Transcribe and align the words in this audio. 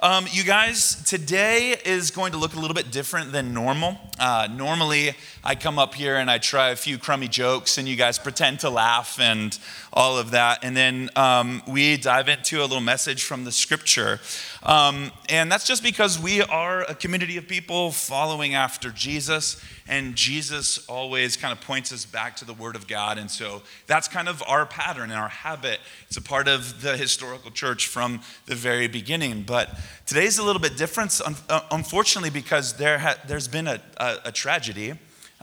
Um, 0.00 0.26
you 0.30 0.44
guys, 0.44 1.02
today 1.04 1.74
is 1.86 2.10
going 2.10 2.32
to 2.32 2.38
look 2.38 2.52
a 2.52 2.58
little 2.58 2.74
bit 2.74 2.90
different 2.90 3.32
than 3.32 3.54
normal. 3.54 3.96
Uh, 4.18 4.46
normally, 4.54 5.12
I 5.42 5.54
come 5.54 5.78
up 5.78 5.94
here 5.94 6.16
and 6.16 6.30
I 6.30 6.36
try 6.36 6.68
a 6.68 6.76
few 6.76 6.98
crummy 6.98 7.28
jokes, 7.28 7.78
and 7.78 7.88
you 7.88 7.96
guys 7.96 8.18
pretend 8.18 8.60
to 8.60 8.68
laugh 8.68 9.18
and 9.18 9.58
all 9.94 10.18
of 10.18 10.32
that. 10.32 10.58
And 10.62 10.76
then 10.76 11.08
um, 11.16 11.62
we 11.66 11.96
dive 11.96 12.28
into 12.28 12.60
a 12.60 12.66
little 12.66 12.82
message 12.82 13.24
from 13.24 13.44
the 13.44 13.52
scripture. 13.52 14.20
Um, 14.62 15.12
and 15.30 15.50
that's 15.50 15.66
just 15.66 15.82
because 15.82 16.18
we 16.18 16.42
are 16.42 16.82
a 16.82 16.94
community 16.94 17.38
of 17.38 17.48
people 17.48 17.90
following 17.90 18.54
after 18.54 18.90
Jesus 18.90 19.62
and 19.88 20.16
Jesus 20.16 20.84
always 20.88 21.36
kind 21.36 21.52
of 21.52 21.60
points 21.60 21.92
us 21.92 22.04
back 22.04 22.36
to 22.36 22.44
the 22.44 22.52
Word 22.52 22.74
of 22.74 22.88
God. 22.88 23.18
And 23.18 23.30
so 23.30 23.62
that's 23.86 24.08
kind 24.08 24.28
of 24.28 24.42
our 24.46 24.66
pattern 24.66 25.10
and 25.10 25.20
our 25.20 25.28
habit. 25.28 25.78
It's 26.08 26.16
a 26.16 26.22
part 26.22 26.48
of 26.48 26.82
the 26.82 26.96
historical 26.96 27.52
church 27.52 27.86
from 27.86 28.20
the 28.46 28.56
very 28.56 28.88
beginning. 28.88 29.42
But 29.42 29.70
today's 30.06 30.38
a 30.38 30.42
little 30.42 30.60
bit 30.60 30.76
different, 30.76 31.20
uh, 31.48 31.60
unfortunately, 31.70 32.30
because 32.30 32.74
there 32.74 32.98
ha- 32.98 33.16
there's 33.26 33.48
been 33.48 33.66
a, 33.66 33.80
a, 33.96 34.16
a 34.26 34.32
tragedy 34.32 34.94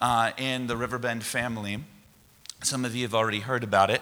uh, 0.02 0.32
in 0.38 0.68
the 0.68 0.78
Riverbend 0.78 1.24
family. 1.24 1.80
Some 2.64 2.86
of 2.86 2.96
you 2.96 3.04
have 3.04 3.14
already 3.14 3.40
heard 3.40 3.64
about 3.64 3.90
it. 3.90 4.02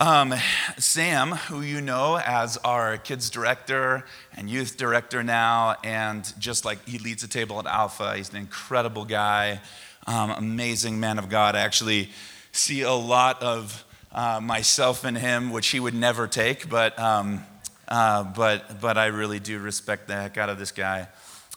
Um, 0.00 0.34
Sam, 0.78 1.32
who 1.32 1.60
you 1.60 1.80
know 1.80 2.18
as 2.18 2.56
our 2.58 2.96
kids 2.96 3.28
director 3.28 4.04
and 4.34 4.48
youth 4.48 4.76
director 4.76 5.22
now, 5.22 5.76
and 5.84 6.32
just 6.38 6.64
like 6.64 6.88
he 6.88 6.98
leads 6.98 7.22
the 7.22 7.28
table 7.28 7.58
at 7.58 7.66
Alpha, 7.66 8.16
he's 8.16 8.30
an 8.30 8.36
incredible 8.36 9.04
guy, 9.04 9.60
um, 10.06 10.30
amazing 10.30 10.98
man 10.98 11.18
of 11.18 11.28
God. 11.28 11.54
I 11.54 11.60
actually 11.60 12.08
see 12.52 12.80
a 12.82 12.92
lot 12.92 13.42
of 13.42 13.84
uh, 14.12 14.40
myself 14.42 15.04
in 15.04 15.14
him, 15.14 15.50
which 15.50 15.68
he 15.68 15.78
would 15.78 15.94
never 15.94 16.26
take, 16.26 16.68
but, 16.68 16.98
um, 16.98 17.44
uh, 17.92 18.24
but, 18.24 18.80
but 18.80 18.96
I 18.96 19.08
really 19.08 19.38
do 19.38 19.58
respect 19.58 20.08
the 20.08 20.14
heck 20.14 20.38
out 20.38 20.48
of 20.48 20.58
this 20.58 20.72
guy. 20.72 21.08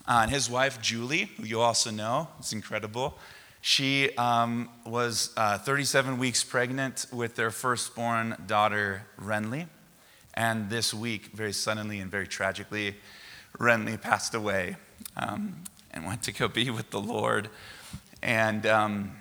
Uh, 0.06 0.20
and 0.24 0.30
his 0.30 0.50
wife, 0.50 0.82
Julie, 0.82 1.32
who 1.38 1.46
you 1.46 1.62
also 1.62 1.92
know, 1.92 2.28
is 2.42 2.52
incredible. 2.52 3.18
She 3.62 4.14
um, 4.18 4.70
was 4.86 5.32
uh, 5.38 5.58
37 5.60 6.18
weeks 6.18 6.44
pregnant 6.44 7.06
with 7.14 7.36
their 7.36 7.52
firstborn 7.52 8.36
daughter, 8.48 9.04
Renly. 9.18 9.68
And 10.34 10.70
this 10.70 10.94
week, 10.94 11.28
very 11.28 11.54
suddenly 11.54 12.02
and 12.02 12.12
very 12.12 12.28
tragically, 12.28 12.96
Renly 13.58 14.00
passed 14.00 14.36
away 14.36 14.76
um, 15.16 15.56
and 15.92 16.06
went 16.06 16.24
to 16.24 16.34
go 16.34 16.50
be 16.50 16.70
with 16.70 16.90
the 16.90 17.00
Lord. 17.00 17.50
And 18.22 18.66
um, 18.66 19.16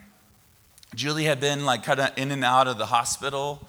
Julie 0.96 1.26
had 1.26 1.38
been 1.38 1.64
like 1.64 1.84
kind 1.84 2.00
of 2.00 2.10
in 2.16 2.32
and 2.32 2.44
out 2.44 2.66
of 2.66 2.76
the 2.76 2.86
hospital 2.86 3.68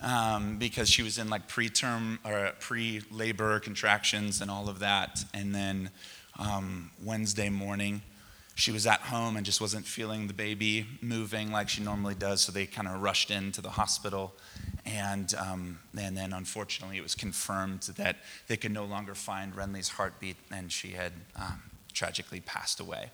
um, 0.00 0.58
because 0.58 0.88
she 0.88 1.02
was 1.02 1.18
in 1.18 1.28
like 1.28 1.48
preterm 1.48 2.18
or 2.24 2.52
pre-labor 2.60 3.60
contractions 3.60 4.40
and 4.40 4.50
all 4.50 4.68
of 4.68 4.80
that. 4.80 5.24
And 5.32 5.54
then 5.54 5.90
um, 6.38 6.90
Wednesday 7.02 7.48
morning, 7.48 8.02
she 8.54 8.72
was 8.72 8.86
at 8.86 9.00
home 9.00 9.36
and 9.36 9.44
just 9.44 9.60
wasn't 9.60 9.84
feeling 9.84 10.28
the 10.28 10.34
baby 10.34 10.86
moving 11.02 11.52
like 11.52 11.68
she 11.68 11.82
normally 11.82 12.14
does, 12.14 12.40
so 12.40 12.52
they 12.52 12.64
kind 12.64 12.88
of 12.88 13.02
rushed 13.02 13.30
into 13.30 13.60
the 13.60 13.68
hospital. 13.68 14.34
And, 14.86 15.34
um, 15.34 15.78
and 15.98 16.16
then, 16.16 16.32
unfortunately, 16.32 16.96
it 16.96 17.02
was 17.02 17.14
confirmed 17.14 17.82
that 17.96 18.16
they 18.46 18.56
could 18.56 18.72
no 18.72 18.86
longer 18.86 19.14
find 19.14 19.54
Renly's 19.54 19.88
heartbeat, 19.88 20.36
and 20.50 20.72
she 20.72 20.92
had 20.92 21.12
um, 21.36 21.62
tragically 21.92 22.40
passed 22.40 22.80
away. 22.80 23.10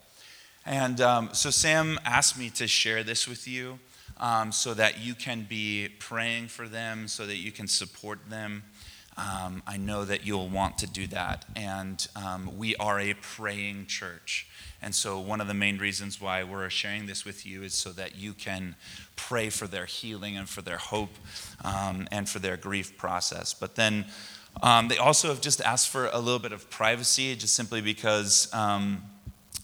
And 0.65 1.01
um, 1.01 1.31
so, 1.33 1.51
Sam 1.51 1.99
asked 2.05 2.39
me 2.39 2.49
to 2.51 2.69
share 2.69 3.03
this 3.03 3.27
with 3.27 3.49
you 3.49 3.81
um, 4.19 4.53
so 4.53 4.75
that 4.75 5.01
you 5.01 5.15
can 5.15 5.47
be 5.49 5.89
praying 5.99 6.49
for 6.49 6.69
them, 6.69 7.09
so 7.09 7.27
that 7.27 7.37
you 7.37 7.53
can 7.53 7.67
support 7.67 8.19
them. 8.29 8.63
Um, 9.17 9.63
I 9.67 9.77
know 9.77 10.05
that 10.05 10.27
you'll 10.27 10.49
want 10.49 10.79
to 10.79 10.87
do 10.87 11.07
that. 11.09 11.45
And 11.55 12.07
um, 12.17 12.57
we 12.57 12.75
are 12.77 12.99
a 12.99 13.15
praying 13.15 13.87
church. 13.87 14.47
And 14.81 14.95
so, 14.95 15.21
one 15.21 15.41
of 15.41 15.47
the 15.47 15.55
main 15.55 15.79
reasons 15.79 16.21
why 16.21 16.43
we're 16.43 16.69
sharing 16.71 17.07
this 17.07 17.25
with 17.25 17.47
you 17.47 17.63
is 17.63 17.75
so 17.75 17.91
that 17.91 18.17
you 18.17 18.33
can 18.33 18.75
pray 19.15 19.49
for 19.49 19.67
their 19.67 19.85
healing 19.85 20.37
and 20.37 20.49
for 20.49 20.63
their 20.63 20.79
hope 20.79 21.15
um, 21.63 22.09
and 22.11 22.29
for 22.29 22.41
their 22.41 22.57
grief 22.57 22.97
process. 22.97 23.55
But 23.55 23.77
then 23.77 24.07
um, 24.61 24.89
they 24.89 24.99
also 24.99 25.29
have 25.29 25.41
just 25.41 25.61
asked 25.61 25.89
for 25.89 26.07
a 26.07 26.19
little 26.19 26.41
bit 26.41 26.53
of 26.53 26.69
privacy, 26.69 27.37
just 27.37 27.55
simply 27.55 27.81
because 27.81 28.53
um, 28.53 29.03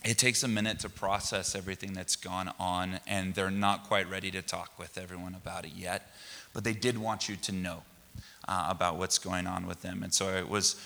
it 0.04 0.18
takes 0.18 0.42
a 0.42 0.48
minute 0.48 0.78
to 0.80 0.88
process 0.88 1.54
everything 1.54 1.92
that's 1.92 2.16
gone 2.16 2.52
on, 2.58 3.00
and 3.06 3.34
they're 3.34 3.50
not 3.50 3.84
quite 3.84 4.08
ready 4.08 4.30
to 4.30 4.42
talk 4.42 4.78
with 4.78 4.96
everyone 4.98 5.34
about 5.34 5.64
it 5.64 5.72
yet. 5.74 6.10
But 6.52 6.64
they 6.64 6.72
did 6.72 6.98
want 6.98 7.28
you 7.28 7.36
to 7.36 7.52
know 7.52 7.82
uh, 8.46 8.66
about 8.70 8.96
what's 8.96 9.18
going 9.18 9.46
on 9.46 9.66
with 9.66 9.82
them. 9.82 10.02
And 10.02 10.12
so, 10.14 10.28
I 10.28 10.42
was 10.42 10.76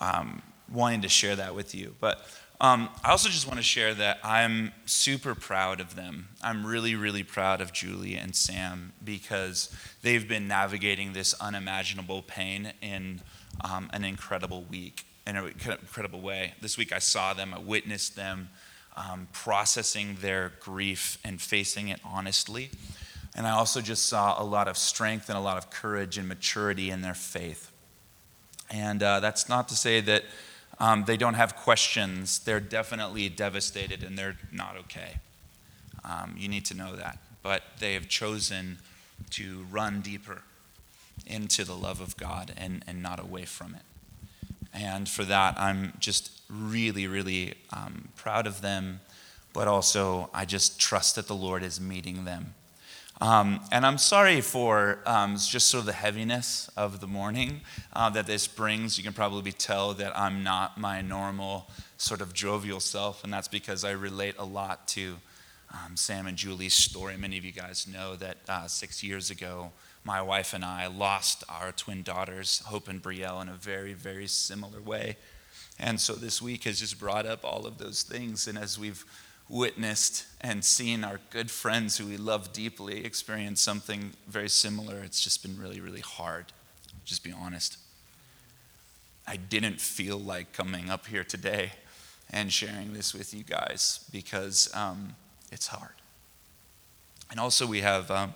um, 0.00 0.42
wanting 0.72 1.02
to 1.02 1.08
share 1.08 1.36
that 1.36 1.54
with 1.54 1.74
you. 1.74 1.94
But 2.00 2.26
um, 2.62 2.88
I 3.04 3.10
also 3.10 3.28
just 3.28 3.48
want 3.48 3.58
to 3.58 3.64
share 3.64 3.92
that 3.94 4.20
I'm 4.22 4.72
super 4.86 5.34
proud 5.34 5.80
of 5.80 5.96
them. 5.96 6.28
I'm 6.42 6.64
really, 6.64 6.94
really 6.94 7.24
proud 7.24 7.60
of 7.60 7.72
Julie 7.72 8.14
and 8.14 8.36
Sam 8.36 8.92
because 9.04 9.74
they've 10.02 10.26
been 10.28 10.46
navigating 10.46 11.12
this 11.12 11.34
unimaginable 11.40 12.22
pain 12.22 12.72
in 12.80 13.20
um, 13.62 13.90
an 13.92 14.04
incredible 14.04 14.62
week, 14.62 15.04
in 15.26 15.36
an 15.36 15.48
incredible 15.48 16.20
way. 16.20 16.54
This 16.60 16.78
week 16.78 16.92
I 16.92 17.00
saw 17.00 17.34
them, 17.34 17.52
I 17.52 17.58
witnessed 17.58 18.14
them 18.14 18.48
um, 18.96 19.28
processing 19.32 20.16
their 20.20 20.52
grief 20.60 21.18
and 21.24 21.40
facing 21.40 21.88
it 21.88 22.00
honestly. 22.04 22.70
And 23.34 23.46
I 23.46 23.50
also 23.50 23.80
just 23.80 24.06
saw 24.06 24.40
a 24.40 24.44
lot 24.44 24.68
of 24.68 24.76
strength 24.76 25.28
and 25.28 25.38
a 25.38 25.40
lot 25.40 25.56
of 25.56 25.70
courage 25.70 26.18
and 26.18 26.28
maturity 26.28 26.90
in 26.90 27.00
their 27.00 27.14
faith. 27.14 27.70
And 28.70 29.02
uh, 29.02 29.20
that's 29.20 29.48
not 29.48 29.68
to 29.68 29.74
say 29.74 30.00
that 30.00 30.24
um, 30.78 31.04
they 31.06 31.16
don't 31.16 31.34
have 31.34 31.56
questions. 31.56 32.40
They're 32.40 32.60
definitely 32.60 33.28
devastated 33.28 34.02
and 34.02 34.18
they're 34.18 34.36
not 34.50 34.76
okay. 34.80 35.16
Um, 36.04 36.34
you 36.36 36.48
need 36.48 36.64
to 36.66 36.74
know 36.74 36.96
that. 36.96 37.18
But 37.42 37.62
they 37.78 37.94
have 37.94 38.08
chosen 38.08 38.78
to 39.30 39.66
run 39.70 40.00
deeper 40.00 40.42
into 41.26 41.64
the 41.64 41.74
love 41.74 42.00
of 42.00 42.16
God 42.16 42.52
and, 42.56 42.84
and 42.86 43.02
not 43.02 43.20
away 43.20 43.44
from 43.44 43.74
it. 43.74 43.82
And 44.74 45.08
for 45.08 45.24
that, 45.24 45.58
I'm 45.58 45.92
just 45.98 46.40
really, 46.48 47.06
really 47.06 47.54
um, 47.72 48.08
proud 48.16 48.46
of 48.46 48.60
them, 48.62 49.00
but 49.52 49.68
also 49.68 50.30
I 50.32 50.44
just 50.44 50.80
trust 50.80 51.16
that 51.16 51.26
the 51.26 51.34
Lord 51.34 51.62
is 51.62 51.80
meeting 51.80 52.24
them 52.24 52.54
um, 53.22 53.60
and 53.70 53.86
I'm 53.86 53.98
sorry 53.98 54.40
for 54.40 54.98
um, 55.06 55.36
just 55.36 55.68
sort 55.68 55.82
of 55.82 55.86
the 55.86 55.92
heaviness 55.92 56.68
of 56.76 56.98
the 57.00 57.06
morning 57.06 57.60
uh, 57.92 58.10
that 58.10 58.26
this 58.26 58.48
brings. 58.48 58.98
You 58.98 59.04
can 59.04 59.12
probably 59.12 59.52
tell 59.52 59.94
that 59.94 60.18
I'm 60.18 60.42
not 60.42 60.76
my 60.76 61.02
normal 61.02 61.70
sort 61.98 62.20
of 62.20 62.32
jovial 62.32 62.80
self, 62.80 63.22
and 63.22 63.32
that's 63.32 63.46
because 63.46 63.84
I 63.84 63.92
relate 63.92 64.34
a 64.40 64.44
lot 64.44 64.88
to 64.88 65.18
um, 65.72 65.96
Sam 65.96 66.26
and 66.26 66.36
Julie's 66.36 66.74
story. 66.74 67.16
Many 67.16 67.38
of 67.38 67.44
you 67.44 67.52
guys 67.52 67.86
know 67.86 68.16
that 68.16 68.38
uh, 68.48 68.66
six 68.66 69.04
years 69.04 69.30
ago, 69.30 69.70
my 70.04 70.20
wife 70.20 70.52
and 70.52 70.64
I 70.64 70.86
lost 70.88 71.44
our 71.48 71.72
twin 71.72 72.02
daughters, 72.02 72.62
Hope 72.66 72.88
and 72.88 73.02
Brielle, 73.02 73.40
in 73.40 73.48
a 73.48 73.54
very, 73.54 73.92
very 73.92 74.26
similar 74.26 74.80
way. 74.80 75.16
And 75.78 76.00
so 76.00 76.14
this 76.14 76.42
week 76.42 76.64
has 76.64 76.80
just 76.80 76.98
brought 76.98 77.26
up 77.26 77.44
all 77.44 77.66
of 77.66 77.78
those 77.78 78.02
things. 78.02 78.48
And 78.48 78.58
as 78.58 78.78
we've 78.78 79.04
witnessed 79.48 80.26
and 80.40 80.64
seen 80.64 81.04
our 81.04 81.20
good 81.30 81.50
friends 81.50 81.98
who 81.98 82.06
we 82.06 82.16
love 82.16 82.52
deeply 82.52 83.04
experience 83.04 83.60
something 83.60 84.12
very 84.26 84.48
similar, 84.48 84.98
it's 85.02 85.20
just 85.20 85.42
been 85.42 85.58
really, 85.58 85.80
really 85.80 86.00
hard. 86.00 86.46
Just 87.04 87.22
be 87.22 87.32
honest. 87.32 87.78
I 89.26 89.36
didn't 89.36 89.80
feel 89.80 90.18
like 90.18 90.52
coming 90.52 90.90
up 90.90 91.06
here 91.06 91.24
today 91.24 91.72
and 92.30 92.52
sharing 92.52 92.92
this 92.92 93.14
with 93.14 93.32
you 93.34 93.44
guys 93.44 94.04
because 94.10 94.70
um, 94.74 95.14
it's 95.52 95.68
hard. 95.68 95.92
And 97.30 97.38
also, 97.38 97.66
we 97.66 97.80
have 97.80 98.10
um, 98.10 98.34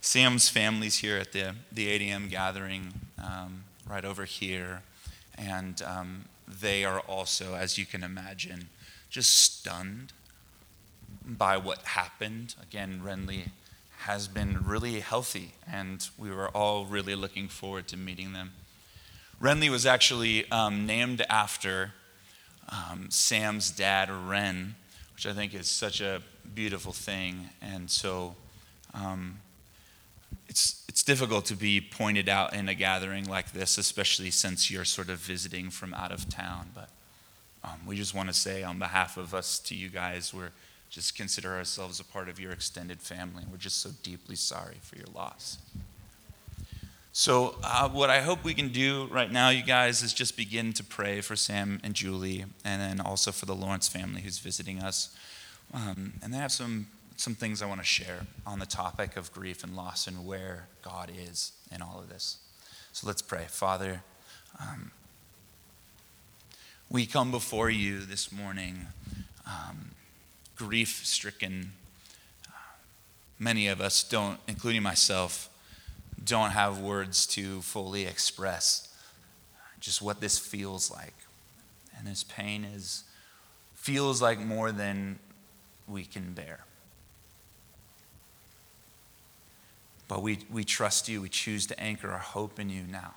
Sam's 0.00 0.48
families 0.48 0.96
here 0.96 1.16
at 1.16 1.32
the, 1.32 1.54
the 1.72 1.88
8 1.88 2.02
a.m. 2.02 2.28
gathering 2.28 2.92
um, 3.22 3.64
right 3.88 4.04
over 4.04 4.24
here. 4.24 4.82
And 5.36 5.82
um, 5.82 6.24
they 6.48 6.84
are 6.84 7.00
also, 7.00 7.54
as 7.54 7.76
you 7.78 7.86
can 7.86 8.02
imagine, 8.02 8.68
just 9.10 9.34
stunned 9.34 10.12
by 11.26 11.56
what 11.56 11.78
happened. 11.78 12.54
Again, 12.62 13.00
Renly 13.04 13.50
has 13.98 14.28
been 14.28 14.64
really 14.64 15.00
healthy, 15.00 15.52
and 15.70 16.08
we 16.16 16.30
were 16.30 16.48
all 16.48 16.84
really 16.84 17.14
looking 17.14 17.48
forward 17.48 17.88
to 17.88 17.96
meeting 17.96 18.32
them. 18.32 18.52
Renly 19.42 19.68
was 19.68 19.84
actually 19.84 20.50
um, 20.50 20.86
named 20.86 21.24
after 21.28 21.92
um, 22.68 23.06
Sam's 23.10 23.70
dad, 23.70 24.10
Ren, 24.10 24.76
which 25.14 25.26
I 25.26 25.32
think 25.32 25.54
is 25.54 25.68
such 25.68 26.00
a 26.00 26.22
beautiful 26.54 26.92
thing. 26.92 27.50
And 27.60 27.90
so 27.90 28.34
um, 28.94 29.38
it's, 30.48 30.84
it's 30.88 31.02
difficult 31.02 31.44
to 31.46 31.56
be 31.56 31.80
pointed 31.80 32.28
out 32.28 32.54
in 32.54 32.68
a 32.68 32.74
gathering 32.74 33.24
like 33.24 33.52
this, 33.52 33.78
especially 33.78 34.30
since 34.30 34.70
you're 34.70 34.84
sort 34.84 35.10
of 35.10 35.18
visiting 35.18 35.70
from 35.70 35.94
out 35.94 36.12
of 36.12 36.28
town. 36.28 36.70
But 36.74 36.88
um, 37.64 37.80
we 37.86 37.96
just 37.96 38.14
want 38.14 38.28
to 38.28 38.34
say, 38.34 38.62
on 38.62 38.78
behalf 38.78 39.16
of 39.16 39.34
us 39.34 39.58
to 39.60 39.74
you 39.74 39.88
guys, 39.88 40.32
we're 40.32 40.52
just 40.88 41.16
consider 41.16 41.54
ourselves 41.54 42.00
a 42.00 42.04
part 42.04 42.28
of 42.28 42.38
your 42.38 42.52
extended 42.52 43.00
family. 43.00 43.44
We're 43.50 43.56
just 43.56 43.80
so 43.80 43.90
deeply 44.02 44.36
sorry 44.36 44.76
for 44.82 44.96
your 44.96 45.08
loss. 45.14 45.58
So, 47.12 47.56
uh, 47.62 47.88
what 47.88 48.10
I 48.10 48.20
hope 48.20 48.44
we 48.44 48.52
can 48.52 48.68
do 48.68 49.08
right 49.10 49.32
now, 49.32 49.48
you 49.48 49.62
guys, 49.62 50.02
is 50.02 50.12
just 50.12 50.36
begin 50.36 50.74
to 50.74 50.84
pray 50.84 51.22
for 51.22 51.34
Sam 51.34 51.80
and 51.82 51.94
Julie, 51.94 52.44
and 52.62 52.82
then 52.82 53.00
also 53.00 53.32
for 53.32 53.46
the 53.46 53.54
Lawrence 53.54 53.88
family 53.88 54.20
who's 54.20 54.38
visiting 54.38 54.82
us. 54.82 55.16
Um, 55.72 56.12
and 56.22 56.32
then 56.32 56.40
I 56.40 56.42
have 56.42 56.52
some, 56.52 56.88
some 57.16 57.34
things 57.34 57.62
I 57.62 57.66
want 57.66 57.80
to 57.80 57.86
share 57.86 58.26
on 58.46 58.58
the 58.58 58.66
topic 58.66 59.16
of 59.16 59.32
grief 59.32 59.64
and 59.64 59.74
loss 59.74 60.06
and 60.06 60.26
where 60.26 60.68
God 60.82 61.10
is 61.16 61.52
in 61.74 61.82
all 61.82 61.98
of 61.98 62.08
this. 62.08 62.38
So, 62.92 63.06
let's 63.06 63.22
pray. 63.22 63.46
Father, 63.48 64.02
um, 64.60 64.90
we 66.88 67.04
come 67.04 67.30
before 67.30 67.68
you 67.68 68.00
this 68.00 68.30
morning, 68.30 68.86
um, 69.46 69.90
grief 70.56 71.04
stricken. 71.04 71.72
Many 73.38 73.68
of 73.68 73.80
us 73.80 74.02
don't, 74.02 74.38
including 74.46 74.82
myself, 74.82 75.50
don't 76.24 76.50
have 76.50 76.80
words 76.80 77.26
to 77.26 77.60
fully 77.62 78.06
express 78.06 78.88
just 79.80 80.00
what 80.00 80.20
this 80.20 80.38
feels 80.38 80.90
like. 80.90 81.14
And 81.96 82.06
this 82.06 82.24
pain 82.24 82.64
is 82.64 83.04
feels 83.74 84.20
like 84.20 84.40
more 84.40 84.72
than 84.72 85.18
we 85.86 86.04
can 86.04 86.32
bear. 86.32 86.60
But 90.08 90.22
we, 90.22 90.38
we 90.50 90.64
trust 90.64 91.08
you. 91.08 91.22
We 91.22 91.28
choose 91.28 91.66
to 91.66 91.80
anchor 91.80 92.10
our 92.10 92.18
hope 92.18 92.60
in 92.60 92.70
you 92.70 92.82
now. 92.82 93.14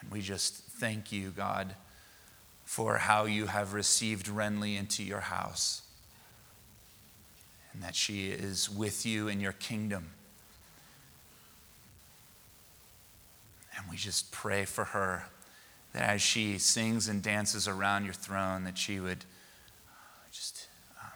And 0.00 0.10
we 0.10 0.20
just 0.20 0.54
thank 0.54 1.12
you, 1.12 1.30
God, 1.30 1.76
for 2.64 2.98
how 2.98 3.24
you 3.24 3.46
have 3.46 3.72
received 3.72 4.26
Renly 4.26 4.78
into 4.78 5.04
your 5.04 5.20
house 5.20 5.82
and 7.72 7.82
that 7.82 7.94
she 7.94 8.28
is 8.28 8.68
with 8.68 9.06
you 9.06 9.28
in 9.28 9.40
your 9.40 9.52
kingdom. 9.52 10.10
And 13.76 13.86
we 13.90 13.96
just 13.96 14.30
pray 14.32 14.64
for 14.64 14.84
her 14.84 15.26
that 15.92 16.08
as 16.08 16.22
she 16.22 16.58
sings 16.58 17.08
and 17.08 17.22
dances 17.22 17.68
around 17.68 18.04
your 18.04 18.14
throne, 18.14 18.64
that 18.64 18.78
she 18.78 19.00
would 19.00 19.24
just, 20.30 20.68
um, 21.02 21.10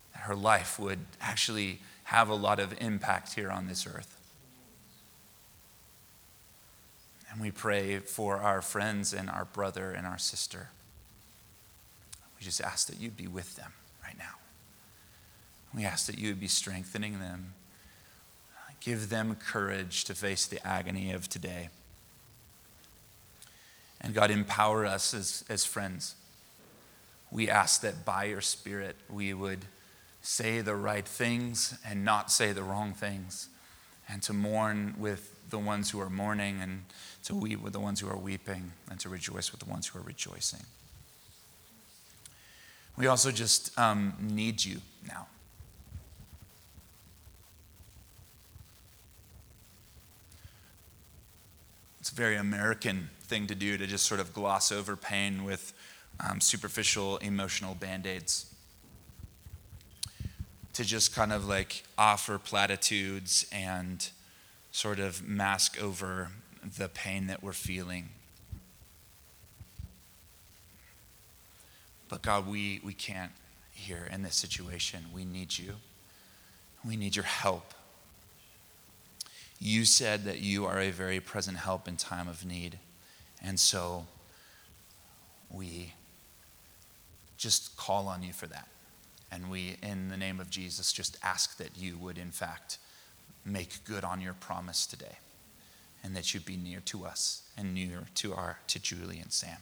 that 0.00 0.10
her 0.22 0.36
life 0.36 0.78
would 0.78 1.00
actually 1.20 1.80
have 2.04 2.28
a 2.28 2.34
lot 2.34 2.60
of 2.60 2.80
impact 2.80 3.34
here 3.34 3.50
on 3.50 3.66
this 3.66 3.86
earth. 3.86 4.16
And 7.30 7.40
we 7.40 7.50
pray 7.50 7.98
for 7.98 8.36
our 8.36 8.62
friends 8.62 9.12
and 9.12 9.28
our 9.28 9.46
brother 9.46 9.90
and 9.90 10.06
our 10.06 10.18
sister. 10.18 10.68
We 12.38 12.44
just 12.44 12.60
ask 12.60 12.86
that 12.88 13.00
you'd 13.00 13.16
be 13.16 13.26
with 13.26 13.56
them 13.56 13.72
right 14.04 14.16
now. 14.16 14.34
We 15.74 15.84
ask 15.84 16.06
that 16.06 16.18
you 16.18 16.28
would 16.28 16.40
be 16.40 16.48
strengthening 16.48 17.18
them. 17.18 17.54
Give 18.80 19.08
them 19.08 19.36
courage 19.36 20.04
to 20.04 20.14
face 20.14 20.46
the 20.46 20.64
agony 20.66 21.12
of 21.12 21.28
today. 21.28 21.70
And 24.00 24.14
God, 24.14 24.30
empower 24.30 24.84
us 24.84 25.14
as, 25.14 25.44
as 25.48 25.64
friends. 25.64 26.16
We 27.30 27.48
ask 27.48 27.80
that 27.80 28.04
by 28.04 28.24
your 28.24 28.40
Spirit 28.40 28.96
we 29.08 29.32
would 29.32 29.64
say 30.22 30.60
the 30.60 30.76
right 30.76 31.06
things 31.06 31.78
and 31.86 32.04
not 32.04 32.30
say 32.30 32.52
the 32.52 32.62
wrong 32.62 32.94
things, 32.94 33.48
and 34.08 34.22
to 34.22 34.32
mourn 34.32 34.94
with 34.98 35.50
the 35.50 35.58
ones 35.58 35.90
who 35.90 36.00
are 36.00 36.08
mourning, 36.08 36.60
and 36.62 36.84
to 37.24 37.34
weep 37.34 37.60
with 37.60 37.72
the 37.72 37.80
ones 37.80 38.00
who 38.00 38.08
are 38.08 38.16
weeping, 38.16 38.72
and 38.90 38.98
to 39.00 39.08
rejoice 39.08 39.50
with 39.52 39.60
the 39.60 39.68
ones 39.68 39.88
who 39.88 39.98
are 39.98 40.02
rejoicing. 40.02 40.64
We 42.96 43.06
also 43.06 43.30
just 43.30 43.76
um, 43.78 44.14
need 44.20 44.64
you 44.64 44.80
now. 45.06 45.26
It's 52.00 52.10
a 52.10 52.14
very 52.14 52.36
American 52.36 53.10
thing 53.22 53.46
to 53.46 53.54
do 53.54 53.78
to 53.78 53.86
just 53.86 54.06
sort 54.06 54.20
of 54.20 54.32
gloss 54.32 54.72
over 54.72 54.96
pain 54.96 55.44
with 55.44 55.72
um, 56.20 56.40
superficial 56.40 57.16
emotional 57.18 57.74
band 57.74 58.06
aids. 58.06 58.51
To 60.74 60.84
just 60.84 61.14
kind 61.14 61.32
of 61.32 61.46
like 61.46 61.82
offer 61.98 62.38
platitudes 62.38 63.46
and 63.52 64.08
sort 64.70 64.98
of 64.98 65.26
mask 65.26 65.80
over 65.82 66.30
the 66.78 66.88
pain 66.88 67.26
that 67.26 67.42
we're 67.42 67.52
feeling. 67.52 68.08
But 72.08 72.22
God, 72.22 72.46
we, 72.46 72.80
we 72.84 72.94
can't 72.94 73.32
here 73.72 74.08
in 74.10 74.22
this 74.22 74.36
situation. 74.36 75.06
We 75.14 75.24
need 75.24 75.58
you. 75.58 75.74
We 76.86 76.96
need 76.96 77.16
your 77.16 77.24
help. 77.24 77.74
You 79.58 79.84
said 79.84 80.24
that 80.24 80.40
you 80.40 80.66
are 80.66 80.80
a 80.80 80.90
very 80.90 81.20
present 81.20 81.56
help 81.58 81.86
in 81.86 81.96
time 81.96 82.28
of 82.28 82.44
need. 82.44 82.78
And 83.42 83.58
so 83.58 84.06
we 85.50 85.94
just 87.36 87.76
call 87.76 88.08
on 88.08 88.22
you 88.22 88.32
for 88.32 88.46
that. 88.46 88.68
And 89.32 89.50
we, 89.50 89.76
in 89.82 90.10
the 90.10 90.16
name 90.16 90.40
of 90.40 90.50
Jesus, 90.50 90.92
just 90.92 91.16
ask 91.22 91.56
that 91.56 91.70
you 91.76 91.96
would, 91.96 92.18
in 92.18 92.30
fact, 92.30 92.76
make 93.44 93.82
good 93.84 94.04
on 94.04 94.20
your 94.20 94.34
promise 94.34 94.84
today 94.86 95.16
and 96.04 96.14
that 96.14 96.34
you'd 96.34 96.44
be 96.44 96.56
near 96.56 96.80
to 96.80 97.06
us 97.06 97.42
and 97.56 97.72
near 97.74 98.04
to 98.16 98.34
our 98.34 98.58
to 98.68 98.78
Julie 98.78 99.18
and 99.18 99.32
Sam. 99.32 99.56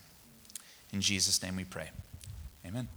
In 0.91 0.99
Jesus' 0.99 1.41
name 1.41 1.55
we 1.55 1.63
pray. 1.63 1.89
Amen. 2.65 2.89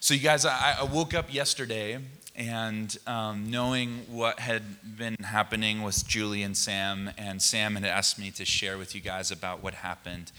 So, 0.00 0.14
you 0.14 0.20
guys, 0.20 0.44
I, 0.44 0.78
I 0.80 0.84
woke 0.84 1.14
up 1.14 1.32
yesterday 1.32 2.00
and 2.34 2.96
um, 3.06 3.50
knowing 3.50 4.00
what 4.08 4.40
had 4.40 4.62
been 4.98 5.14
happening 5.22 5.82
with 5.82 6.06
Julie 6.08 6.42
and 6.42 6.56
Sam, 6.56 7.10
and 7.16 7.40
Sam 7.40 7.76
had 7.76 7.84
asked 7.84 8.18
me 8.18 8.30
to 8.32 8.44
share 8.44 8.78
with 8.78 8.94
you 8.96 9.00
guys 9.00 9.30
about 9.30 9.62
what 9.62 9.74
happened. 9.74 10.32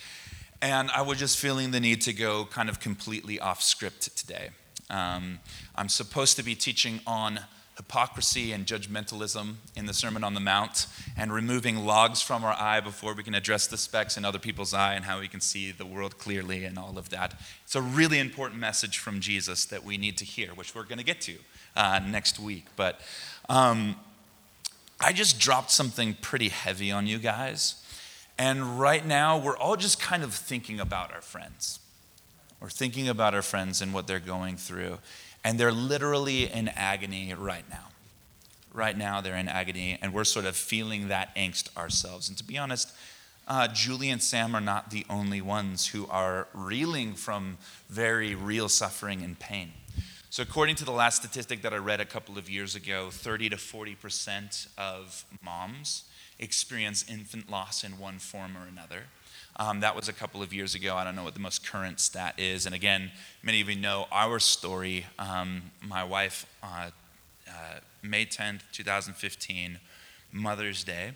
And 0.64 0.90
I 0.92 1.02
was 1.02 1.20
just 1.20 1.40
feeling 1.40 1.72
the 1.72 1.82
need 1.82 2.00
to 2.04 2.14
go 2.14 2.46
kind 2.46 2.70
of 2.70 2.80
completely 2.80 3.38
off 3.38 3.62
script 3.62 4.16
today. 4.16 4.52
Um, 4.90 5.40
I'm 5.76 5.90
supposed 5.90 6.38
to 6.38 6.44
be 6.44 6.56
teaching 6.56 7.02
on 7.06 7.42
hypocrisy 7.76 8.54
and 8.54 8.66
judgmentalism 8.66 9.56
in 9.76 9.88
the 9.88 9.94
Sermon 9.94 10.24
on 10.24 10.36
the 10.36 10.40
Mount 10.40 10.88
and 11.18 11.34
removing 11.34 11.86
logs 11.86 12.22
from 12.22 12.46
our 12.46 12.54
eye 12.54 12.80
before 12.80 13.14
we 13.14 13.24
can 13.24 13.36
address 13.36 13.68
the 13.68 13.76
specks 13.76 14.16
in 14.16 14.24
other 14.24 14.40
people's 14.40 14.74
eye 14.74 14.94
and 14.94 15.04
how 15.04 15.20
we 15.20 15.28
can 15.28 15.42
see 15.42 15.74
the 15.74 15.86
world 15.86 16.18
clearly 16.18 16.64
and 16.64 16.80
all 16.80 16.98
of 16.98 17.10
that. 17.10 17.34
It's 17.66 17.76
a 17.76 17.82
really 17.82 18.20
important 18.20 18.62
message 18.62 19.00
from 19.00 19.20
Jesus 19.20 19.66
that 19.66 19.84
we 19.84 19.98
need 19.98 20.18
to 20.20 20.24
hear, 20.24 20.52
which 20.52 20.74
we're 20.74 20.84
going 20.84 20.98
to 20.98 21.04
get 21.04 21.20
to 21.22 21.36
uh, 21.76 22.00
next 22.08 22.40
week. 22.40 22.68
But 22.78 23.02
um, 23.50 23.98
I 25.02 25.12
just 25.12 25.42
dropped 25.42 25.72
something 25.72 26.14
pretty 26.22 26.48
heavy 26.48 26.90
on 26.90 27.06
you 27.06 27.18
guys. 27.20 27.83
And 28.38 28.80
right 28.80 29.06
now, 29.06 29.38
we're 29.38 29.58
all 29.58 29.76
just 29.76 30.02
kind 30.02 30.24
of 30.24 30.34
thinking 30.34 30.80
about 30.80 31.14
our 31.14 31.22
friends. 31.22 31.80
We're 32.60 32.70
thinking 32.70 33.08
about 33.08 33.36
our 33.36 33.42
friends 33.42 33.82
and 33.82 33.94
what 33.94 34.08
they're 34.08 34.20
going 34.20 34.58
through. 34.58 35.00
And 35.44 35.60
they're 35.60 35.72
literally 35.72 36.52
in 36.52 36.70
agony 36.70 37.34
right 37.34 37.70
now. 37.70 37.90
Right 38.74 38.98
now, 38.98 39.22
they're 39.22 39.36
in 39.36 39.48
agony, 39.48 40.00
and 40.02 40.14
we're 40.14 40.24
sort 40.24 40.46
of 40.46 40.56
feeling 40.56 41.10
that 41.10 41.36
angst 41.36 41.76
ourselves. 41.78 42.28
And 42.28 42.38
to 42.40 42.44
be 42.44 42.58
honest, 42.58 42.92
uh, 43.48 43.68
Julie 43.68 44.10
and 44.10 44.24
Sam 44.24 44.56
are 44.56 44.62
not 44.62 44.90
the 44.90 45.06
only 45.10 45.42
ones 45.42 45.88
who 45.88 46.08
are 46.08 46.48
reeling 46.54 47.14
from 47.14 47.58
very 47.90 48.34
real 48.34 48.70
suffering 48.70 49.22
and 49.22 49.38
pain. 49.38 49.74
So, 50.30 50.42
according 50.42 50.78
to 50.78 50.86
the 50.86 50.92
last 50.92 51.18
statistic 51.18 51.62
that 51.62 51.74
I 51.74 51.78
read 51.78 52.00
a 52.00 52.06
couple 52.06 52.40
of 52.40 52.50
years 52.50 52.74
ago, 52.74 53.10
30 53.12 53.50
to 53.50 53.58
40% 53.58 54.68
of 54.80 55.26
moms 55.44 56.06
experience 56.40 57.06
infant 57.10 57.50
loss 57.50 57.84
in 57.84 58.00
one 58.00 58.20
form 58.20 58.58
or 58.58 58.68
another. 58.68 59.04
Um, 59.56 59.82
that 59.82 59.96
was 59.96 60.10
a 60.10 60.14
couple 60.14 60.42
of 60.42 60.52
years 60.52 60.74
ago. 60.74 60.96
I 60.96 61.04
don't 61.04 61.16
know 61.16 61.24
what 61.24 61.36
the 61.36 61.40
most 61.40 61.66
current 61.66 62.00
stat 62.00 62.36
is. 62.40 62.66
And 62.66 62.74
again, 62.74 63.12
many 63.44 63.62
of 63.62 63.70
you 63.70 63.76
know 63.76 64.08
our 64.12 64.40
story. 64.40 65.06
Um, 65.20 65.72
my 65.82 66.04
wife, 66.04 66.48
uh, 66.64 66.90
uh, 67.48 67.80
May 68.02 68.26
10th, 68.26 68.62
2015, 68.72 69.80
Mother's 70.32 70.84
Day, 70.84 71.12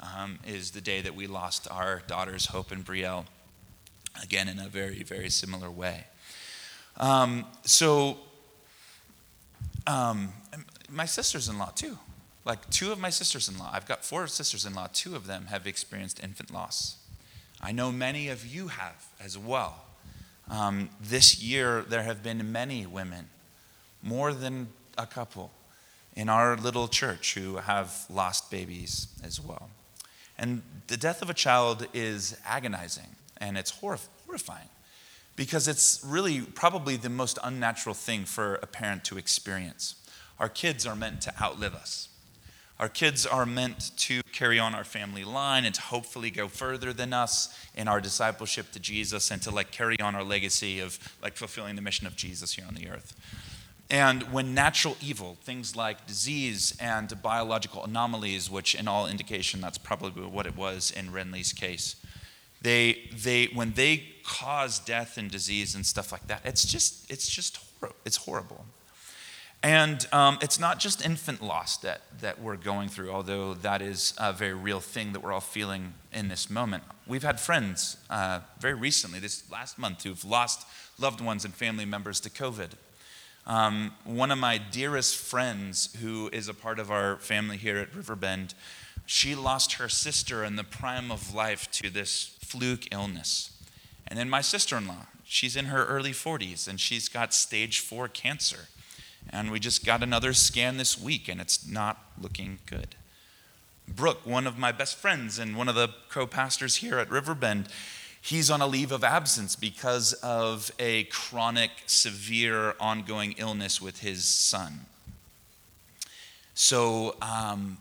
um, 0.00 0.38
is 0.46 0.70
the 0.70 0.80
day 0.80 1.00
that 1.00 1.14
we 1.16 1.26
lost 1.26 1.68
our 1.70 2.02
daughters, 2.06 2.46
Hope 2.46 2.70
and 2.70 2.84
Brielle, 2.84 3.26
again, 4.22 4.48
in 4.48 4.58
a 4.58 4.68
very, 4.68 5.02
very 5.02 5.28
similar 5.28 5.70
way. 5.70 6.06
Um, 6.96 7.44
so, 7.64 8.18
um, 9.86 10.32
my 10.88 11.06
sisters 11.06 11.48
in 11.48 11.58
law, 11.58 11.70
too. 11.74 11.98
Like 12.50 12.68
two 12.68 12.90
of 12.90 12.98
my 12.98 13.10
sisters 13.10 13.48
in 13.48 13.58
law, 13.58 13.70
I've 13.72 13.86
got 13.86 14.04
four 14.04 14.26
sisters 14.26 14.66
in 14.66 14.74
law, 14.74 14.88
two 14.92 15.14
of 15.14 15.28
them 15.28 15.46
have 15.50 15.68
experienced 15.68 16.20
infant 16.20 16.52
loss. 16.52 16.96
I 17.60 17.70
know 17.70 17.92
many 17.92 18.26
of 18.26 18.44
you 18.44 18.66
have 18.66 19.06
as 19.24 19.38
well. 19.38 19.84
Um, 20.48 20.90
this 21.00 21.40
year, 21.40 21.82
there 21.82 22.02
have 22.02 22.24
been 22.24 22.50
many 22.50 22.86
women, 22.86 23.28
more 24.02 24.32
than 24.32 24.66
a 24.98 25.06
couple, 25.06 25.52
in 26.16 26.28
our 26.28 26.56
little 26.56 26.88
church 26.88 27.34
who 27.34 27.58
have 27.58 28.04
lost 28.10 28.50
babies 28.50 29.06
as 29.22 29.40
well. 29.40 29.70
And 30.36 30.62
the 30.88 30.96
death 30.96 31.22
of 31.22 31.30
a 31.30 31.34
child 31.34 31.86
is 31.94 32.36
agonizing 32.44 33.14
and 33.36 33.56
it's 33.56 33.70
horrifying 33.70 34.70
because 35.36 35.68
it's 35.68 36.02
really 36.04 36.40
probably 36.40 36.96
the 36.96 37.10
most 37.10 37.38
unnatural 37.44 37.94
thing 37.94 38.24
for 38.24 38.56
a 38.56 38.66
parent 38.66 39.04
to 39.04 39.18
experience. 39.18 39.94
Our 40.40 40.48
kids 40.48 40.84
are 40.84 40.96
meant 40.96 41.20
to 41.20 41.40
outlive 41.40 41.76
us. 41.76 42.08
Our 42.80 42.88
kids 42.88 43.26
are 43.26 43.44
meant 43.44 43.94
to 43.98 44.22
carry 44.32 44.58
on 44.58 44.74
our 44.74 44.84
family 44.84 45.22
line 45.22 45.66
and 45.66 45.74
to 45.74 45.82
hopefully 45.82 46.30
go 46.30 46.48
further 46.48 46.94
than 46.94 47.12
us 47.12 47.54
in 47.74 47.88
our 47.88 48.00
discipleship 48.00 48.72
to 48.72 48.80
Jesus 48.80 49.30
and 49.30 49.42
to 49.42 49.50
like 49.50 49.70
carry 49.70 50.00
on 50.00 50.14
our 50.14 50.24
legacy 50.24 50.80
of 50.80 50.98
like 51.22 51.36
fulfilling 51.36 51.76
the 51.76 51.82
mission 51.82 52.06
of 52.06 52.16
Jesus 52.16 52.54
here 52.54 52.64
on 52.66 52.74
the 52.74 52.88
earth. 52.88 53.14
And 53.90 54.22
when 54.32 54.54
natural 54.54 54.96
evil, 55.02 55.36
things 55.42 55.76
like 55.76 56.06
disease 56.06 56.74
and 56.80 57.20
biological 57.20 57.84
anomalies, 57.84 58.48
which 58.48 58.74
in 58.74 58.88
all 58.88 59.06
indication 59.06 59.60
that's 59.60 59.76
probably 59.76 60.24
what 60.24 60.46
it 60.46 60.56
was 60.56 60.90
in 60.90 61.12
Renly's 61.12 61.52
case, 61.52 61.96
they, 62.62 63.10
they, 63.14 63.50
when 63.52 63.72
they 63.72 64.04
cause 64.24 64.78
death 64.78 65.18
and 65.18 65.30
disease 65.30 65.74
and 65.74 65.84
stuff 65.84 66.12
like 66.12 66.26
that, 66.28 66.40
it's 66.46 66.64
just, 66.64 67.10
it's 67.10 67.28
just 67.28 67.58
hor- 67.78 67.92
it's 68.06 68.16
horrible. 68.16 68.64
And 69.62 70.06
um, 70.10 70.38
it's 70.40 70.58
not 70.58 70.78
just 70.78 71.04
infant 71.04 71.42
loss 71.42 71.76
that, 71.78 72.00
that 72.20 72.40
we're 72.40 72.56
going 72.56 72.88
through, 72.88 73.10
although 73.10 73.52
that 73.52 73.82
is 73.82 74.14
a 74.16 74.32
very 74.32 74.54
real 74.54 74.80
thing 74.80 75.12
that 75.12 75.20
we're 75.20 75.32
all 75.32 75.40
feeling 75.40 75.92
in 76.14 76.28
this 76.28 76.48
moment. 76.48 76.82
We've 77.06 77.22
had 77.22 77.38
friends 77.38 77.98
uh, 78.08 78.40
very 78.58 78.72
recently, 78.74 79.18
this 79.18 79.50
last 79.50 79.78
month, 79.78 80.04
who've 80.04 80.24
lost 80.24 80.66
loved 80.98 81.20
ones 81.20 81.44
and 81.44 81.52
family 81.52 81.84
members 81.84 82.20
to 82.20 82.30
COVID. 82.30 82.70
Um, 83.46 83.92
one 84.04 84.30
of 84.30 84.38
my 84.38 84.56
dearest 84.56 85.16
friends, 85.16 85.94
who 86.00 86.30
is 86.32 86.48
a 86.48 86.54
part 86.54 86.78
of 86.78 86.90
our 86.90 87.16
family 87.16 87.58
here 87.58 87.76
at 87.78 87.94
Riverbend, 87.94 88.54
she 89.04 89.34
lost 89.34 89.74
her 89.74 89.88
sister 89.88 90.42
in 90.42 90.56
the 90.56 90.64
prime 90.64 91.10
of 91.10 91.34
life 91.34 91.70
to 91.72 91.90
this 91.90 92.36
fluke 92.40 92.92
illness. 92.92 93.50
And 94.06 94.18
then 94.18 94.30
my 94.30 94.40
sister 94.40 94.78
in 94.78 94.86
law, 94.86 95.06
she's 95.24 95.56
in 95.56 95.66
her 95.66 95.84
early 95.84 96.12
40s 96.12 96.66
and 96.66 96.80
she's 96.80 97.08
got 97.08 97.34
stage 97.34 97.80
four 97.80 98.08
cancer. 98.08 98.68
And 99.28 99.50
we 99.50 99.60
just 99.60 99.84
got 99.84 100.02
another 100.02 100.32
scan 100.32 100.76
this 100.76 100.98
week, 100.98 101.28
and 101.28 101.40
it's 101.40 101.66
not 101.66 101.98
looking 102.20 102.58
good. 102.66 102.96
Brooke, 103.86 104.24
one 104.24 104.46
of 104.46 104.58
my 104.58 104.72
best 104.72 104.96
friends 104.96 105.38
and 105.38 105.56
one 105.56 105.68
of 105.68 105.74
the 105.74 105.90
co 106.08 106.26
pastors 106.26 106.76
here 106.76 106.98
at 106.98 107.10
Riverbend, 107.10 107.68
he's 108.20 108.50
on 108.50 108.60
a 108.60 108.66
leave 108.66 108.92
of 108.92 109.02
absence 109.02 109.56
because 109.56 110.12
of 110.14 110.70
a 110.78 111.04
chronic, 111.04 111.70
severe, 111.86 112.74
ongoing 112.80 113.34
illness 113.36 113.80
with 113.80 114.00
his 114.00 114.24
son. 114.24 114.86
So 116.54 117.16
um, 117.22 117.78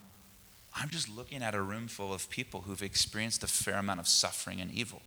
I'm 0.75 0.89
just 0.89 1.09
looking 1.09 1.43
at 1.43 1.53
a 1.53 1.61
room 1.61 1.87
full 1.87 2.13
of 2.13 2.29
people 2.29 2.61
who've 2.61 2.81
experienced 2.81 3.43
a 3.43 3.47
fair 3.47 3.75
amount 3.75 3.99
of 3.99 4.07
suffering 4.07 4.61
and 4.61 4.71
evil. 4.71 5.01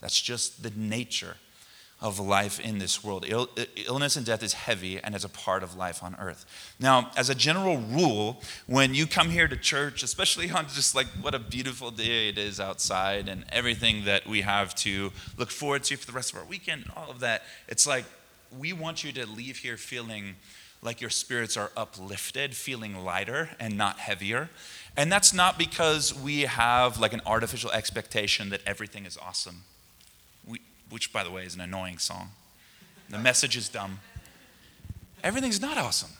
That's 0.00 0.20
just 0.20 0.62
the 0.62 0.70
nature 0.76 1.36
of 2.00 2.20
life 2.20 2.60
in 2.60 2.78
this 2.78 3.02
world. 3.02 3.24
Ill, 3.26 3.48
illness 3.86 4.16
and 4.16 4.26
death 4.26 4.42
is 4.42 4.52
heavy 4.52 5.00
and 5.00 5.14
is 5.14 5.24
a 5.24 5.30
part 5.30 5.62
of 5.62 5.76
life 5.76 6.02
on 6.02 6.14
earth. 6.20 6.44
Now, 6.78 7.10
as 7.16 7.30
a 7.30 7.34
general 7.34 7.78
rule, 7.78 8.42
when 8.66 8.94
you 8.94 9.06
come 9.06 9.30
here 9.30 9.48
to 9.48 9.56
church, 9.56 10.02
especially 10.02 10.50
on 10.50 10.66
just 10.68 10.94
like 10.94 11.06
what 11.22 11.34
a 11.34 11.38
beautiful 11.38 11.90
day 11.90 12.28
it 12.28 12.36
is 12.36 12.60
outside 12.60 13.28
and 13.28 13.44
everything 13.50 14.04
that 14.04 14.26
we 14.26 14.42
have 14.42 14.74
to 14.76 15.10
look 15.38 15.50
forward 15.50 15.84
to 15.84 15.96
for 15.96 16.06
the 16.06 16.12
rest 16.12 16.32
of 16.32 16.38
our 16.38 16.44
weekend 16.44 16.82
and 16.82 16.92
all 16.94 17.10
of 17.10 17.20
that, 17.20 17.44
it's 17.66 17.86
like 17.86 18.04
we 18.58 18.74
want 18.74 19.02
you 19.02 19.10
to 19.12 19.26
leave 19.26 19.58
here 19.58 19.78
feeling 19.78 20.36
like 20.82 21.00
your 21.00 21.10
spirits 21.10 21.56
are 21.56 21.72
uplifted, 21.76 22.54
feeling 22.54 23.04
lighter 23.04 23.50
and 23.58 23.78
not 23.78 23.98
heavier. 23.98 24.50
And 24.98 25.10
that's 25.10 25.32
not 25.32 25.58
because 25.58 26.14
we 26.14 26.42
have 26.42 27.00
like 27.00 27.14
an 27.14 27.22
artificial 27.24 27.70
expectation 27.72 28.50
that 28.50 28.60
everything 28.66 29.06
is 29.06 29.16
awesome 29.16 29.64
which, 30.90 31.12
by 31.12 31.24
the 31.24 31.30
way, 31.30 31.44
is 31.44 31.54
an 31.54 31.60
annoying 31.60 31.98
song. 31.98 32.30
The 33.08 33.18
message 33.18 33.56
is 33.56 33.68
dumb. 33.68 34.00
Everything's 35.22 35.60
not 35.60 35.78
awesome. 35.78 36.10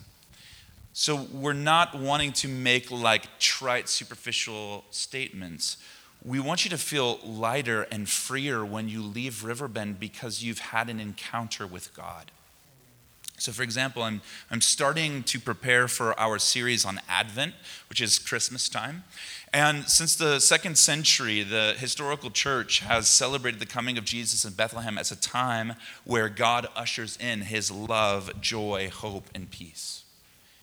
So 0.93 1.27
we're 1.33 1.53
not 1.53 1.95
wanting 1.95 2.33
to 2.35 2.49
make 2.49 2.91
like 2.91 3.39
trite, 3.39 3.89
superficial 3.89 4.85
statements. 4.91 5.77
We 6.25 6.41
want 6.41 6.65
you 6.65 6.71
to 6.71 6.79
feel 6.79 7.19
lighter 7.23 7.83
and 7.93 8.09
freer 8.09 8.65
when 8.65 8.89
you 8.89 9.03
leave 9.03 9.45
Riverbend 9.45 10.01
because 10.01 10.43
you've 10.43 10.59
had 10.59 10.89
an 10.89 10.99
encounter 10.99 11.67
with 11.67 11.95
God. 11.95 12.31
So, 13.39 13.53
for 13.53 13.63
example, 13.63 14.03
I'm, 14.03 14.23
I'm 14.51 14.63
starting 14.63 15.23
to 15.25 15.39
prepare 15.39 15.89
for 15.89 16.19
our 16.19 16.39
series 16.39 16.87
on 16.87 17.01
Advent, 17.09 17.55
which 17.91 18.01
is 18.01 18.19
Christmas 18.19 18.69
time. 18.69 19.05
And 19.57 19.89
since 19.89 20.17
the 20.17 20.39
second 20.39 20.77
century, 20.77 21.43
the 21.43 21.75
historical 21.79 22.31
church 22.31 22.81
has 22.81 23.09
celebrated 23.09 23.59
the 23.59 23.65
coming 23.65 23.97
of 23.97 24.05
Jesus 24.05 24.45
in 24.45 24.53
Bethlehem 24.53 24.99
as 24.99 25.11
a 25.11 25.17
time 25.17 25.77
where 26.05 26.29
God 26.29 26.67
ushers 26.77 27.17
in 27.17 27.41
his 27.41 27.71
love, 27.71 28.43
joy, 28.43 28.91
hope, 28.91 29.31
and 29.35 29.51
peace. 29.51 30.05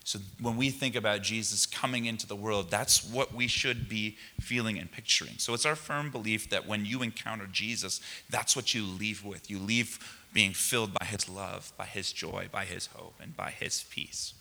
So 0.04 0.20
when 0.42 0.58
we 0.58 0.70
think 0.70 0.96
about 0.96 1.22
Jesus 1.22 1.66
coming 1.66 2.06
into 2.06 2.28
the 2.28 2.36
world, 2.36 2.70
that's 2.70 3.10
what 3.10 3.34
we 3.34 3.48
should 3.48 3.88
be 3.88 4.18
feeling 4.40 4.78
and 4.78 4.92
picturing. 4.92 5.36
So 5.38 5.54
it's 5.54 5.66
our 5.66 5.76
firm 5.76 6.12
belief 6.12 6.50
that 6.50 6.68
when 6.68 6.86
you 6.86 7.02
encounter 7.02 7.48
Jesus, 7.48 8.02
that's 8.30 8.56
what 8.56 8.74
you 8.74 8.84
leave 8.84 9.24
with. 9.24 9.50
You 9.50 9.60
leave 9.60 10.00
being 10.34 10.52
filled 10.52 10.94
by 10.94 11.06
his 11.06 11.30
love, 11.30 11.72
by 11.78 11.86
his 11.86 12.12
joy, 12.12 12.50
by 12.52 12.66
his 12.66 12.88
hope, 12.88 13.16
and 13.22 13.38
by 13.38 13.52
his 13.52 13.86
peace. 13.92 14.34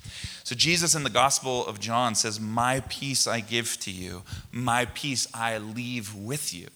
So, 0.43 0.55
Jesus 0.55 0.95
in 0.95 1.05
the 1.05 1.11
Gospel 1.11 1.67
of 1.67 1.79
John 1.79 2.15
says, 2.15 2.41
My 2.41 2.81
peace 2.89 3.27
I 3.27 3.41
give 3.41 3.79
to 3.81 3.91
you, 3.91 4.23
my 4.51 4.87
peace 4.87 5.29
I 5.35 5.59
leave 5.59 6.15
with 6.15 6.55
you. 6.55 6.69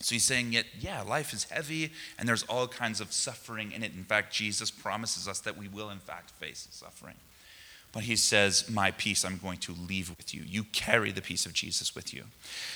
So 0.00 0.14
he's 0.14 0.24
saying, 0.24 0.52
yet, 0.52 0.66
yeah, 0.78 1.00
life 1.00 1.32
is 1.32 1.44
heavy 1.44 1.90
and 2.18 2.28
there's 2.28 2.42
all 2.42 2.68
kinds 2.68 3.00
of 3.00 3.10
suffering 3.10 3.72
in 3.72 3.82
it. 3.82 3.94
In 3.94 4.04
fact, 4.04 4.34
Jesus 4.34 4.70
promises 4.70 5.26
us 5.26 5.40
that 5.40 5.56
we 5.56 5.66
will, 5.66 5.88
in 5.88 5.98
fact, 5.98 6.30
face 6.32 6.68
suffering. 6.70 7.14
But 7.94 8.02
he 8.02 8.16
says, 8.16 8.68
My 8.68 8.90
peace 8.90 9.24
I'm 9.24 9.38
going 9.38 9.58
to 9.58 9.72
leave 9.72 10.10
with 10.10 10.34
you. 10.34 10.42
You 10.46 10.64
carry 10.64 11.12
the 11.12 11.22
peace 11.22 11.46
of 11.46 11.54
Jesus 11.54 11.94
with 11.94 12.12
you. 12.12 12.24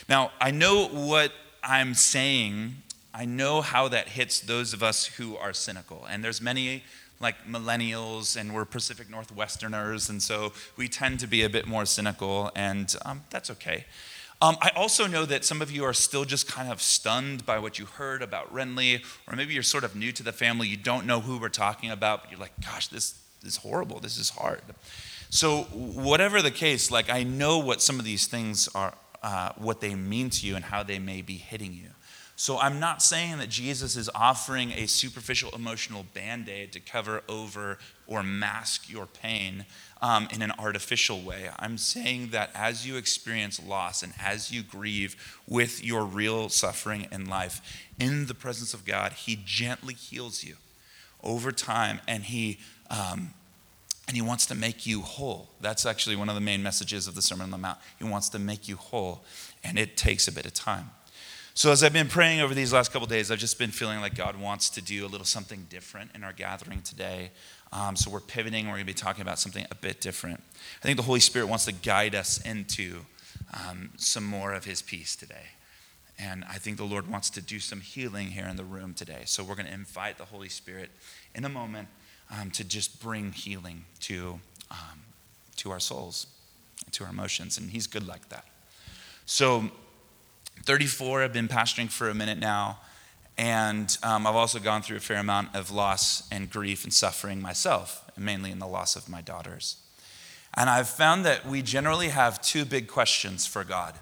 Now, 0.08 0.30
I 0.40 0.52
know 0.52 0.86
what 0.88 1.32
I'm 1.62 1.92
saying 1.92 2.76
I 3.18 3.24
know 3.24 3.62
how 3.62 3.88
that 3.88 4.10
hits 4.10 4.38
those 4.38 4.72
of 4.72 4.82
us 4.82 5.06
who 5.06 5.36
are 5.36 5.52
cynical. 5.52 6.06
And 6.08 6.22
there's 6.22 6.40
many 6.40 6.84
like 7.20 7.46
millennials 7.48 8.40
and 8.40 8.54
we're 8.54 8.64
Pacific 8.64 9.08
Northwesterners, 9.08 10.08
and 10.08 10.22
so 10.22 10.52
we 10.76 10.88
tend 10.88 11.18
to 11.18 11.26
be 11.26 11.42
a 11.42 11.48
bit 11.48 11.66
more 11.66 11.84
cynical, 11.84 12.52
and 12.54 12.94
um, 13.04 13.24
that's 13.30 13.50
okay. 13.50 13.86
Um, 14.40 14.56
I 14.62 14.70
also 14.76 15.08
know 15.08 15.24
that 15.24 15.44
some 15.44 15.60
of 15.60 15.72
you 15.72 15.82
are 15.82 15.92
still 15.92 16.24
just 16.24 16.46
kind 16.46 16.70
of 16.70 16.80
stunned 16.80 17.44
by 17.44 17.58
what 17.58 17.76
you 17.76 17.86
heard 17.86 18.22
about 18.22 18.54
Renly, 18.54 19.04
or 19.26 19.34
maybe 19.34 19.52
you're 19.52 19.64
sort 19.64 19.82
of 19.82 19.96
new 19.96 20.12
to 20.12 20.22
the 20.22 20.30
family, 20.30 20.68
you 20.68 20.76
don't 20.76 21.06
know 21.06 21.18
who 21.18 21.38
we're 21.38 21.48
talking 21.48 21.90
about, 21.90 22.22
but 22.22 22.30
you're 22.30 22.38
like, 22.38 22.52
gosh, 22.64 22.86
this, 22.86 23.18
this 23.42 23.54
is 23.54 23.56
horrible, 23.56 23.98
this 23.98 24.16
is 24.16 24.30
hard. 24.30 24.62
So, 25.30 25.62
whatever 25.72 26.40
the 26.40 26.50
case, 26.50 26.90
like 26.90 27.10
I 27.10 27.22
know 27.22 27.58
what 27.58 27.82
some 27.82 27.98
of 27.98 28.04
these 28.04 28.26
things 28.26 28.68
are, 28.74 28.94
uh, 29.22 29.52
what 29.56 29.80
they 29.80 29.94
mean 29.94 30.30
to 30.30 30.46
you, 30.46 30.56
and 30.56 30.64
how 30.64 30.82
they 30.82 30.98
may 30.98 31.22
be 31.22 31.34
hitting 31.34 31.74
you. 31.74 31.90
So 32.40 32.56
I'm 32.60 32.78
not 32.78 33.02
saying 33.02 33.38
that 33.38 33.48
Jesus 33.48 33.96
is 33.96 34.08
offering 34.14 34.70
a 34.70 34.86
superficial 34.86 35.50
emotional 35.50 36.06
band 36.14 36.48
aid 36.48 36.70
to 36.70 36.78
cover 36.78 37.24
over 37.28 37.78
or 38.06 38.22
mask 38.22 38.88
your 38.88 39.06
pain 39.06 39.66
um, 40.00 40.28
in 40.30 40.40
an 40.40 40.52
artificial 40.56 41.20
way. 41.20 41.50
I'm 41.58 41.76
saying 41.76 42.28
that 42.28 42.50
as 42.54 42.86
you 42.86 42.96
experience 42.96 43.60
loss 43.60 44.04
and 44.04 44.12
as 44.22 44.52
you 44.52 44.62
grieve 44.62 45.16
with 45.48 45.84
your 45.84 46.04
real 46.04 46.48
suffering 46.48 47.08
in 47.10 47.28
life, 47.28 47.60
in 47.98 48.26
the 48.26 48.34
presence 48.34 48.72
of 48.72 48.84
God, 48.84 49.14
He 49.14 49.36
gently 49.44 49.94
heals 49.94 50.44
you 50.44 50.54
over 51.24 51.50
time 51.50 52.00
and 52.06 52.22
He. 52.22 52.60
Um, 52.88 53.34
and 54.08 54.16
he 54.16 54.22
wants 54.22 54.46
to 54.46 54.54
make 54.54 54.86
you 54.86 55.02
whole. 55.02 55.50
That's 55.60 55.84
actually 55.84 56.16
one 56.16 56.30
of 56.30 56.34
the 56.34 56.40
main 56.40 56.62
messages 56.62 57.06
of 57.06 57.14
the 57.14 57.20
Sermon 57.20 57.44
on 57.44 57.50
the 57.50 57.58
Mount. 57.58 57.78
He 57.98 58.04
wants 58.04 58.30
to 58.30 58.38
make 58.38 58.66
you 58.66 58.76
whole, 58.76 59.22
and 59.62 59.78
it 59.78 59.98
takes 59.98 60.26
a 60.26 60.32
bit 60.32 60.46
of 60.46 60.54
time. 60.54 60.90
So, 61.52 61.70
as 61.72 61.84
I've 61.84 61.92
been 61.92 62.08
praying 62.08 62.40
over 62.40 62.54
these 62.54 62.72
last 62.72 62.90
couple 62.90 63.06
days, 63.06 63.30
I've 63.30 63.38
just 63.38 63.58
been 63.58 63.70
feeling 63.70 64.00
like 64.00 64.14
God 64.14 64.40
wants 64.40 64.70
to 64.70 64.80
do 64.80 65.04
a 65.04 65.08
little 65.08 65.26
something 65.26 65.66
different 65.68 66.12
in 66.14 66.24
our 66.24 66.32
gathering 66.32 66.80
today. 66.80 67.32
Um, 67.70 67.96
so, 67.96 68.10
we're 68.10 68.20
pivoting. 68.20 68.66
We're 68.66 68.74
going 68.74 68.86
to 68.86 68.86
be 68.86 68.94
talking 68.94 69.22
about 69.22 69.38
something 69.38 69.66
a 69.70 69.74
bit 69.74 70.00
different. 70.00 70.40
I 70.82 70.86
think 70.86 70.96
the 70.96 71.02
Holy 71.02 71.20
Spirit 71.20 71.48
wants 71.48 71.66
to 71.66 71.72
guide 71.72 72.14
us 72.14 72.40
into 72.40 73.00
um, 73.52 73.90
some 73.96 74.24
more 74.24 74.54
of 74.54 74.64
His 74.64 74.80
peace 74.80 75.16
today. 75.16 75.48
And 76.18 76.44
I 76.48 76.54
think 76.54 76.76
the 76.76 76.84
Lord 76.84 77.10
wants 77.10 77.28
to 77.30 77.42
do 77.42 77.60
some 77.60 77.80
healing 77.80 78.28
here 78.28 78.46
in 78.46 78.56
the 78.56 78.64
room 78.64 78.94
today. 78.94 79.22
So, 79.26 79.42
we're 79.42 79.56
going 79.56 79.66
to 79.66 79.74
invite 79.74 80.16
the 80.16 80.26
Holy 80.26 80.48
Spirit 80.48 80.90
in 81.34 81.44
a 81.44 81.50
moment 81.50 81.88
um, 82.30 82.50
to 82.52 82.64
just 82.64 83.00
bring 83.00 83.32
healing 83.32 83.84
to, 84.00 84.40
um, 84.70 85.00
to 85.56 85.70
our 85.70 85.80
souls, 85.80 86.26
to 86.92 87.04
our 87.04 87.10
emotions. 87.10 87.58
And 87.58 87.70
He's 87.70 87.86
good 87.86 88.06
like 88.06 88.28
that. 88.28 88.44
So, 89.26 89.70
34, 90.64 91.22
I've 91.22 91.32
been 91.32 91.48
pastoring 91.48 91.90
for 91.90 92.08
a 92.08 92.14
minute 92.14 92.38
now, 92.38 92.80
and 93.36 93.96
um, 94.02 94.26
I've 94.26 94.34
also 94.34 94.58
gone 94.58 94.82
through 94.82 94.96
a 94.96 95.00
fair 95.00 95.18
amount 95.18 95.54
of 95.54 95.70
loss 95.70 96.28
and 96.30 96.50
grief 96.50 96.84
and 96.84 96.92
suffering 96.92 97.40
myself, 97.40 98.10
mainly 98.16 98.50
in 98.50 98.58
the 98.58 98.66
loss 98.66 98.96
of 98.96 99.08
my 99.08 99.20
daughters. 99.20 99.76
And 100.54 100.68
I've 100.68 100.88
found 100.88 101.24
that 101.24 101.46
we 101.46 101.62
generally 101.62 102.08
have 102.08 102.42
two 102.42 102.64
big 102.64 102.88
questions 102.88 103.46
for 103.46 103.64
God 103.64 103.94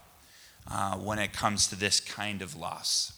uh, 0.71 0.97
when 0.97 1.19
it 1.19 1.33
comes 1.33 1.67
to 1.69 1.77
this 1.77 2.01
kind 2.01 2.41
of 2.41 2.57
loss. 2.57 3.13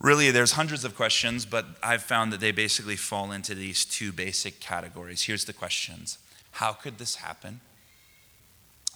Really, 0.00 0.30
there's 0.30 0.52
hundreds 0.52 0.84
of 0.84 0.96
questions, 0.96 1.46
but 1.46 1.66
I've 1.82 2.02
found 2.02 2.32
that 2.32 2.40
they 2.40 2.50
basically 2.50 2.96
fall 2.96 3.32
into 3.32 3.54
these 3.54 3.84
two 3.84 4.12
basic 4.12 4.60
categories. 4.60 5.22
Here's 5.22 5.44
the 5.44 5.52
questions 5.52 6.18
How 6.52 6.72
could 6.72 6.98
this 6.98 7.16
happen? 7.16 7.60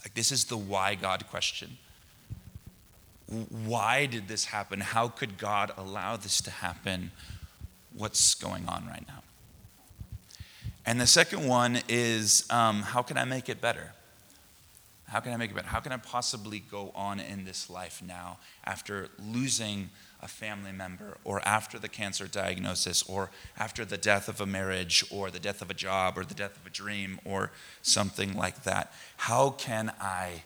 Like, 0.05 0.15
this 0.15 0.31
is 0.31 0.45
the 0.45 0.57
why 0.57 0.95
God 0.95 1.27
question. 1.29 1.79
Why 3.67 4.07
did 4.07 4.29
this 4.29 4.47
happen? 4.47 4.81
How 4.81 5.09
could 5.09 5.37
God 5.37 5.73
allow 5.77 6.17
this 6.17 6.41
to 6.43 6.51
happen? 6.51 7.11
What's 7.93 8.35
going 8.35 8.67
on 8.67 8.87
right 8.87 9.05
now? 9.07 9.23
And 10.87 10.99
the 10.99 11.07
second 11.07 11.47
one 11.47 11.81
is 11.89 12.47
um, 12.49 12.81
how 12.81 13.03
can 13.03 13.19
I 13.19 13.25
make 13.25 13.51
it 13.51 13.61
better? 13.61 13.93
How 15.09 15.21
can 15.21 15.33
I 15.33 15.37
make 15.37 15.51
it 15.51 15.55
better? 15.55 15.69
How 15.69 15.81
can 15.81 15.93
I 15.93 15.99
possibly 15.99 16.61
go 16.61 16.93
on 16.95 17.21
in 17.21 17.45
this 17.45 17.69
life 17.69 18.03
now 18.07 18.39
after 18.65 19.09
losing 19.19 19.91
a 20.21 20.29
family 20.29 20.73
member, 20.73 21.17
or 21.25 21.41
after 21.47 21.79
the 21.79 21.89
cancer 21.89 22.27
diagnosis, 22.27 23.03
or 23.09 23.31
after 23.57 23.85
the 23.85 23.99
death 23.99 24.29
of 24.29 24.41
a 24.41 24.47
marriage, 24.47 25.05
or 25.11 25.31
the 25.31 25.39
death 25.39 25.63
of 25.63 25.71
a 25.71 25.75
job, 25.75 26.19
or 26.19 26.25
the 26.25 26.35
death 26.35 26.57
of 26.57 26.67
a 26.67 26.71
dream, 26.71 27.21
or 27.25 27.53
something 27.83 28.37
like 28.37 28.65
that? 28.65 28.93
How 29.17 29.51
can 29.51 29.93
I 30.01 30.43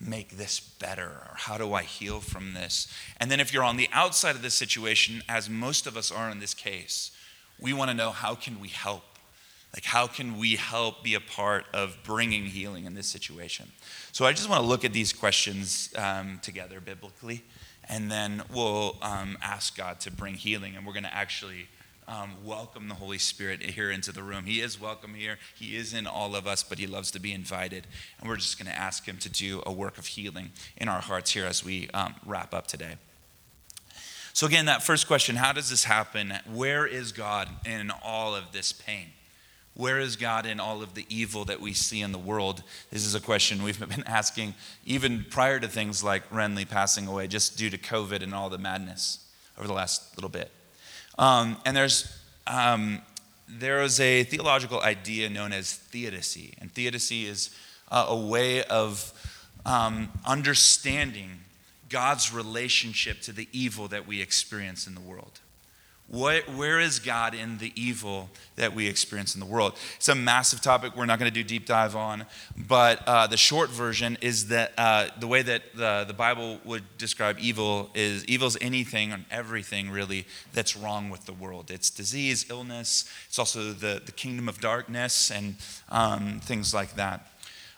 make 0.00 0.36
this 0.36 0.60
better? 0.60 1.06
Or 1.06 1.34
how 1.36 1.58
do 1.58 1.72
I 1.72 1.82
heal 1.82 2.20
from 2.20 2.54
this? 2.54 2.88
And 3.18 3.30
then, 3.30 3.40
if 3.40 3.52
you're 3.52 3.64
on 3.64 3.76
the 3.76 3.88
outside 3.92 4.36
of 4.36 4.42
this 4.42 4.54
situation, 4.54 5.22
as 5.28 5.48
most 5.48 5.86
of 5.86 5.96
us 5.96 6.10
are 6.10 6.30
in 6.30 6.40
this 6.40 6.54
case, 6.54 7.10
we 7.60 7.72
want 7.72 7.90
to 7.90 7.96
know 7.96 8.10
how 8.10 8.34
can 8.34 8.60
we 8.60 8.68
help? 8.68 9.04
Like, 9.72 9.84
how 9.84 10.06
can 10.06 10.38
we 10.38 10.54
help 10.54 11.02
be 11.02 11.14
a 11.14 11.20
part 11.20 11.64
of 11.72 11.98
bringing 12.04 12.44
healing 12.44 12.84
in 12.84 12.94
this 12.94 13.08
situation? 13.08 13.72
So, 14.12 14.24
I 14.24 14.32
just 14.32 14.48
want 14.48 14.62
to 14.62 14.66
look 14.66 14.84
at 14.84 14.92
these 14.92 15.12
questions 15.12 15.92
um, 15.96 16.38
together 16.42 16.80
biblically, 16.80 17.42
and 17.88 18.10
then 18.10 18.42
we'll 18.52 18.96
um, 19.02 19.38
ask 19.42 19.76
God 19.76 20.00
to 20.00 20.10
bring 20.10 20.34
healing, 20.34 20.76
and 20.76 20.86
we're 20.86 20.92
going 20.92 21.04
to 21.04 21.14
actually 21.14 21.68
um, 22.06 22.32
welcome 22.44 22.88
the 22.88 22.94
Holy 22.94 23.18
Spirit 23.18 23.62
here 23.62 23.90
into 23.90 24.12
the 24.12 24.22
room. 24.22 24.44
He 24.44 24.60
is 24.60 24.80
welcome 24.80 25.14
here, 25.14 25.38
He 25.54 25.76
is 25.76 25.94
in 25.94 26.06
all 26.06 26.36
of 26.36 26.46
us, 26.46 26.62
but 26.62 26.78
He 26.78 26.86
loves 26.86 27.10
to 27.12 27.20
be 27.20 27.32
invited. 27.32 27.86
And 28.20 28.28
we're 28.28 28.36
just 28.36 28.58
going 28.58 28.70
to 28.70 28.78
ask 28.78 29.06
Him 29.06 29.18
to 29.18 29.28
do 29.28 29.62
a 29.64 29.72
work 29.72 29.98
of 29.98 30.06
healing 30.06 30.52
in 30.76 30.88
our 30.88 31.00
hearts 31.00 31.32
here 31.32 31.46
as 31.46 31.64
we 31.64 31.88
um, 31.90 32.14
wrap 32.24 32.54
up 32.54 32.66
today. 32.66 32.96
So, 34.32 34.46
again, 34.46 34.66
that 34.66 34.82
first 34.82 35.06
question 35.06 35.36
how 35.36 35.52
does 35.52 35.70
this 35.70 35.84
happen? 35.84 36.34
Where 36.52 36.86
is 36.86 37.12
God 37.12 37.48
in 37.64 37.92
all 38.02 38.34
of 38.34 38.52
this 38.52 38.72
pain? 38.72 39.12
Where 39.76 39.98
is 39.98 40.14
God 40.16 40.46
in 40.46 40.60
all 40.60 40.82
of 40.82 40.94
the 40.94 41.04
evil 41.08 41.44
that 41.46 41.60
we 41.60 41.72
see 41.72 42.00
in 42.00 42.12
the 42.12 42.18
world? 42.18 42.62
This 42.90 43.04
is 43.04 43.14
a 43.14 43.20
question 43.20 43.62
we've 43.62 43.78
been 43.88 44.04
asking 44.06 44.54
even 44.86 45.24
prior 45.28 45.58
to 45.58 45.68
things 45.68 46.04
like 46.04 46.28
Renly 46.30 46.68
passing 46.68 47.06
away, 47.06 47.26
just 47.26 47.58
due 47.58 47.70
to 47.70 47.78
COVID 47.78 48.22
and 48.22 48.34
all 48.34 48.48
the 48.48 48.58
madness 48.58 49.26
over 49.58 49.66
the 49.66 49.74
last 49.74 50.16
little 50.16 50.30
bit. 50.30 50.50
Um, 51.18 51.56
and 51.64 51.76
there's 51.76 52.16
um, 52.46 53.02
there 53.48 53.82
is 53.82 54.00
a 54.00 54.24
theological 54.24 54.80
idea 54.80 55.28
known 55.28 55.52
as 55.52 55.72
theodicy, 55.72 56.54
and 56.60 56.72
theodicy 56.72 57.26
is 57.26 57.54
uh, 57.90 58.06
a 58.08 58.16
way 58.16 58.64
of 58.64 59.12
um, 59.66 60.08
understanding 60.24 61.30
God's 61.88 62.32
relationship 62.32 63.20
to 63.22 63.32
the 63.32 63.48
evil 63.52 63.88
that 63.88 64.06
we 64.06 64.20
experience 64.20 64.86
in 64.86 64.94
the 64.94 65.00
world. 65.00 65.40
What, 66.08 66.48
where 66.50 66.80
is 66.80 66.98
God 66.98 67.34
in 67.34 67.56
the 67.58 67.72
evil 67.74 68.28
that 68.56 68.74
we 68.74 68.86
experience 68.88 69.34
in 69.34 69.40
the 69.40 69.46
world? 69.46 69.72
It's 69.96 70.08
a 70.08 70.14
massive 70.14 70.60
topic 70.60 70.94
we're 70.94 71.06
not 71.06 71.18
going 71.18 71.30
to 71.30 71.34
do 71.34 71.42
deep 71.42 71.66
dive 71.66 71.96
on, 71.96 72.26
but 72.56 73.02
uh, 73.06 73.26
the 73.26 73.38
short 73.38 73.70
version 73.70 74.18
is 74.20 74.48
that 74.48 74.72
uh, 74.76 75.08
the 75.18 75.26
way 75.26 75.40
that 75.40 75.62
the, 75.74 76.04
the 76.06 76.12
Bible 76.12 76.60
would 76.64 76.84
describe 76.98 77.38
evil 77.40 77.90
is 77.94 78.22
evil 78.26 78.46
is 78.46 78.58
anything 78.60 79.12
and 79.12 79.24
everything 79.30 79.90
really 79.90 80.26
that's 80.52 80.76
wrong 80.76 81.08
with 81.08 81.24
the 81.24 81.32
world. 81.32 81.70
It's 81.70 81.88
disease, 81.88 82.46
illness, 82.50 83.10
it's 83.26 83.38
also 83.38 83.72
the, 83.72 84.02
the 84.04 84.12
kingdom 84.12 84.46
of 84.46 84.60
darkness 84.60 85.30
and 85.30 85.56
um, 85.88 86.38
things 86.40 86.74
like 86.74 86.96
that. 86.96 87.33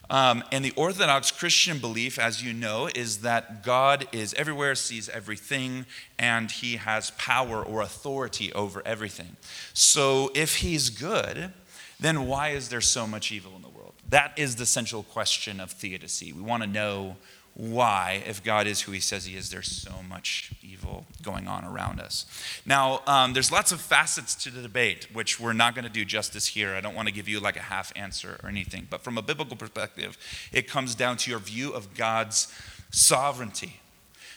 Um, 0.08 0.44
and 0.52 0.64
the 0.64 0.72
Orthodox 0.76 1.30
Christian 1.30 1.78
belief, 1.78 2.18
as 2.18 2.42
you 2.42 2.52
know, 2.52 2.88
is 2.94 3.18
that 3.18 3.64
God 3.64 4.06
is 4.12 4.34
everywhere, 4.34 4.74
sees 4.74 5.08
everything, 5.08 5.86
and 6.18 6.50
he 6.50 6.76
has 6.76 7.10
power 7.12 7.62
or 7.62 7.80
authority 7.80 8.52
over 8.52 8.82
everything. 8.86 9.36
So 9.72 10.30
if 10.34 10.56
he's 10.56 10.90
good, 10.90 11.52
then 11.98 12.26
why 12.26 12.50
is 12.50 12.68
there 12.68 12.80
so 12.80 13.06
much 13.06 13.32
evil 13.32 13.52
in 13.56 13.62
the 13.62 13.68
world? 13.68 13.94
That 14.08 14.32
is 14.36 14.56
the 14.56 14.66
central 14.66 15.02
question 15.02 15.60
of 15.60 15.72
theodicy. 15.72 16.32
We 16.32 16.42
want 16.42 16.62
to 16.62 16.68
know 16.68 17.16
why, 17.56 18.22
if 18.26 18.44
God 18.44 18.66
is 18.66 18.82
who 18.82 18.92
he 18.92 19.00
says 19.00 19.24
he 19.24 19.34
is, 19.34 19.48
there's 19.48 19.70
so 19.70 20.02
much 20.06 20.52
evil 20.62 21.06
going 21.22 21.48
on 21.48 21.64
around 21.64 22.00
us. 22.00 22.26
Now, 22.66 23.00
um, 23.06 23.32
there's 23.32 23.50
lots 23.50 23.72
of 23.72 23.80
facets 23.80 24.34
to 24.44 24.50
the 24.50 24.60
debate, 24.60 25.08
which 25.14 25.40
we're 25.40 25.54
not 25.54 25.74
going 25.74 25.86
to 25.86 25.90
do 25.90 26.04
justice 26.04 26.48
here. 26.48 26.74
I 26.74 26.82
don't 26.82 26.94
want 26.94 27.08
to 27.08 27.14
give 27.14 27.28
you 27.28 27.40
like 27.40 27.56
a 27.56 27.62
half 27.62 27.94
answer 27.96 28.38
or 28.42 28.50
anything. 28.50 28.86
But 28.90 29.02
from 29.02 29.16
a 29.16 29.22
biblical 29.22 29.56
perspective, 29.56 30.18
it 30.52 30.68
comes 30.68 30.94
down 30.94 31.16
to 31.18 31.30
your 31.30 31.40
view 31.40 31.72
of 31.72 31.94
God's 31.94 32.52
sovereignty. 32.90 33.80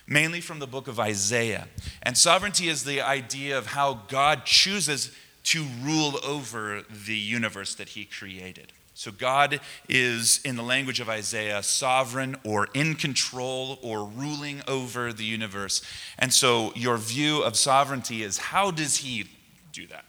Mainly 0.07 0.39
from 0.39 0.59
the 0.59 0.67
book 0.67 0.87
of 0.87 0.97
Isaiah. 0.97 1.67
And 2.01 2.17
sovereignty 2.17 2.69
is 2.69 2.85
the 2.85 3.01
idea 3.01 3.57
of 3.57 3.67
how 3.67 4.01
God 4.07 4.45
chooses 4.45 5.11
to 5.43 5.65
rule 5.81 6.19
over 6.25 6.83
the 6.89 7.17
universe 7.17 7.75
that 7.75 7.89
he 7.89 8.05
created. 8.05 8.71
So, 8.99 9.11
God 9.11 9.61
is, 9.87 10.41
in 10.43 10.57
the 10.57 10.61
language 10.61 10.99
of 10.99 11.07
Isaiah, 11.07 11.63
sovereign 11.63 12.35
or 12.43 12.67
in 12.73 12.95
control 12.95 13.79
or 13.81 14.03
ruling 14.03 14.61
over 14.67 15.13
the 15.13 15.23
universe. 15.23 15.81
And 16.17 16.33
so, 16.33 16.73
your 16.75 16.97
view 16.97 17.41
of 17.41 17.55
sovereignty 17.55 18.23
is 18.23 18.37
how 18.37 18.71
does 18.71 18.97
He 18.97 19.29
do 19.71 19.87
that? 19.87 20.03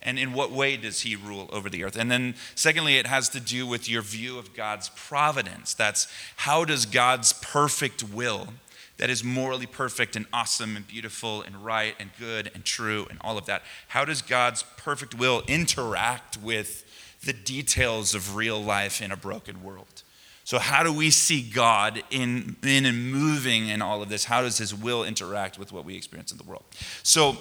And 0.00 0.18
in 0.18 0.32
what 0.32 0.50
way 0.50 0.78
does 0.78 1.02
He 1.02 1.16
rule 1.16 1.50
over 1.52 1.68
the 1.68 1.84
earth? 1.84 1.98
And 1.98 2.10
then, 2.10 2.34
secondly, 2.54 2.96
it 2.96 3.06
has 3.06 3.28
to 3.28 3.40
do 3.40 3.66
with 3.66 3.90
your 3.90 4.00
view 4.00 4.38
of 4.38 4.54
God's 4.54 4.88
providence. 4.96 5.74
That's 5.74 6.10
how 6.36 6.64
does 6.64 6.86
God's 6.86 7.34
perfect 7.34 8.02
will, 8.02 8.48
that 8.96 9.10
is 9.10 9.22
morally 9.22 9.66
perfect 9.66 10.16
and 10.16 10.24
awesome 10.32 10.76
and 10.76 10.88
beautiful 10.88 11.42
and 11.42 11.62
right 11.62 11.94
and 12.00 12.08
good 12.18 12.50
and 12.54 12.64
true 12.64 13.06
and 13.10 13.18
all 13.20 13.36
of 13.36 13.44
that, 13.44 13.64
how 13.88 14.06
does 14.06 14.22
God's 14.22 14.64
perfect 14.78 15.14
will 15.14 15.42
interact 15.46 16.38
with 16.38 16.86
the 17.24 17.32
details 17.32 18.14
of 18.14 18.36
real 18.36 18.62
life 18.62 19.02
in 19.02 19.12
a 19.12 19.16
broken 19.16 19.62
world. 19.62 20.02
So, 20.44 20.58
how 20.58 20.82
do 20.82 20.92
we 20.92 21.10
see 21.10 21.42
God 21.42 22.02
in, 22.10 22.56
in 22.62 22.86
and 22.86 23.12
moving 23.12 23.68
in 23.68 23.82
all 23.82 24.02
of 24.02 24.08
this? 24.08 24.24
How 24.24 24.40
does 24.40 24.56
His 24.56 24.74
will 24.74 25.04
interact 25.04 25.58
with 25.58 25.72
what 25.72 25.84
we 25.84 25.94
experience 25.94 26.32
in 26.32 26.38
the 26.38 26.44
world? 26.44 26.64
So, 27.02 27.36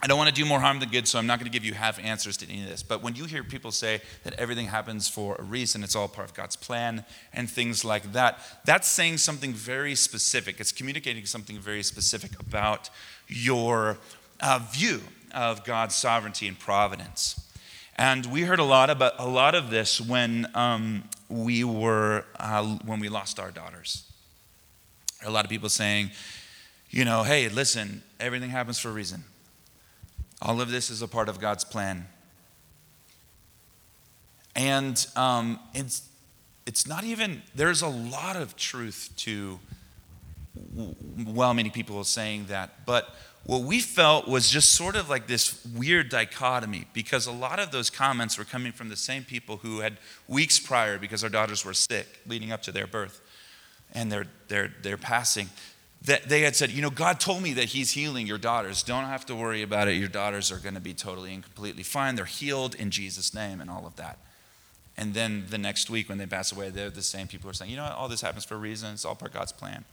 I 0.00 0.06
don't 0.06 0.16
want 0.16 0.28
to 0.28 0.34
do 0.34 0.46
more 0.46 0.60
harm 0.60 0.78
than 0.78 0.90
good, 0.90 1.08
so 1.08 1.18
I'm 1.18 1.26
not 1.26 1.40
going 1.40 1.50
to 1.50 1.52
give 1.52 1.64
you 1.64 1.74
half 1.74 1.98
answers 1.98 2.36
to 2.36 2.48
any 2.48 2.62
of 2.62 2.68
this. 2.68 2.84
But 2.84 3.02
when 3.02 3.16
you 3.16 3.24
hear 3.24 3.42
people 3.42 3.72
say 3.72 4.00
that 4.22 4.34
everything 4.34 4.66
happens 4.66 5.08
for 5.08 5.34
a 5.36 5.42
reason, 5.42 5.82
it's 5.82 5.96
all 5.96 6.06
part 6.06 6.28
of 6.28 6.34
God's 6.34 6.54
plan, 6.54 7.04
and 7.32 7.50
things 7.50 7.84
like 7.84 8.12
that, 8.12 8.38
that's 8.64 8.86
saying 8.86 9.18
something 9.18 9.52
very 9.52 9.96
specific. 9.96 10.60
It's 10.60 10.70
communicating 10.70 11.26
something 11.26 11.58
very 11.58 11.82
specific 11.82 12.38
about 12.38 12.90
your 13.26 13.98
uh, 14.40 14.60
view 14.70 15.00
of 15.34 15.64
God's 15.64 15.96
sovereignty 15.96 16.46
and 16.46 16.56
providence. 16.56 17.47
And 17.98 18.26
we 18.26 18.42
heard 18.42 18.60
a 18.60 18.64
lot 18.64 18.90
about 18.90 19.14
a 19.18 19.26
lot 19.26 19.56
of 19.56 19.70
this 19.70 20.00
when 20.00 20.46
um, 20.54 21.02
we 21.28 21.64
were 21.64 22.24
uh, 22.38 22.64
when 22.84 23.00
we 23.00 23.08
lost 23.08 23.40
our 23.40 23.50
daughters. 23.50 24.04
A 25.26 25.30
lot 25.30 25.44
of 25.44 25.50
people 25.50 25.68
saying, 25.68 26.12
you 26.90 27.04
know, 27.04 27.24
hey, 27.24 27.48
listen, 27.48 28.02
everything 28.20 28.50
happens 28.50 28.78
for 28.78 28.88
a 28.90 28.92
reason. 28.92 29.24
All 30.40 30.60
of 30.60 30.70
this 30.70 30.90
is 30.90 31.02
a 31.02 31.08
part 31.08 31.28
of 31.28 31.40
God's 31.40 31.64
plan. 31.64 32.06
And 34.54 35.04
um, 35.16 35.58
it's, 35.74 36.08
it's 36.66 36.86
not 36.86 37.04
even, 37.04 37.42
there's 37.54 37.82
a 37.82 37.88
lot 37.88 38.36
of 38.36 38.56
truth 38.56 39.10
to, 39.18 39.58
well, 41.26 41.54
many 41.54 41.70
people 41.70 42.02
saying 42.04 42.46
that, 42.46 42.86
but 42.86 43.14
what 43.44 43.62
we 43.62 43.80
felt 43.80 44.28
was 44.28 44.50
just 44.50 44.74
sort 44.74 44.94
of 44.94 45.08
like 45.08 45.26
this 45.26 45.64
weird 45.74 46.10
dichotomy 46.10 46.84
because 46.92 47.26
a 47.26 47.32
lot 47.32 47.58
of 47.58 47.70
those 47.70 47.88
comments 47.88 48.36
were 48.36 48.44
coming 48.44 48.72
from 48.72 48.90
the 48.90 48.96
same 48.96 49.24
people 49.24 49.56
who 49.58 49.80
had 49.80 49.96
weeks 50.26 50.58
prior 50.58 50.98
because 50.98 51.24
our 51.24 51.30
daughters 51.30 51.64
were 51.64 51.72
sick 51.72 52.20
leading 52.26 52.52
up 52.52 52.62
to 52.62 52.72
their 52.72 52.86
birth 52.86 53.22
and 53.94 54.12
their, 54.12 54.26
their, 54.48 54.70
their 54.82 54.98
passing 54.98 55.48
that 56.02 56.28
they 56.28 56.42
had 56.42 56.54
said 56.54 56.70
you 56.70 56.82
know 56.82 56.90
god 56.90 57.18
told 57.18 57.42
me 57.42 57.54
that 57.54 57.64
he's 57.64 57.92
healing 57.92 58.26
your 58.26 58.38
daughters. 58.38 58.82
Don't 58.82 59.04
have 59.04 59.26
to 59.26 59.34
worry 59.34 59.62
about 59.62 59.88
it. 59.88 59.94
Your 59.94 60.08
daughters 60.08 60.52
are 60.52 60.58
going 60.58 60.74
to 60.74 60.80
be 60.80 60.94
totally 60.94 61.34
and 61.34 61.42
completely 61.42 61.82
fine. 61.82 62.14
They're 62.14 62.24
healed 62.24 62.74
in 62.74 62.90
jesus 62.90 63.34
name 63.34 63.60
and 63.60 63.70
all 63.70 63.86
of 63.86 63.96
that. 63.96 64.18
And 64.96 65.14
then 65.14 65.46
the 65.48 65.58
next 65.58 65.90
week 65.90 66.08
when 66.08 66.18
they 66.18 66.26
pass 66.26 66.52
away 66.52 66.68
they're 66.70 66.90
the 66.90 67.02
same 67.02 67.26
people 67.28 67.44
who 67.44 67.50
are 67.50 67.54
saying 67.54 67.70
you 67.70 67.78
know 67.78 67.94
all 67.96 68.08
this 68.08 68.20
happens 68.20 68.44
for 68.44 68.56
a 68.56 68.58
reason. 68.58 68.92
It's 68.92 69.04
all 69.04 69.14
part 69.14 69.30
of 69.30 69.38
god's 69.38 69.52
plan 69.52 69.84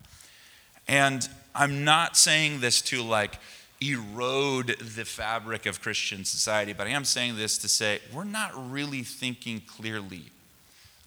and 0.88 1.28
I'm 1.54 1.84
not 1.84 2.17
saying 2.17 2.60
this 2.60 2.82
to 2.84 3.02
like 3.02 3.39
erode 3.82 4.67
the 4.80 5.06
fabric 5.06 5.65
of 5.65 5.82
Christian 5.82 6.26
society, 6.26 6.74
but 6.74 6.88
I 6.88 6.91
am 6.91 7.06
saying 7.06 7.36
this 7.36 7.58
to 7.60 7.67
say 7.67 8.00
we're 8.13 8.24
not 8.24 8.52
really 8.71 9.04
thinking 9.04 9.62
clearly 9.62 10.24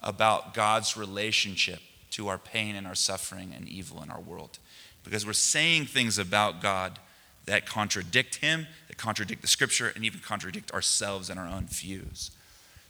about 0.03 0.55
God's 0.55 0.97
relationship 0.97 1.81
to 2.11 2.29
our 2.29 2.39
pain 2.39 2.77
and 2.77 2.87
our 2.87 2.95
suffering 2.95 3.53
and 3.55 3.69
evil 3.69 4.03
in 4.03 4.11
our 4.11 4.21
world. 4.21 4.59
Because 5.05 5.27
we're 5.27 5.33
saying 5.33 5.87
things 5.87 6.19
about 6.19 6.61
God 6.61 6.99
that 7.47 7.67
contradict 7.67 8.37
Him, 8.37 8.67
that 8.89 8.99
contradict 8.99 9.43
the 9.43 9.49
scripture, 9.49 9.93
and 9.95 10.05
even 10.05 10.21
contradict 10.21 10.71
ourselves 10.73 11.31
and 11.31 11.41
our 11.41 11.47
own 11.47 11.67
views. 11.67 12.31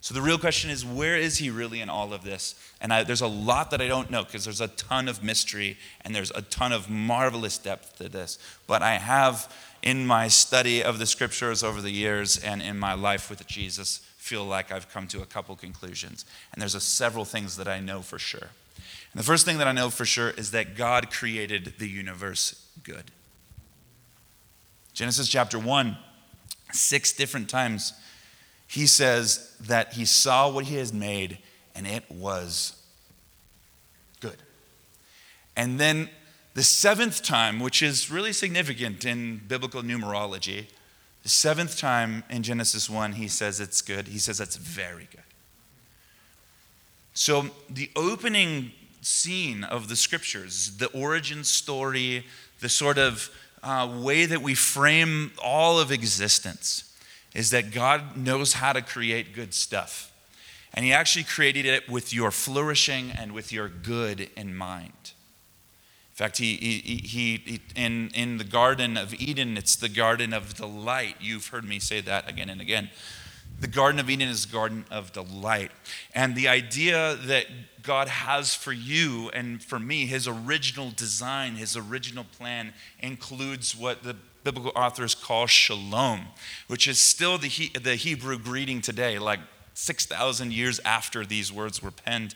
So 0.01 0.13
the 0.13 0.21
real 0.21 0.37
question 0.37 0.69
is, 0.69 0.85
where 0.85 1.17
is 1.17 1.39
he 1.39 1.49
really 1.49 1.81
in 1.81 1.89
all 1.89 2.13
of 2.13 2.23
this? 2.23 2.55
And 2.79 2.93
I, 2.93 3.03
there's 3.03 3.21
a 3.21 3.27
lot 3.27 3.71
that 3.71 3.81
I 3.81 3.87
don't 3.87 4.09
know 4.09 4.23
because 4.23 4.45
there's 4.45 4.61
a 4.61 4.69
ton 4.69 5.09
of 5.09 5.21
mystery 5.21 5.77
and 6.01 6.15
there's 6.15 6.31
a 6.31 6.41
ton 6.41 6.71
of 6.71 6.89
marvelous 6.89 7.57
depth 7.57 7.97
to 7.97 8.07
this. 8.07 8.39
But 8.65 8.81
I 8.81 8.93
have, 8.93 9.53
in 9.81 10.05
my 10.05 10.29
study 10.29 10.81
of 10.81 10.99
the 10.99 11.05
scriptures 11.05 11.63
over 11.63 11.81
the 11.81 11.91
years 11.91 12.37
and 12.37 12.61
in 12.61 12.79
my 12.79 12.93
life 12.93 13.29
with 13.29 13.45
Jesus, 13.45 13.97
feel 14.17 14.45
like 14.45 14.71
I've 14.71 14.89
come 14.89 15.07
to 15.07 15.21
a 15.21 15.25
couple 15.25 15.55
conclusions. 15.57 16.25
And 16.53 16.61
there's 16.61 16.75
a, 16.75 16.81
several 16.81 17.25
things 17.25 17.57
that 17.57 17.67
I 17.67 17.81
know 17.81 18.01
for 18.01 18.19
sure. 18.19 18.49
And 19.11 19.19
the 19.19 19.23
first 19.23 19.45
thing 19.45 19.57
that 19.57 19.67
I 19.67 19.73
know 19.73 19.89
for 19.89 20.05
sure 20.05 20.29
is 20.29 20.51
that 20.51 20.77
God 20.77 21.11
created 21.11 21.73
the 21.77 21.89
universe 21.89 22.67
good. 22.83 23.11
Genesis 24.93 25.27
chapter 25.27 25.59
1, 25.59 25.97
six 26.71 27.11
different 27.11 27.49
times 27.49 27.93
he 28.69 28.85
says 28.85 29.55
that 29.61 29.93
he 29.93 30.05
saw 30.05 30.47
what 30.49 30.65
he 30.65 30.75
has 30.75 30.93
made 30.93 31.39
and 31.73 31.87
it 31.87 32.03
was 32.09 32.79
good. 34.19 34.37
And 35.57 35.79
then 35.79 36.09
the 36.53 36.61
seventh 36.61 37.23
time, 37.23 37.59
which 37.59 37.81
is 37.81 38.11
really 38.11 38.31
significant 38.31 39.05
in 39.05 39.41
biblical 39.47 39.81
numerology, 39.81 40.67
the 41.23 41.29
seventh 41.29 41.79
time 41.79 42.23
in 42.29 42.43
Genesis 42.43 42.89
1, 42.89 43.13
he 43.13 43.27
says 43.27 43.59
it's 43.59 43.81
good. 43.81 44.09
He 44.09 44.19
says 44.19 44.37
that's 44.37 44.55
very 44.55 45.07
good. 45.09 45.23
So 47.15 47.49
the 47.69 47.89
opening 47.95 48.71
scene 49.01 49.63
of 49.63 49.87
the 49.87 49.95
scriptures, 49.95 50.77
the 50.77 50.87
origin 50.87 51.43
story, 51.43 52.25
the 52.59 52.69
sort 52.69 52.99
of 52.99 53.31
uh, 53.63 53.89
way 53.99 54.27
that 54.27 54.43
we 54.43 54.53
frame 54.53 55.31
all 55.43 55.79
of 55.79 55.91
existence 55.91 56.88
is 57.33 57.51
that 57.51 57.71
God 57.71 58.17
knows 58.17 58.53
how 58.53 58.73
to 58.73 58.81
create 58.81 59.33
good 59.33 59.53
stuff. 59.53 60.11
And 60.73 60.85
He 60.85 60.93
actually 60.93 61.25
created 61.25 61.65
it 61.65 61.89
with 61.89 62.13
your 62.13 62.31
flourishing 62.31 63.11
and 63.11 63.33
with 63.33 63.51
your 63.51 63.69
good 63.69 64.29
in 64.35 64.55
mind. 64.55 65.13
In 66.19 66.25
fact, 66.25 66.37
he, 66.37 66.57
he, 66.57 66.97
he, 66.97 67.61
in, 67.77 68.09
in 68.13 68.39
the 68.39 68.43
Garden 68.43 68.97
of 68.97 69.13
Eden, 69.13 69.55
it's 69.55 69.77
the 69.77 69.87
Garden 69.87 70.33
of 70.33 70.53
Delight. 70.53 71.15
You've 71.21 71.47
heard 71.47 71.63
me 71.63 71.79
say 71.79 72.01
that 72.01 72.29
again 72.29 72.49
and 72.49 72.59
again. 72.59 72.89
The 73.61 73.67
Garden 73.67 74.01
of 74.01 74.09
Eden 74.09 74.27
is 74.27 74.45
the 74.45 74.51
Garden 74.51 74.83
of 74.91 75.13
Delight. 75.13 75.71
And 76.13 76.35
the 76.35 76.49
idea 76.49 77.15
that 77.15 77.45
God 77.83 78.09
has 78.09 78.53
for 78.53 78.73
you 78.73 79.29
and 79.33 79.63
for 79.63 79.79
me, 79.79 80.07
his 80.07 80.27
original 80.27 80.91
design, 80.91 81.55
his 81.55 81.77
original 81.77 82.25
plan, 82.37 82.73
includes 82.99 83.73
what 83.73 84.03
the 84.03 84.17
biblical 84.43 84.71
authors 84.75 85.15
call 85.15 85.47
shalom, 85.47 86.27
which 86.67 86.87
is 86.87 86.99
still 86.99 87.37
the, 87.37 87.47
he, 87.47 87.69
the 87.77 87.95
Hebrew 87.95 88.37
greeting 88.37 88.81
today, 88.81 89.19
like 89.19 89.39
6,000 89.73 90.53
years 90.53 90.79
after 90.83 91.25
these 91.25 91.51
words 91.51 91.81
were 91.81 91.91
penned. 91.91 92.35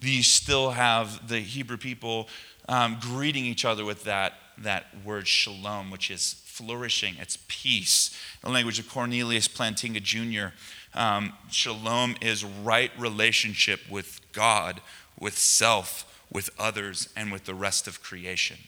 You 0.00 0.22
still 0.22 0.70
have 0.70 1.28
the 1.28 1.40
Hebrew 1.40 1.76
people 1.76 2.28
um, 2.68 2.98
greeting 3.00 3.44
each 3.44 3.64
other 3.64 3.84
with 3.84 4.04
that, 4.04 4.34
that 4.58 4.86
word 5.04 5.26
shalom, 5.26 5.90
which 5.90 6.10
is 6.10 6.40
flourishing, 6.44 7.16
it's 7.18 7.38
peace. 7.48 8.16
The 8.42 8.50
language 8.50 8.78
of 8.78 8.88
Cornelius 8.88 9.48
Plantinga 9.48 10.02
Jr., 10.02 10.54
um, 10.96 11.32
shalom 11.50 12.14
is 12.20 12.44
right 12.44 12.92
relationship 12.96 13.80
with 13.90 14.20
God, 14.32 14.80
with 15.18 15.36
self, 15.36 16.22
with 16.30 16.50
others, 16.58 17.08
and 17.16 17.32
with 17.32 17.44
the 17.44 17.54
rest 17.54 17.88
of 17.88 18.02
creation. 18.02 18.58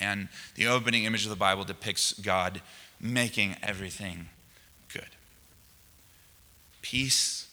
And 0.00 0.28
the 0.54 0.66
opening 0.66 1.04
image 1.04 1.24
of 1.24 1.30
the 1.30 1.36
Bible 1.36 1.64
depicts 1.64 2.12
God 2.12 2.60
making 3.00 3.56
everything 3.62 4.28
good 4.92 5.08
peace 6.82 7.48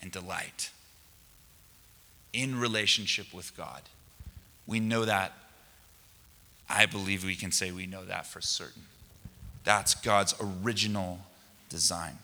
and 0.00 0.10
delight 0.10 0.70
in 2.32 2.58
relationship 2.58 3.32
with 3.32 3.56
God. 3.56 3.82
We 4.66 4.80
know 4.80 5.04
that. 5.04 5.32
I 6.68 6.86
believe 6.86 7.24
we 7.24 7.36
can 7.36 7.52
say 7.52 7.70
we 7.70 7.86
know 7.86 8.04
that 8.04 8.26
for 8.26 8.40
certain. 8.40 8.82
That's 9.64 9.94
God's 9.94 10.34
original 10.40 11.20
design. 11.68 12.18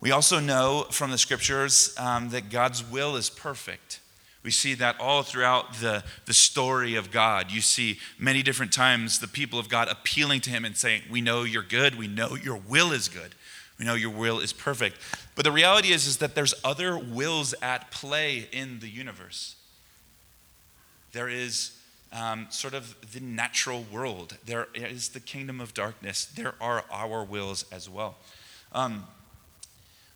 We 0.00 0.10
also 0.10 0.40
know 0.40 0.86
from 0.90 1.10
the 1.10 1.18
scriptures 1.18 1.94
um, 1.98 2.30
that 2.30 2.48
God's 2.48 2.88
will 2.88 3.16
is 3.16 3.28
perfect. 3.28 4.00
We 4.46 4.52
see 4.52 4.74
that 4.74 5.00
all 5.00 5.24
throughout 5.24 5.74
the, 5.80 6.04
the 6.26 6.32
story 6.32 6.94
of 6.94 7.10
God. 7.10 7.50
You 7.50 7.60
see 7.60 7.98
many 8.16 8.44
different 8.44 8.72
times 8.72 9.18
the 9.18 9.26
people 9.26 9.58
of 9.58 9.68
God 9.68 9.88
appealing 9.88 10.40
to 10.42 10.50
Him 10.50 10.64
and 10.64 10.76
saying, 10.76 11.02
We 11.10 11.20
know 11.20 11.42
you're 11.42 11.64
good. 11.64 11.98
We 11.98 12.06
know 12.06 12.36
your 12.36 12.54
will 12.54 12.92
is 12.92 13.08
good. 13.08 13.34
We 13.76 13.84
know 13.84 13.94
your 13.94 14.10
will 14.10 14.38
is 14.38 14.52
perfect. 14.52 14.98
But 15.34 15.44
the 15.44 15.50
reality 15.50 15.90
is, 15.90 16.06
is 16.06 16.18
that 16.18 16.36
there's 16.36 16.54
other 16.62 16.96
wills 16.96 17.56
at 17.60 17.90
play 17.90 18.48
in 18.52 18.78
the 18.78 18.88
universe. 18.88 19.56
There 21.10 21.28
is 21.28 21.76
um, 22.12 22.46
sort 22.48 22.74
of 22.74 22.94
the 23.12 23.18
natural 23.18 23.84
world, 23.92 24.36
there 24.46 24.68
is 24.76 25.08
the 25.08 25.18
kingdom 25.18 25.60
of 25.60 25.74
darkness, 25.74 26.24
there 26.24 26.54
are 26.60 26.84
our 26.92 27.24
wills 27.24 27.64
as 27.72 27.90
well. 27.90 28.16
Um, 28.70 29.08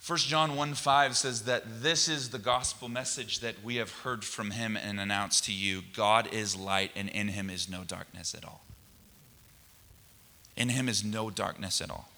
1 0.06 0.18
John 0.18 0.56
1 0.56 0.74
5 0.74 1.16
says 1.16 1.42
that 1.42 1.82
this 1.82 2.08
is 2.08 2.30
the 2.30 2.38
gospel 2.38 2.88
message 2.88 3.40
that 3.40 3.62
we 3.62 3.76
have 3.76 3.90
heard 3.90 4.24
from 4.24 4.52
him 4.52 4.76
and 4.76 4.98
announced 4.98 5.44
to 5.44 5.52
you 5.52 5.82
God 5.94 6.32
is 6.32 6.56
light, 6.56 6.90
and 6.96 7.08
in 7.10 7.28
him 7.28 7.50
is 7.50 7.68
no 7.68 7.84
darkness 7.84 8.34
at 8.34 8.44
all. 8.44 8.64
In 10.56 10.70
him 10.70 10.88
is 10.88 11.04
no 11.04 11.28
darkness 11.28 11.80
at 11.82 11.90
all. 11.90 12.08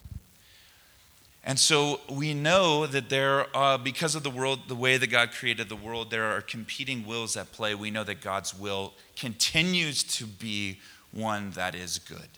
And 1.44 1.58
so 1.58 2.00
we 2.08 2.34
know 2.34 2.86
that 2.86 3.08
there, 3.08 3.46
uh, 3.56 3.76
because 3.78 4.14
of 4.14 4.22
the 4.22 4.30
world, 4.30 4.60
the 4.68 4.76
way 4.76 4.96
that 4.96 5.08
God 5.08 5.32
created 5.32 5.68
the 5.68 5.74
world, 5.74 6.12
there 6.12 6.36
are 6.36 6.40
competing 6.40 7.04
wills 7.04 7.36
at 7.36 7.50
play. 7.50 7.74
We 7.74 7.90
know 7.90 8.04
that 8.04 8.20
God's 8.20 8.56
will 8.56 8.94
continues 9.16 10.04
to 10.04 10.26
be 10.26 10.78
one 11.10 11.50
that 11.52 11.74
is 11.74 11.98
good. 11.98 12.28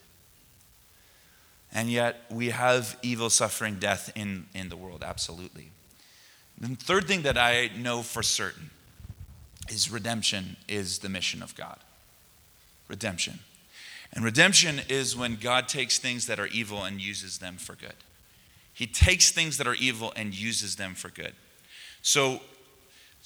And 1.75 1.91
yet 1.91 2.25
we 2.31 2.51
have 2.51 2.97
evil, 3.03 3.29
suffering, 3.29 3.79
death 3.81 4.13
in, 4.15 4.47
in 4.55 4.69
the 4.69 4.77
world, 4.77 5.03
absolutely. 5.05 5.71
The 6.59 6.69
third 6.77 7.09
thing 7.09 7.23
that 7.23 7.37
I 7.37 7.71
know 7.77 8.03
for 8.03 8.23
certain 8.23 8.71
is 9.69 9.91
redemption 9.91 10.57
is 10.69 10.99
the 10.99 11.09
mission 11.09 11.43
of 11.43 11.57
God. 11.57 11.79
Redemption. 12.89 13.41
And 14.13 14.25
redemption 14.25 14.81
is 14.89 15.17
when 15.17 15.37
God 15.37 15.69
takes 15.69 15.99
things 15.99 16.27
that 16.27 16.39
are 16.39 16.47
evil 16.47 16.85
and 16.85 17.01
uses 17.01 17.39
them 17.39 17.57
for 17.57 17.75
good. 17.75 17.97
He 18.73 18.87
takes 18.87 19.33
things 19.33 19.59
that 19.59 19.67
are 19.67 19.75
evil 19.75 20.13
and 20.15 20.35
uses 20.35 20.77
them 20.77 20.95
for 20.95 21.09
good. 21.09 21.33
So, 22.03 22.41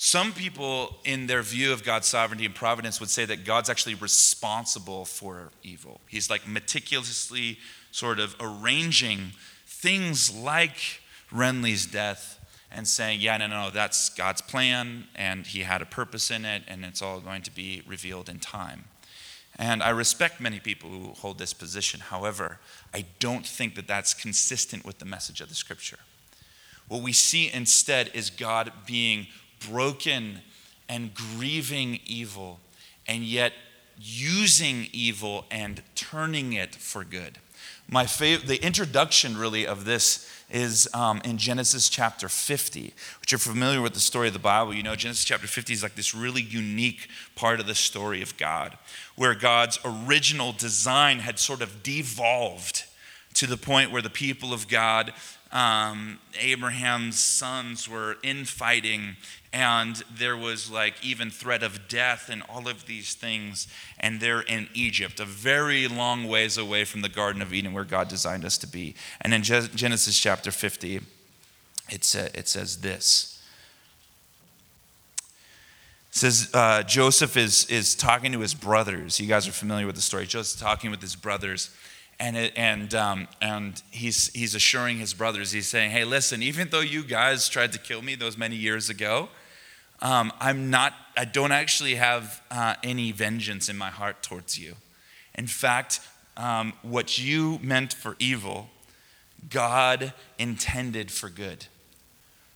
some 0.00 0.32
people, 0.32 0.94
in 1.04 1.26
their 1.26 1.42
view 1.42 1.72
of 1.72 1.82
God's 1.82 2.06
sovereignty 2.06 2.46
and 2.46 2.54
providence, 2.54 3.00
would 3.00 3.11
say 3.11 3.24
that 3.24 3.44
God's 3.44 3.68
actually 3.68 3.96
responsible 3.96 5.04
for 5.04 5.50
evil. 5.64 6.00
He's 6.06 6.30
like 6.30 6.46
meticulously 6.46 7.58
sort 7.90 8.20
of 8.20 8.37
arranging 8.38 9.32
things 9.66 10.32
like 10.32 11.00
Renly's 11.32 11.84
death 11.84 12.38
and 12.70 12.87
saying, 12.87 13.20
yeah, 13.20 13.38
no, 13.38 13.48
no, 13.48 13.70
that's 13.70 14.11
God's 14.11 14.40
plan, 14.40 15.08
and 15.16 15.44
He 15.44 15.61
had 15.62 15.82
a 15.82 15.87
purpose 15.87 16.30
in 16.30 16.44
it, 16.44 16.62
and 16.68 16.84
it's 16.84 17.02
all 17.02 17.18
going 17.18 17.42
to 17.42 17.50
be 17.50 17.82
revealed 17.84 18.28
in 18.28 18.38
time. 18.38 18.84
And 19.58 19.82
I 19.82 19.90
respect 19.90 20.40
many 20.40 20.61
people 20.61 20.90
who 20.90 21.08
hold 21.08 21.40
this 21.40 21.52
position. 21.52 21.98
However, 21.98 22.61
I 22.94 23.04
don't 23.18 23.44
think 23.44 23.74
that 23.74 23.88
that's 23.88 24.14
consistent 24.14 24.84
with 24.84 25.00
the 25.00 25.04
message 25.04 25.40
of 25.40 25.48
the 25.48 25.56
scripture. 25.56 25.98
What 26.87 27.02
we 27.02 27.12
see 27.12 27.50
instead 27.52 28.12
is 28.14 28.30
God 28.30 28.70
being 28.87 29.26
broken 29.61 30.40
and 30.88 31.14
grieving 31.14 32.01
evil, 32.07 32.61
and 33.07 33.23
yet 33.23 33.53
using 34.01 34.88
evil 34.92 35.44
and 35.51 35.83
turning 35.94 36.53
it 36.53 36.75
for 36.75 37.05
good. 37.05 37.38
My 37.88 38.05
fav- 38.05 38.47
the 38.47 38.62
introduction, 38.64 39.37
really, 39.37 39.66
of 39.66 39.85
this 39.85 40.31
is 40.51 40.88
um, 40.94 41.21
in 41.25 41.37
Genesis 41.37 41.88
chapter 41.88 42.29
50, 42.29 42.94
which 43.21 43.33
you're 43.33 43.38
familiar 43.38 43.83
with 43.83 43.94
the 43.94 44.01
story 44.01 44.29
of 44.29 44.33
the 44.33 44.38
Bible. 44.38 44.73
You 44.73 44.83
know, 44.83 44.94
Genesis 44.94 45.25
chapter 45.25 45.47
50 45.47 45.73
is 45.73 45.83
like 45.83 45.94
this 45.94 46.14
really 46.14 46.42
unique 46.42 47.09
part 47.35 47.61
of 47.61 47.66
the 47.66 47.75
story 47.75 48.23
of 48.23 48.37
God, 48.37 48.77
where 49.16 49.35
God's 49.35 49.79
original 49.85 50.53
design 50.53 51.18
had 51.18 51.38
sort 51.38 51.61
of 51.61 51.83
devolved 51.83 52.85
to 53.35 53.47
the 53.47 53.57
point 53.57 53.90
where 53.90 54.03
the 54.03 54.11
people 54.11 54.53
of 54.53 54.68
God 54.68 55.12
um, 55.51 56.18
Abraham's 56.38 57.18
sons 57.18 57.88
were 57.88 58.18
infighting, 58.23 59.16
and 59.52 59.96
there 60.11 60.37
was 60.37 60.70
like 60.70 60.94
even 61.02 61.30
threat 61.30 61.62
of 61.62 61.88
death 61.88 62.28
and 62.28 62.42
all 62.48 62.68
of 62.68 62.87
these 62.87 63.14
things. 63.14 63.66
And 63.98 64.20
they're 64.20 64.42
in 64.42 64.68
Egypt, 64.74 65.20
a 65.20 65.24
very 65.24 65.88
long 65.88 66.28
ways 66.28 66.58
away 66.58 66.84
from 66.84 67.00
the 67.00 67.08
Garden 67.08 67.40
of 67.40 67.54
Eden 67.54 67.72
where 67.72 67.84
God 67.84 68.08
designed 68.08 68.44
us 68.44 68.58
to 68.58 68.66
be. 68.66 68.94
And 69.20 69.32
in 69.32 69.42
Genesis 69.42 70.18
chapter 70.18 70.50
50, 70.50 71.00
it, 71.90 72.04
sa- 72.04 72.28
it 72.34 72.48
says 72.48 72.78
this. 72.78 73.42
It 76.11 76.16
says 76.16 76.50
uh, 76.52 76.82
Joseph 76.82 77.37
is, 77.37 77.64
is 77.70 77.94
talking 77.94 78.32
to 78.32 78.40
his 78.40 78.54
brothers. 78.54 79.18
You 79.18 79.26
guys 79.26 79.48
are 79.48 79.52
familiar 79.52 79.87
with 79.87 79.96
the 79.96 80.02
story. 80.02 80.26
Joseph's 80.26 80.61
talking 80.61 80.90
with 80.90 81.00
his 81.00 81.16
brothers, 81.16 81.70
And, 82.20 82.37
it, 82.37 82.52
and, 82.56 82.92
um, 82.94 83.28
and 83.40 83.80
he's, 83.90 84.28
he's 84.34 84.54
assuring 84.54 84.98
his 84.98 85.14
brothers, 85.14 85.52
he's 85.52 85.68
saying, 85.68 85.92
hey, 85.92 86.04
listen, 86.04 86.42
even 86.42 86.68
though 86.70 86.80
you 86.80 87.02
guys 87.04 87.48
tried 87.48 87.72
to 87.72 87.78
kill 87.78 88.02
me 88.02 88.14
those 88.14 88.37
many 88.37 88.56
years 88.56 88.90
ago, 88.90 89.28
um, 90.00 90.32
I'm 90.40 90.70
not, 90.70 90.94
I 91.16 91.24
don't 91.24 91.52
actually 91.52 91.96
have 91.96 92.42
uh, 92.50 92.74
any 92.82 93.12
vengeance 93.12 93.68
in 93.68 93.76
my 93.76 93.90
heart 93.90 94.22
towards 94.22 94.58
you. 94.58 94.76
In 95.34 95.46
fact, 95.46 96.00
um, 96.37 96.72
what 96.82 97.18
you 97.18 97.58
meant 97.62 97.92
for 97.92 98.16
evil, 98.18 98.70
God 99.50 100.12
intended 100.38 101.11
for 101.11 101.28
good. 101.28 101.66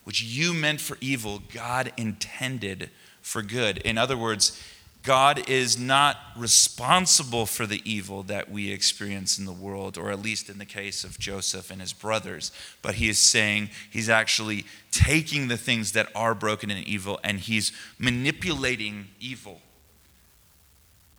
Which 0.05 0.23
you 0.23 0.53
meant 0.53 0.81
for 0.81 0.99
evil, 1.01 1.43
God 1.53 1.93
intended 1.97 2.91
for 3.21 3.43
good. 3.43 3.79
In 3.79 3.99
other 3.99 4.17
words, 4.17 4.61
God 5.03 5.49
is 5.49 5.79
not 5.79 6.17
responsible 6.37 7.45
for 7.47 7.67
the 7.67 7.83
evil 7.85 8.23
that 8.25 8.51
we 8.51 8.71
experience 8.71 9.37
in 9.37 9.47
the 9.47 9.53
world, 9.53 9.99
or 9.99 10.11
at 10.11 10.23
least 10.23 10.49
in 10.49 10.59
the 10.59 10.65
case 10.65 11.03
of 11.03 11.19
Joseph 11.19 11.71
and 11.71 11.81
his 11.81 11.93
brothers. 11.93 12.53
But 12.83 12.95
he 12.95 13.09
is 13.09 13.19
saying 13.19 13.71
he's 13.91 14.09
actually 14.09 14.65
taking 14.93 15.49
the 15.49 15.57
things 15.57 15.93
that 15.93 16.09
are 16.15 16.35
broken 16.35 16.71
and 16.71 16.87
evil 16.87 17.19
and 17.25 17.41
he's 17.41 17.73
manipulating 17.99 19.09
evil 19.19 19.61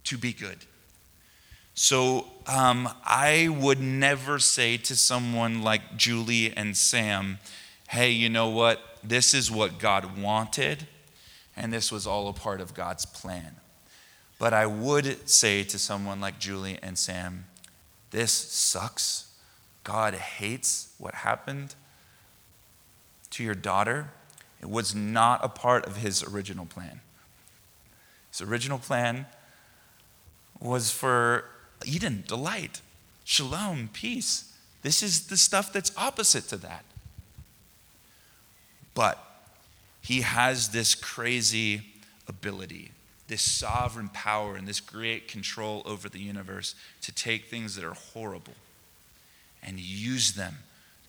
to 0.06 0.18
be 0.18 0.32
good. 0.32 0.60
So 1.74 2.28
um, 2.48 2.88
I 3.04 3.50
would 3.50 3.82
never 3.82 4.40
say 4.40 4.78
to 4.78 4.96
someone 4.96 5.62
like 5.62 5.98
Julie 5.98 6.56
and 6.56 6.78
Sam, 6.78 7.40
hey, 7.90 8.12
you 8.12 8.30
know 8.30 8.50
what? 8.50 8.80
This 9.04 9.34
is 9.34 9.52
what 9.52 9.80
God 9.80 10.18
wanted, 10.18 10.88
and 11.58 11.74
this 11.74 11.92
was 11.92 12.08
all 12.08 12.30
a 12.30 12.34
part 12.34 12.62
of 12.62 12.74
God's 12.74 13.06
plan. 13.06 13.56
But 14.44 14.54
I 14.54 14.66
would 14.66 15.30
say 15.30 15.64
to 15.64 15.80
someone 15.80 16.20
like 16.20 16.38
Julie 16.38 16.78
and 16.84 16.98
Sam, 16.98 17.46
this 18.12 18.34
sucks. 18.34 19.32
God 19.86 20.16
hates 20.16 20.90
what 20.98 21.14
happened 21.16 21.76
to 23.30 23.42
your 23.42 23.56
daughter. 23.56 24.10
It 24.62 24.70
was 24.70 24.94
not 24.94 25.40
a 25.46 25.48
part 25.48 25.86
of 25.86 25.96
his 25.96 26.22
original 26.26 26.66
plan. 26.66 27.00
His 28.32 28.42
original 28.42 28.80
plan 28.80 29.28
was 30.60 30.92
for 30.92 31.46
Eden, 31.86 32.26
delight, 32.28 32.82
shalom, 33.24 33.92
peace. 33.94 34.52
This 34.82 35.02
is 35.02 35.28
the 35.28 35.38
stuff 35.38 35.72
that's 35.72 35.98
opposite 35.98 36.50
to 36.50 36.58
that. 36.58 36.84
But 38.94 39.26
he 40.02 40.20
has 40.20 40.68
this 40.68 40.96
crazy 40.96 41.84
ability 42.28 42.92
this 43.28 43.42
sovereign 43.42 44.10
power 44.10 44.56
and 44.56 44.68
this 44.68 44.80
great 44.80 45.28
control 45.28 45.82
over 45.86 46.10
the 46.10 46.20
universe 46.20 46.76
to 47.02 47.12
take 47.12 47.46
things 47.46 47.76
that 47.76 47.86
are 47.86 47.94
horrible 47.94 48.56
and 49.62 49.80
use 49.80 50.34
them 50.34 50.58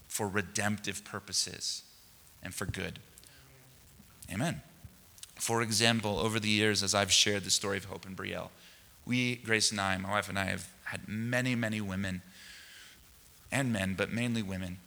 for 0.06 0.28
redemptive 0.28 1.04
purposes 1.04 1.82
and 2.42 2.54
for 2.54 2.66
good. 2.66 3.00
Amen. 4.32 4.62
For 5.34 5.60
example, 5.60 6.18
over 6.20 6.38
the 6.38 6.48
years, 6.48 6.82
as 6.82 6.94
I've 6.94 7.10
shared 7.10 7.44
the 7.44 7.50
story 7.50 7.76
of 7.76 7.86
Hope 7.86 8.06
and 8.06 8.16
Brielle, 8.16 8.50
we, 9.04 9.36
Grace 9.36 9.70
and 9.70 9.80
I, 9.80 9.96
my 9.98 10.10
wife 10.10 10.28
and 10.28 10.38
I, 10.38 10.44
have 10.44 10.68
had 10.84 11.08
many, 11.08 11.54
many 11.54 11.80
women 11.80 12.22
and 13.50 13.72
men, 13.72 13.94
but 13.94 14.12
mainly 14.12 14.42
women, 14.42 14.78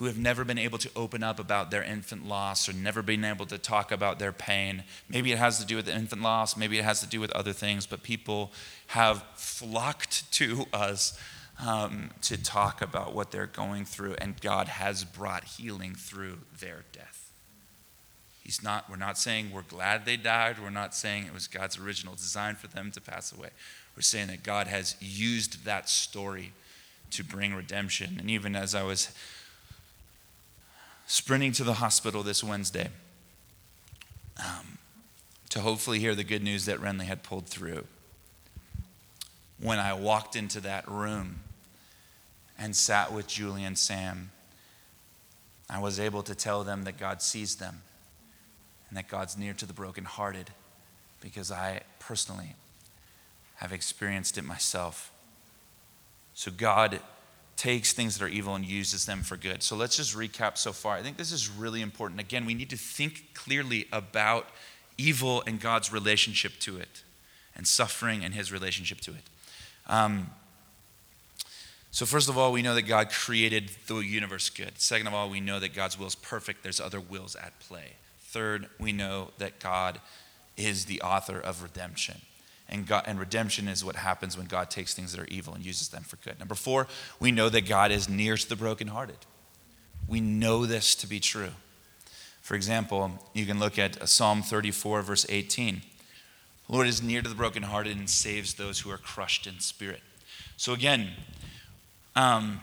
who 0.00 0.06
have 0.06 0.18
never 0.18 0.46
been 0.46 0.56
able 0.56 0.78
to 0.78 0.90
open 0.96 1.22
up 1.22 1.38
about 1.38 1.70
their 1.70 1.82
infant 1.82 2.26
loss 2.26 2.70
or 2.70 2.72
never 2.72 3.02
been 3.02 3.22
able 3.22 3.44
to 3.44 3.58
talk 3.58 3.92
about 3.92 4.18
their 4.18 4.32
pain. 4.32 4.82
Maybe 5.10 5.30
it 5.30 5.36
has 5.36 5.58
to 5.58 5.66
do 5.66 5.76
with 5.76 5.84
the 5.84 5.94
infant 5.94 6.22
loss, 6.22 6.56
maybe 6.56 6.78
it 6.78 6.84
has 6.84 7.00
to 7.00 7.06
do 7.06 7.20
with 7.20 7.30
other 7.32 7.52
things, 7.52 7.84
but 7.84 8.02
people 8.02 8.50
have 8.88 9.22
flocked 9.34 10.32
to 10.32 10.64
us 10.72 11.18
um, 11.64 12.12
to 12.22 12.42
talk 12.42 12.80
about 12.80 13.14
what 13.14 13.30
they're 13.30 13.44
going 13.44 13.84
through, 13.84 14.14
and 14.14 14.40
God 14.40 14.68
has 14.68 15.04
brought 15.04 15.44
healing 15.44 15.94
through 15.94 16.38
their 16.58 16.84
death. 16.92 17.30
He's 18.42 18.62
not, 18.62 18.88
we're 18.88 18.96
not 18.96 19.18
saying 19.18 19.50
we're 19.52 19.60
glad 19.60 20.06
they 20.06 20.16
died. 20.16 20.56
We're 20.58 20.70
not 20.70 20.94
saying 20.94 21.26
it 21.26 21.34
was 21.34 21.46
God's 21.46 21.78
original 21.78 22.14
design 22.14 22.54
for 22.54 22.68
them 22.68 22.90
to 22.92 23.02
pass 23.02 23.34
away. 23.36 23.50
We're 23.94 24.00
saying 24.00 24.28
that 24.28 24.42
God 24.42 24.66
has 24.66 24.96
used 24.98 25.66
that 25.66 25.90
story 25.90 26.52
to 27.10 27.22
bring 27.22 27.54
redemption. 27.54 28.16
And 28.18 28.30
even 28.30 28.56
as 28.56 28.74
I 28.74 28.82
was 28.82 29.12
sprinting 31.10 31.50
to 31.50 31.64
the 31.64 31.74
hospital 31.74 32.22
this 32.22 32.44
Wednesday 32.44 32.86
um, 34.38 34.78
to 35.48 35.58
hopefully 35.58 35.98
hear 35.98 36.14
the 36.14 36.22
good 36.22 36.40
news 36.40 36.66
that 36.66 36.78
Renly 36.78 37.06
had 37.06 37.24
pulled 37.24 37.48
through. 37.48 37.84
When 39.60 39.80
I 39.80 39.92
walked 39.92 40.36
into 40.36 40.60
that 40.60 40.88
room 40.88 41.40
and 42.56 42.76
sat 42.76 43.12
with 43.12 43.26
Julie 43.26 43.64
and 43.64 43.76
Sam, 43.76 44.30
I 45.68 45.80
was 45.80 45.98
able 45.98 46.22
to 46.22 46.34
tell 46.36 46.62
them 46.62 46.84
that 46.84 46.96
God 46.96 47.22
sees 47.22 47.56
them 47.56 47.82
and 48.88 48.96
that 48.96 49.08
God's 49.08 49.36
near 49.36 49.52
to 49.54 49.66
the 49.66 49.72
brokenhearted 49.72 50.50
because 51.20 51.50
I 51.50 51.80
personally 51.98 52.54
have 53.56 53.72
experienced 53.72 54.38
it 54.38 54.44
myself. 54.44 55.10
So 56.34 56.52
God 56.52 57.00
takes 57.60 57.92
things 57.92 58.16
that 58.16 58.24
are 58.24 58.28
evil 58.28 58.54
and 58.54 58.64
uses 58.64 59.04
them 59.04 59.20
for 59.20 59.36
good. 59.36 59.62
So 59.62 59.76
let's 59.76 59.94
just 59.94 60.16
recap 60.16 60.56
so 60.56 60.72
far. 60.72 60.94
I 60.94 61.02
think 61.02 61.18
this 61.18 61.30
is 61.30 61.50
really 61.50 61.82
important. 61.82 62.18
Again, 62.18 62.46
we 62.46 62.54
need 62.54 62.70
to 62.70 62.76
think 62.78 63.34
clearly 63.34 63.86
about 63.92 64.46
evil 64.96 65.42
and 65.46 65.60
God's 65.60 65.92
relationship 65.92 66.58
to 66.60 66.78
it, 66.78 67.02
and 67.54 67.68
suffering 67.68 68.24
and 68.24 68.32
his 68.32 68.50
relationship 68.50 69.00
to 69.02 69.10
it. 69.10 69.24
Um, 69.88 70.30
so, 71.90 72.06
first 72.06 72.30
of 72.30 72.38
all, 72.38 72.50
we 72.50 72.62
know 72.62 72.74
that 72.74 72.82
God 72.82 73.10
created 73.10 73.72
the 73.88 73.96
universe 73.96 74.48
good. 74.48 74.80
Second 74.80 75.08
of 75.08 75.12
all, 75.12 75.28
we 75.28 75.40
know 75.40 75.60
that 75.60 75.74
God's 75.74 75.98
will 75.98 76.06
is 76.06 76.14
perfect, 76.14 76.62
there's 76.62 76.80
other 76.80 76.98
wills 76.98 77.36
at 77.36 77.60
play. 77.60 77.96
Third, 78.22 78.70
we 78.78 78.92
know 78.92 79.32
that 79.36 79.60
God 79.60 80.00
is 80.56 80.86
the 80.86 81.02
author 81.02 81.38
of 81.38 81.62
redemption. 81.62 82.22
And, 82.70 82.86
God, 82.86 83.04
and 83.06 83.18
redemption 83.18 83.66
is 83.66 83.84
what 83.84 83.96
happens 83.96 84.38
when 84.38 84.46
God 84.46 84.70
takes 84.70 84.94
things 84.94 85.12
that 85.12 85.20
are 85.20 85.26
evil 85.26 85.52
and 85.52 85.66
uses 85.66 85.88
them 85.88 86.04
for 86.04 86.16
good. 86.16 86.38
Number 86.38 86.54
four, 86.54 86.86
we 87.18 87.32
know 87.32 87.48
that 87.48 87.66
God 87.66 87.90
is 87.90 88.08
near 88.08 88.36
to 88.36 88.48
the 88.48 88.56
brokenhearted. 88.56 89.18
We 90.06 90.20
know 90.20 90.66
this 90.66 90.94
to 90.96 91.08
be 91.08 91.18
true. 91.18 91.50
For 92.40 92.54
example, 92.54 93.12
you 93.34 93.44
can 93.44 93.58
look 93.58 93.78
at 93.78 94.08
Psalm 94.08 94.42
34, 94.42 95.02
verse 95.02 95.26
18. 95.28 95.82
The 96.68 96.72
Lord 96.72 96.86
is 96.86 97.02
near 97.02 97.22
to 97.22 97.28
the 97.28 97.34
brokenhearted 97.34 97.96
and 97.96 98.08
saves 98.08 98.54
those 98.54 98.80
who 98.80 98.90
are 98.90 98.98
crushed 98.98 99.48
in 99.48 99.58
spirit. 99.58 100.00
So 100.56 100.72
again, 100.72 101.10
um, 102.14 102.60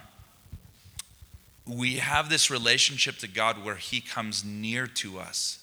we 1.66 1.96
have 1.96 2.30
this 2.30 2.50
relationship 2.50 3.18
to 3.18 3.28
God 3.28 3.62
where 3.62 3.76
He 3.76 4.00
comes 4.00 4.44
near 4.44 4.86
to 4.86 5.18
us. 5.18 5.58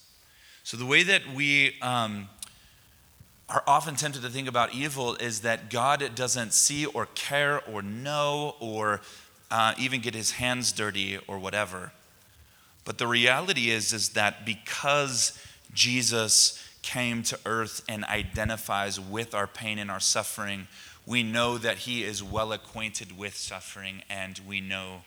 So 0.63 0.77
the 0.77 0.85
way 0.85 1.03
that 1.03 1.21
we 1.33 1.79
um, 1.81 2.29
are 3.47 3.63
often 3.67 3.95
tempted 3.95 4.21
to 4.23 4.29
think 4.29 4.47
about 4.47 4.73
evil 4.73 5.15
is 5.15 5.41
that 5.41 5.69
God 5.69 6.15
doesn't 6.15 6.53
see 6.53 6.85
or 6.85 7.07
care 7.13 7.61
or 7.69 7.81
know 7.81 8.55
or 8.59 9.01
uh, 9.51 9.73
even 9.77 10.01
get 10.01 10.15
his 10.15 10.31
hands 10.31 10.71
dirty 10.71 11.19
or 11.27 11.37
whatever. 11.37 11.91
But 12.85 12.97
the 12.97 13.07
reality 13.07 13.69
is, 13.69 13.93
is 13.93 14.09
that 14.09 14.45
because 14.45 15.39
Jesus 15.73 16.61
came 16.81 17.23
to 17.23 17.39
earth 17.45 17.83
and 17.87 18.03
identifies 18.05 18.99
with 18.99 19.33
our 19.35 19.47
pain 19.47 19.79
and 19.79 19.91
our 19.91 19.99
suffering, 19.99 20.67
we 21.05 21.21
know 21.21 21.57
that 21.57 21.79
he 21.79 22.03
is 22.03 22.23
well 22.23 22.51
acquainted 22.51 23.15
with 23.17 23.35
suffering, 23.35 24.01
and 24.09 24.39
we 24.47 24.59
know, 24.59 25.03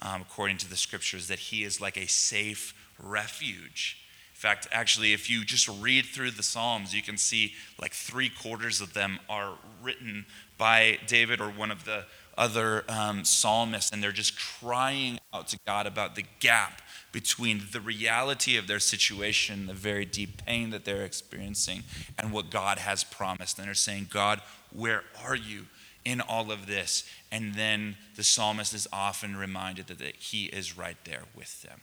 um, 0.00 0.22
according 0.22 0.56
to 0.58 0.68
the 0.68 0.76
scriptures, 0.76 1.28
that 1.28 1.38
he 1.38 1.62
is 1.62 1.80
like 1.80 1.96
a 1.98 2.06
safe 2.06 2.74
refuge 2.98 4.01
fact, 4.42 4.66
actually, 4.72 5.12
if 5.12 5.30
you 5.30 5.44
just 5.44 5.68
read 5.80 6.04
through 6.04 6.32
the 6.32 6.42
Psalms, 6.42 6.92
you 6.92 7.00
can 7.00 7.16
see 7.16 7.54
like 7.80 7.92
three 7.92 8.28
quarters 8.28 8.80
of 8.80 8.92
them 8.92 9.20
are 9.28 9.52
written 9.80 10.26
by 10.58 10.98
David 11.06 11.40
or 11.40 11.48
one 11.48 11.70
of 11.70 11.84
the 11.84 12.06
other 12.36 12.84
um, 12.88 13.24
psalmists, 13.24 13.92
and 13.92 14.02
they're 14.02 14.10
just 14.10 14.36
crying 14.36 15.20
out 15.32 15.46
to 15.48 15.58
God 15.64 15.86
about 15.86 16.16
the 16.16 16.24
gap 16.40 16.82
between 17.12 17.62
the 17.70 17.80
reality 17.80 18.56
of 18.56 18.66
their 18.66 18.80
situation, 18.80 19.66
the 19.66 19.74
very 19.74 20.04
deep 20.04 20.44
pain 20.44 20.70
that 20.70 20.84
they're 20.84 21.04
experiencing, 21.04 21.84
and 22.18 22.32
what 22.32 22.50
God 22.50 22.78
has 22.78 23.04
promised. 23.04 23.58
And 23.58 23.68
they're 23.68 23.74
saying, 23.74 24.08
God, 24.10 24.40
where 24.74 25.04
are 25.24 25.36
you 25.36 25.66
in 26.04 26.20
all 26.20 26.50
of 26.50 26.66
this? 26.66 27.08
And 27.30 27.54
then 27.54 27.96
the 28.16 28.24
psalmist 28.24 28.74
is 28.74 28.88
often 28.92 29.36
reminded 29.36 29.86
that, 29.86 30.16
he 30.16 30.46
is 30.46 30.76
right 30.76 30.96
there 31.04 31.24
with 31.36 31.62
them. 31.62 31.80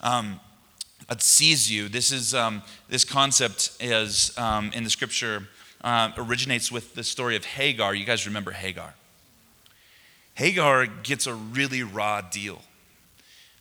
Um, 0.00 0.40
that 1.10 1.20
sees 1.20 1.70
you. 1.70 1.88
This 1.88 2.12
is 2.12 2.34
um, 2.34 2.62
this 2.88 3.04
concept 3.04 3.72
is 3.80 4.32
um, 4.38 4.70
in 4.72 4.84
the 4.84 4.90
scripture 4.90 5.48
uh, 5.82 6.12
originates 6.16 6.70
with 6.70 6.94
the 6.94 7.02
story 7.02 7.34
of 7.34 7.44
Hagar. 7.44 7.94
You 7.94 8.06
guys 8.06 8.26
remember 8.26 8.52
Hagar? 8.52 8.94
Hagar 10.34 10.86
gets 10.86 11.26
a 11.26 11.34
really 11.34 11.82
raw 11.82 12.20
deal, 12.20 12.62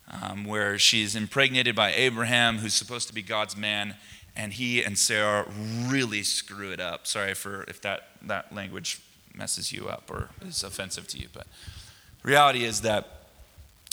um, 0.10 0.46
where 0.46 0.78
she's 0.78 1.16
impregnated 1.16 1.76
by 1.76 1.92
Abraham, 1.92 2.60
who's 2.60 2.76
supposed 2.76 3.08
to 3.08 3.16
be 3.16 3.24
God's 3.24 3.58
man, 3.58 3.96
and 4.36 4.54
he 4.54 4.84
and 4.84 4.96
Sarah 4.96 5.48
really 5.88 6.22
screw 6.22 6.72
it 6.72 6.80
up. 6.80 7.08
Sorry 7.08 7.34
for 7.34 7.64
if 7.64 7.82
that 7.82 8.10
that 8.22 8.54
language 8.54 9.02
messes 9.34 9.74
you 9.74 9.88
up 9.88 10.04
or 10.12 10.30
is 10.46 10.64
offensive 10.64 11.08
to 11.08 11.18
you. 11.18 11.30
But 11.34 11.48
reality 12.22 12.64
is 12.64 12.82
that 12.82 13.26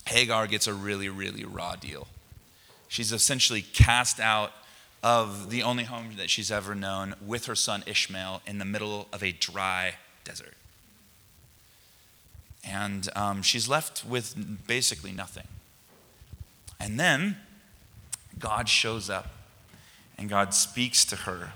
Hagar 0.05 0.47
gets 0.47 0.67
a 0.67 0.75
really, 0.75 1.09
really 1.09 1.45
raw 1.45 1.75
deal. 1.75 2.07
She's 2.89 3.13
essentially 3.13 3.63
cast 3.63 4.21
out 4.21 4.53
of 5.03 5.51
the 5.51 5.63
only 5.63 5.85
home 5.85 6.17
that 6.17 6.31
she's 6.31 6.51
ever 6.51 6.75
known 6.75 7.15
with 7.25 7.47
her 7.47 7.55
son 7.55 7.85
Ishmael 7.87 8.43
in 8.47 8.59
the 8.59 8.65
middle 8.65 9.09
of 9.13 9.23
a 9.23 9.33
dry 9.33 9.95
desert. 10.25 10.55
And 12.65 13.09
um, 13.15 13.43
she's 13.43 13.69
left 13.69 14.05
with 14.05 14.67
basically 14.67 15.13
nothing. 15.13 15.47
And 16.81 16.99
then 16.99 17.37
God 18.39 18.69
shows 18.69 19.09
up 19.09 19.29
and 20.19 20.29
God 20.29 20.55
speaks 20.55 21.05
to 21.07 21.17
her 21.17 21.53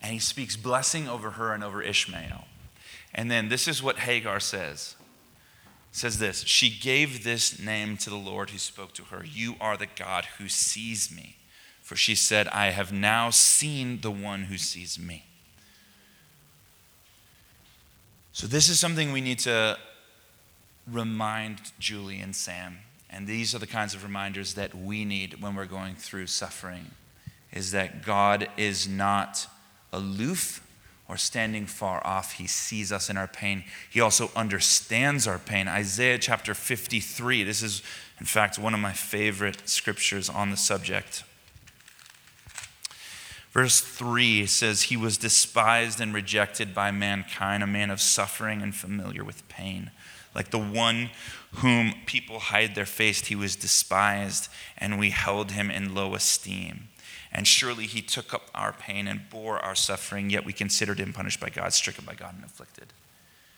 and 0.00 0.12
he 0.12 0.18
speaks 0.18 0.56
blessing 0.56 1.08
over 1.08 1.32
her 1.32 1.52
and 1.52 1.64
over 1.64 1.82
Ishmael. 1.82 2.44
And 3.14 3.30
then 3.30 3.48
this 3.48 3.66
is 3.66 3.82
what 3.82 4.00
Hagar 4.00 4.40
says. 4.40 4.95
Says 5.96 6.18
this, 6.18 6.42
she 6.42 6.68
gave 6.68 7.24
this 7.24 7.58
name 7.58 7.96
to 7.96 8.10
the 8.10 8.16
Lord 8.16 8.50
who 8.50 8.58
spoke 8.58 8.92
to 8.92 9.04
her, 9.04 9.24
"You 9.24 9.56
are 9.62 9.78
the 9.78 9.86
God 9.86 10.26
who 10.36 10.46
sees 10.46 11.10
me." 11.10 11.36
For 11.80 11.96
she 11.96 12.14
said, 12.14 12.48
"I 12.48 12.66
have 12.66 12.92
now 12.92 13.30
seen 13.30 14.02
the 14.02 14.10
one 14.10 14.44
who 14.44 14.58
sees 14.58 14.98
me." 14.98 15.24
So 18.34 18.46
this 18.46 18.68
is 18.68 18.78
something 18.78 19.10
we 19.10 19.22
need 19.22 19.38
to 19.38 19.78
remind 20.86 21.72
Julie 21.78 22.20
and 22.20 22.36
Sam. 22.36 22.80
And 23.08 23.26
these 23.26 23.54
are 23.54 23.58
the 23.58 23.66
kinds 23.66 23.94
of 23.94 24.02
reminders 24.02 24.52
that 24.52 24.74
we 24.74 25.06
need 25.06 25.40
when 25.40 25.54
we're 25.54 25.64
going 25.64 25.96
through 25.96 26.26
suffering 26.26 26.90
is 27.52 27.70
that 27.70 28.04
God 28.04 28.50
is 28.58 28.86
not 28.86 29.48
aloof 29.94 30.60
or 31.08 31.16
standing 31.16 31.66
far 31.66 32.04
off. 32.06 32.32
He 32.32 32.46
sees 32.46 32.90
us 32.90 33.08
in 33.08 33.16
our 33.16 33.28
pain. 33.28 33.64
He 33.88 34.00
also 34.00 34.30
understands 34.34 35.26
our 35.26 35.38
pain. 35.38 35.68
Isaiah 35.68 36.18
chapter 36.18 36.54
53, 36.54 37.44
this 37.44 37.62
is, 37.62 37.82
in 38.18 38.26
fact, 38.26 38.58
one 38.58 38.74
of 38.74 38.80
my 38.80 38.92
favorite 38.92 39.68
scriptures 39.68 40.28
on 40.28 40.50
the 40.50 40.56
subject. 40.56 41.22
Verse 43.52 43.80
3 43.80 44.44
says, 44.44 44.82
He 44.82 44.98
was 44.98 45.16
despised 45.16 46.00
and 46.00 46.12
rejected 46.12 46.74
by 46.74 46.90
mankind, 46.90 47.62
a 47.62 47.66
man 47.66 47.90
of 47.90 48.02
suffering 48.02 48.60
and 48.60 48.74
familiar 48.74 49.24
with 49.24 49.48
pain. 49.48 49.90
Like 50.34 50.50
the 50.50 50.58
one 50.58 51.08
whom 51.52 51.94
people 52.04 52.38
hide 52.38 52.74
their 52.74 52.84
face, 52.84 53.24
he 53.24 53.34
was 53.34 53.56
despised, 53.56 54.50
and 54.76 54.98
we 54.98 55.08
held 55.08 55.52
him 55.52 55.70
in 55.70 55.94
low 55.94 56.14
esteem. 56.14 56.88
And 57.36 57.46
surely 57.46 57.84
he 57.84 58.00
took 58.00 58.32
up 58.32 58.48
our 58.54 58.72
pain 58.72 59.06
and 59.06 59.28
bore 59.28 59.58
our 59.58 59.74
suffering, 59.74 60.30
yet 60.30 60.46
we 60.46 60.54
considered 60.54 60.98
him 60.98 61.12
punished 61.12 61.38
by 61.38 61.50
God, 61.50 61.74
stricken 61.74 62.06
by 62.06 62.14
God, 62.14 62.34
and 62.34 62.42
afflicted. 62.42 62.94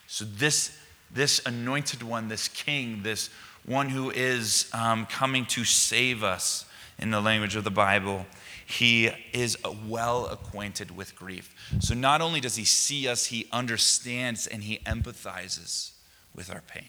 So, 0.08 0.24
this, 0.24 0.76
this 1.12 1.40
anointed 1.46 2.02
one, 2.02 2.26
this 2.26 2.48
king, 2.48 3.04
this 3.04 3.30
one 3.64 3.88
who 3.90 4.10
is 4.10 4.68
um, 4.72 5.06
coming 5.06 5.46
to 5.46 5.62
save 5.62 6.24
us 6.24 6.64
in 6.98 7.12
the 7.12 7.20
language 7.20 7.54
of 7.54 7.62
the 7.62 7.70
Bible, 7.70 8.26
he 8.66 9.10
is 9.32 9.56
well 9.86 10.26
acquainted 10.26 10.96
with 10.96 11.14
grief. 11.14 11.54
So, 11.78 11.94
not 11.94 12.20
only 12.20 12.40
does 12.40 12.56
he 12.56 12.64
see 12.64 13.06
us, 13.06 13.26
he 13.26 13.46
understands 13.52 14.48
and 14.48 14.64
he 14.64 14.78
empathizes 14.78 15.92
with 16.34 16.52
our 16.52 16.62
pain. 16.62 16.88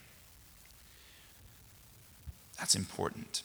That's 2.58 2.73
important. 2.73 3.43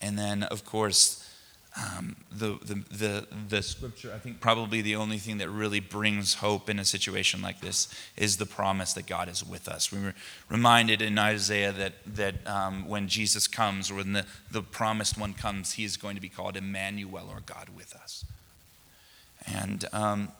And 0.00 0.18
then, 0.18 0.42
of 0.42 0.64
course, 0.64 1.24
um, 1.78 2.16
the, 2.32 2.58
the, 2.64 2.74
the, 2.96 3.26
the 3.48 3.62
scripture, 3.62 4.12
I 4.14 4.18
think 4.18 4.40
probably 4.40 4.82
the 4.82 4.96
only 4.96 5.18
thing 5.18 5.38
that 5.38 5.48
really 5.48 5.80
brings 5.80 6.34
hope 6.34 6.68
in 6.68 6.78
a 6.78 6.84
situation 6.84 7.40
like 7.40 7.60
this 7.60 7.88
is 8.16 8.36
the 8.36 8.46
promise 8.46 8.94
that 8.94 9.06
God 9.06 9.28
is 9.28 9.44
with 9.44 9.68
us. 9.68 9.92
We 9.92 10.00
were 10.00 10.14
reminded 10.48 11.00
in 11.02 11.18
Isaiah 11.18 11.72
that, 11.72 11.92
that 12.06 12.46
um, 12.46 12.88
when 12.88 13.06
Jesus 13.06 13.46
comes, 13.46 13.90
or 13.90 13.96
when 13.96 14.12
the, 14.12 14.26
the 14.50 14.62
promised 14.62 15.16
one 15.18 15.34
comes, 15.34 15.72
he 15.72 15.84
is 15.84 15.96
going 15.96 16.16
to 16.16 16.22
be 16.22 16.28
called 16.28 16.56
Emmanuel, 16.56 17.28
or 17.30 17.40
God 17.46 17.68
with 17.76 17.94
us. 17.94 18.24
And 19.46 19.84
um, 19.92 20.32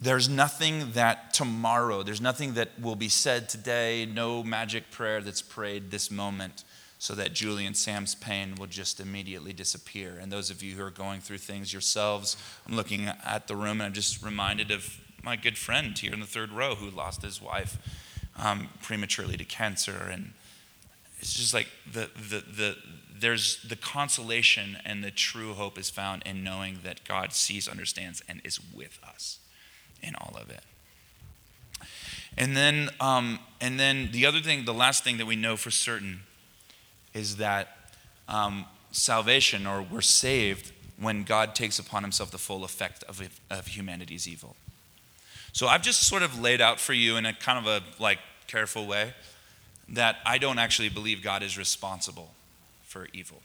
there's 0.00 0.28
nothing 0.28 0.92
that 0.92 1.32
tomorrow, 1.32 2.02
there's 2.02 2.20
nothing 2.20 2.54
that 2.54 2.78
will 2.80 2.96
be 2.96 3.08
said 3.08 3.48
today, 3.48 4.06
no 4.06 4.42
magic 4.42 4.90
prayer 4.90 5.22
that's 5.22 5.42
prayed 5.42 5.90
this 5.90 6.10
moment 6.10 6.64
so 7.02 7.16
that 7.16 7.32
Julie 7.32 7.66
and 7.66 7.76
Sam's 7.76 8.14
pain 8.14 8.54
will 8.54 8.68
just 8.68 9.00
immediately 9.00 9.52
disappear. 9.52 10.18
And 10.22 10.30
those 10.30 10.50
of 10.50 10.62
you 10.62 10.76
who 10.76 10.84
are 10.84 10.90
going 10.90 11.20
through 11.20 11.38
things 11.38 11.72
yourselves, 11.72 12.36
I'm 12.64 12.76
looking 12.76 13.08
at 13.08 13.48
the 13.48 13.56
room 13.56 13.80
and 13.80 13.82
I'm 13.82 13.92
just 13.92 14.22
reminded 14.22 14.70
of 14.70 15.00
my 15.20 15.34
good 15.34 15.58
friend 15.58 15.98
here 15.98 16.12
in 16.12 16.20
the 16.20 16.26
third 16.26 16.52
row 16.52 16.76
who 16.76 16.88
lost 16.88 17.22
his 17.22 17.42
wife 17.42 17.76
um, 18.38 18.68
prematurely 18.82 19.36
to 19.36 19.44
cancer. 19.44 20.10
And 20.12 20.30
it's 21.18 21.34
just 21.34 21.52
like 21.52 21.66
the, 21.92 22.08
the, 22.14 22.44
the, 22.48 22.76
there's 23.12 23.60
the 23.64 23.74
consolation 23.74 24.78
and 24.84 25.02
the 25.02 25.10
true 25.10 25.54
hope 25.54 25.78
is 25.78 25.90
found 25.90 26.22
in 26.24 26.44
knowing 26.44 26.78
that 26.84 27.02
God 27.02 27.32
sees, 27.32 27.66
understands, 27.66 28.22
and 28.28 28.40
is 28.44 28.60
with 28.72 29.00
us 29.04 29.40
in 30.04 30.14
all 30.14 30.36
of 30.40 30.50
it. 30.50 30.62
And 32.38 32.56
then, 32.56 32.90
um, 33.00 33.40
and 33.60 33.80
then 33.80 34.10
the 34.12 34.24
other 34.24 34.38
thing, 34.38 34.66
the 34.66 34.72
last 34.72 35.02
thing 35.02 35.16
that 35.16 35.26
we 35.26 35.34
know 35.34 35.56
for 35.56 35.72
certain 35.72 36.20
is 37.14 37.36
that 37.36 37.76
um, 38.28 38.64
salvation, 38.90 39.66
or 39.66 39.82
we're 39.82 40.00
saved 40.00 40.72
when 40.98 41.24
God 41.24 41.54
takes 41.54 41.78
upon 41.78 42.02
himself 42.02 42.30
the 42.30 42.38
full 42.38 42.64
effect 42.64 43.02
of, 43.04 43.20
of 43.50 43.66
humanity's 43.66 44.28
evil. 44.28 44.56
So 45.52 45.66
I've 45.66 45.82
just 45.82 46.04
sort 46.04 46.22
of 46.22 46.40
laid 46.40 46.60
out 46.60 46.80
for 46.80 46.92
you 46.92 47.16
in 47.16 47.26
a 47.26 47.32
kind 47.32 47.58
of 47.58 47.66
a 47.66 48.02
like 48.02 48.18
careful 48.46 48.86
way 48.86 49.12
that 49.88 50.16
I 50.24 50.38
don't 50.38 50.58
actually 50.58 50.88
believe 50.88 51.22
God 51.22 51.42
is 51.42 51.58
responsible 51.58 52.30
for 52.84 53.08
evil. 53.12 53.42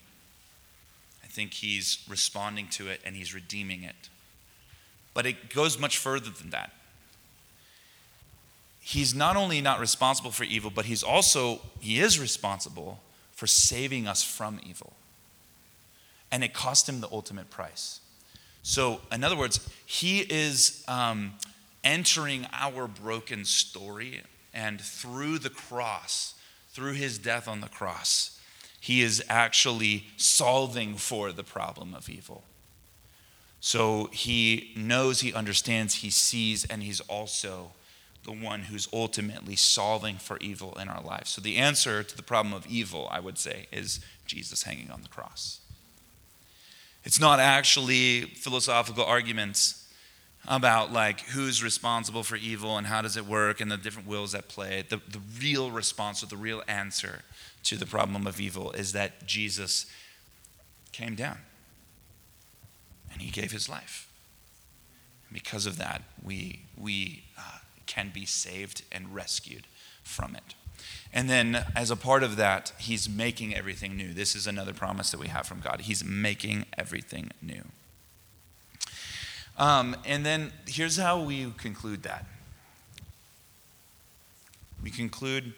I 1.23 1.27
think 1.27 1.53
he's 1.53 1.99
responding 2.07 2.67
to 2.69 2.87
it 2.87 3.01
and 3.05 3.15
he's 3.15 3.33
redeeming 3.33 3.83
it. 3.83 4.09
But 5.13 5.25
it 5.25 5.49
goes 5.49 5.79
much 5.79 5.97
further 5.97 6.29
than 6.29 6.51
that. 6.51 6.71
He's 8.79 9.13
not 9.13 9.35
only 9.35 9.59
not 9.59 9.79
responsible 9.79 10.31
for 10.31 10.45
evil, 10.45 10.71
but 10.73 10.85
he's 10.85 11.03
also 11.03 11.59
he 11.81 11.99
is 11.99 12.19
responsible 12.19 12.99
for 13.37 13.45
saving 13.45 14.07
us 14.07 14.23
from 14.23 14.59
evil. 14.67 14.93
And 16.31 16.43
it 16.43 16.55
cost 16.55 16.89
him 16.89 17.01
the 17.01 17.07
ultimate 17.11 17.51
price. 17.51 18.01
So, 18.63 18.99
in 19.11 19.23
other 19.23 19.37
words, 19.37 19.59
he 19.85 20.21
is 20.21 20.83
um, 20.87 21.33
entering 21.83 22.47
our 22.51 22.87
broken 22.87 23.45
story, 23.45 24.23
and 24.55 24.81
through 24.81 25.37
the 25.37 25.51
cross, 25.51 26.33
through 26.71 26.93
his 26.93 27.19
death 27.19 27.47
on 27.47 27.61
the 27.61 27.67
cross, 27.67 28.39
he 28.79 29.03
is 29.03 29.23
actually 29.29 30.07
solving 30.17 30.95
for 30.95 31.31
the 31.31 31.43
problem 31.43 31.93
of 31.93 32.09
evil. 32.09 32.43
So 33.59 34.09
he 34.11 34.71
knows, 34.75 35.21
he 35.21 35.31
understands, 35.31 35.95
he 35.95 36.09
sees, 36.09 36.65
and 36.65 36.81
he's 36.81 37.01
also 37.01 37.71
the 38.27 38.33
one 38.33 38.63
who's 38.63 38.89
ultimately 38.91 39.55
solving 39.55 40.17
for 40.17 40.37
evil 40.39 40.77
in 40.79 40.89
our 40.89 41.01
lives. 41.01 41.31
So, 41.31 41.41
the 41.41 41.55
answer 41.55 42.03
to 42.03 42.15
the 42.15 42.21
problem 42.21 42.53
of 42.53 42.67
evil, 42.67 43.07
I 43.09 43.21
would 43.21 43.37
say, 43.37 43.67
is 43.71 44.01
Jesus 44.25 44.63
hanging 44.63 44.91
on 44.91 45.01
the 45.01 45.07
cross. 45.07 45.61
It's 47.05 47.21
not 47.21 47.39
actually 47.39 48.23
philosophical 48.23 49.05
arguments 49.05 49.87
about 50.45 50.91
like 50.91 51.21
who's 51.21 51.63
responsible 51.63 52.21
for 52.21 52.35
evil 52.35 52.77
and 52.77 52.85
how 52.85 53.01
does 53.01 53.15
it 53.15 53.25
work 53.25 53.61
and 53.61 53.71
the 53.71 53.77
different 53.77 54.09
wills 54.09 54.35
at 54.35 54.49
play. 54.49 54.83
The, 54.87 54.97
the 54.97 55.21
real 55.41 55.71
response 55.71 56.21
or 56.21 56.25
the 56.25 56.35
real 56.35 56.61
answer 56.67 57.21
to 57.63 57.77
the 57.77 57.85
problem 57.85 58.27
of 58.27 58.41
evil 58.41 58.71
is 58.73 58.91
that 58.91 59.25
Jesus 59.25 59.85
came 60.91 61.15
down 61.15 61.37
and 63.13 63.21
he 63.21 63.31
gave 63.31 63.53
his 63.53 63.69
life. 63.69 64.09
And 65.29 65.33
because 65.33 65.65
of 65.65 65.77
that, 65.77 66.03
we, 66.21 66.63
we 66.77 67.23
can 67.87 68.11
be 68.13 68.25
saved 68.25 68.83
and 68.91 69.15
rescued 69.15 69.65
from 70.03 70.35
it. 70.35 70.53
And 71.11 71.29
then, 71.29 71.65
as 71.75 71.89
a 71.89 71.95
part 71.95 72.21
of 72.21 72.35
that, 72.35 72.73
He's 72.77 73.09
making 73.09 73.55
everything 73.55 73.97
new. 73.97 74.13
This 74.13 74.35
is 74.35 74.45
another 74.45 74.73
promise 74.73 75.09
that 75.11 75.19
we 75.19 75.27
have 75.27 75.47
from 75.47 75.61
God. 75.61 75.81
He's 75.81 76.03
making 76.03 76.65
everything 76.77 77.31
new. 77.41 77.63
Um, 79.57 79.95
and 80.05 80.25
then, 80.25 80.51
here's 80.67 80.97
how 80.97 81.19
we 81.21 81.51
conclude 81.57 82.03
that 82.03 82.25
we 84.83 84.91
conclude 84.91 85.53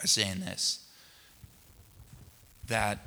by 0.00 0.06
saying 0.06 0.40
this 0.40 0.78
that 2.66 2.98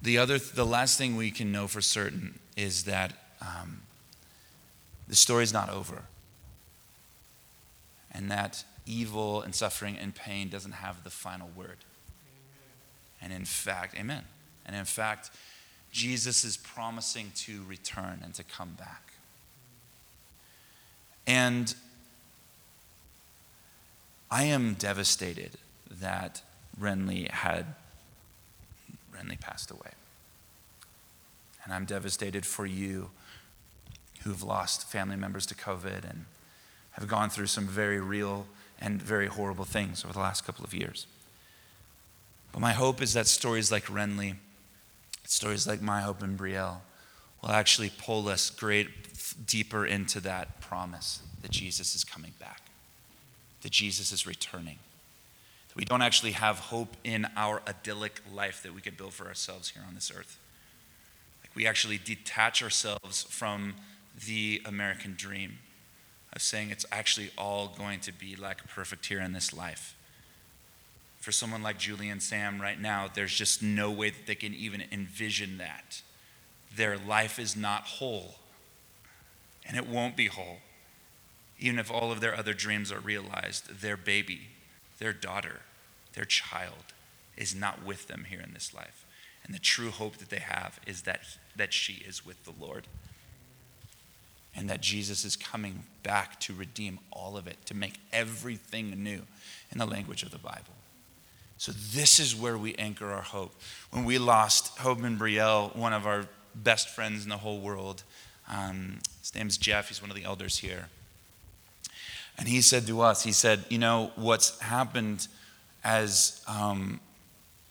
the 0.00 0.18
other 0.18 0.38
the 0.38 0.64
last 0.64 0.96
thing 0.96 1.16
we 1.16 1.30
can 1.30 1.52
know 1.52 1.66
for 1.66 1.80
certain 1.80 2.38
is 2.56 2.84
that 2.84 3.12
um, 3.40 3.82
the 5.08 5.16
story 5.16 5.44
is 5.44 5.52
not 5.52 5.68
over 5.68 6.02
and 8.12 8.30
that 8.30 8.64
evil 8.86 9.42
and 9.42 9.54
suffering 9.54 9.96
and 9.96 10.14
pain 10.14 10.48
doesn't 10.48 10.72
have 10.72 11.04
the 11.04 11.10
final 11.10 11.50
word. 11.56 11.78
And 13.20 13.32
in 13.32 13.44
fact, 13.44 13.94
amen. 13.96 14.24
And 14.66 14.76
in 14.76 14.84
fact, 14.84 15.30
Jesus 15.90 16.44
is 16.44 16.56
promising 16.56 17.32
to 17.36 17.62
return 17.68 18.20
and 18.24 18.34
to 18.34 18.44
come 18.44 18.70
back. 18.78 19.12
And 21.26 21.74
I 24.30 24.44
am 24.44 24.74
devastated 24.74 25.52
that 25.90 26.42
Renly 26.80 27.30
had 27.30 27.66
Renly 29.14 29.38
passed 29.38 29.70
away. 29.70 29.90
And 31.64 31.72
I'm 31.72 31.84
devastated 31.84 32.44
for 32.44 32.66
you 32.66 33.10
who've 34.24 34.42
lost 34.42 34.90
family 34.90 35.16
members 35.16 35.46
to 35.46 35.54
COVID 35.54 36.08
and 36.08 36.24
have 36.92 37.08
gone 37.08 37.30
through 37.30 37.46
some 37.46 37.66
very 37.66 38.00
real 38.00 38.46
and 38.80 39.00
very 39.00 39.26
horrible 39.26 39.64
things 39.64 40.04
over 40.04 40.12
the 40.12 40.20
last 40.20 40.44
couple 40.44 40.64
of 40.64 40.74
years. 40.74 41.06
But 42.52 42.60
my 42.60 42.72
hope 42.72 43.00
is 43.00 43.14
that 43.14 43.26
stories 43.26 43.72
like 43.72 43.84
Renly, 43.84 44.36
stories 45.24 45.66
like 45.66 45.80
My 45.80 46.02
Hope 46.02 46.22
and 46.22 46.38
Brielle, 46.38 46.80
will 47.40 47.50
actually 47.50 47.90
pull 47.96 48.28
us 48.28 48.50
great 48.50 48.88
deeper 49.46 49.86
into 49.86 50.20
that 50.20 50.60
promise 50.60 51.22
that 51.40 51.50
Jesus 51.50 51.94
is 51.94 52.04
coming 52.04 52.32
back, 52.38 52.62
that 53.62 53.72
Jesus 53.72 54.12
is 54.12 54.26
returning. 54.26 54.78
That 55.68 55.76
we 55.76 55.84
don't 55.84 56.02
actually 56.02 56.32
have 56.32 56.58
hope 56.58 56.96
in 57.02 57.26
our 57.36 57.62
idyllic 57.66 58.20
life 58.32 58.62
that 58.62 58.74
we 58.74 58.80
could 58.80 58.96
build 58.96 59.14
for 59.14 59.26
ourselves 59.26 59.70
here 59.70 59.82
on 59.86 59.94
this 59.94 60.12
earth. 60.14 60.38
Like 61.42 61.56
we 61.56 61.66
actually 61.66 61.98
detach 61.98 62.62
ourselves 62.62 63.22
from 63.22 63.74
the 64.26 64.60
American 64.66 65.14
dream 65.16 65.58
of 66.32 66.42
saying 66.42 66.70
it's 66.70 66.86
actually 66.90 67.30
all 67.36 67.74
going 67.76 68.00
to 68.00 68.12
be 68.12 68.36
like 68.36 68.66
perfect 68.68 69.06
here 69.06 69.20
in 69.20 69.32
this 69.32 69.52
life. 69.52 69.96
For 71.18 71.30
someone 71.30 71.62
like 71.62 71.78
Julie 71.78 72.08
and 72.08 72.22
Sam 72.22 72.60
right 72.60 72.80
now, 72.80 73.08
there's 73.12 73.34
just 73.34 73.62
no 73.62 73.90
way 73.90 74.10
that 74.10 74.26
they 74.26 74.34
can 74.34 74.54
even 74.54 74.82
envision 74.90 75.58
that. 75.58 76.02
Their 76.74 76.98
life 76.98 77.38
is 77.38 77.54
not 77.54 77.82
whole, 77.84 78.36
and 79.66 79.76
it 79.76 79.86
won't 79.86 80.16
be 80.16 80.26
whole. 80.26 80.58
Even 81.58 81.78
if 81.78 81.90
all 81.90 82.10
of 82.10 82.20
their 82.20 82.36
other 82.36 82.54
dreams 82.54 82.90
are 82.90 82.98
realized, 82.98 83.80
their 83.80 83.96
baby, 83.96 84.48
their 84.98 85.12
daughter, 85.12 85.60
their 86.14 86.24
child 86.24 86.92
is 87.36 87.54
not 87.54 87.84
with 87.84 88.08
them 88.08 88.26
here 88.28 88.40
in 88.40 88.52
this 88.52 88.74
life. 88.74 89.04
And 89.44 89.54
the 89.54 89.60
true 89.60 89.90
hope 89.90 90.16
that 90.16 90.30
they 90.30 90.38
have 90.38 90.80
is 90.86 91.02
that, 91.02 91.20
that 91.54 91.72
she 91.72 92.04
is 92.04 92.24
with 92.26 92.44
the 92.44 92.52
Lord 92.58 92.88
and 94.62 94.70
that 94.70 94.80
Jesus 94.80 95.24
is 95.24 95.34
coming 95.34 95.82
back 96.04 96.38
to 96.38 96.54
redeem 96.54 97.00
all 97.10 97.36
of 97.36 97.48
it, 97.48 97.56
to 97.66 97.74
make 97.74 97.94
everything 98.12 98.90
new 99.02 99.20
in 99.72 99.78
the 99.78 99.86
language 99.86 100.22
of 100.22 100.30
the 100.30 100.38
Bible. 100.38 100.76
So, 101.58 101.72
this 101.72 102.20
is 102.20 102.36
where 102.36 102.56
we 102.56 102.76
anchor 102.76 103.10
our 103.10 103.22
hope. 103.22 103.52
When 103.90 104.04
we 104.04 104.18
lost 104.18 104.78
Hope 104.78 104.98
Brielle, 105.00 105.74
one 105.74 105.92
of 105.92 106.06
our 106.06 106.26
best 106.54 106.90
friends 106.90 107.24
in 107.24 107.28
the 107.28 107.38
whole 107.38 107.58
world, 107.58 108.04
um, 108.48 109.00
his 109.20 109.34
name's 109.34 109.56
Jeff, 109.58 109.88
he's 109.88 110.00
one 110.00 110.12
of 110.12 110.16
the 110.16 110.22
elders 110.22 110.58
here. 110.58 110.90
And 112.38 112.46
he 112.46 112.60
said 112.62 112.86
to 112.86 113.00
us, 113.00 113.24
he 113.24 113.32
said, 113.32 113.64
You 113.68 113.78
know, 113.78 114.12
what's 114.14 114.60
happened 114.60 115.26
as 115.82 116.40
um, 116.46 117.00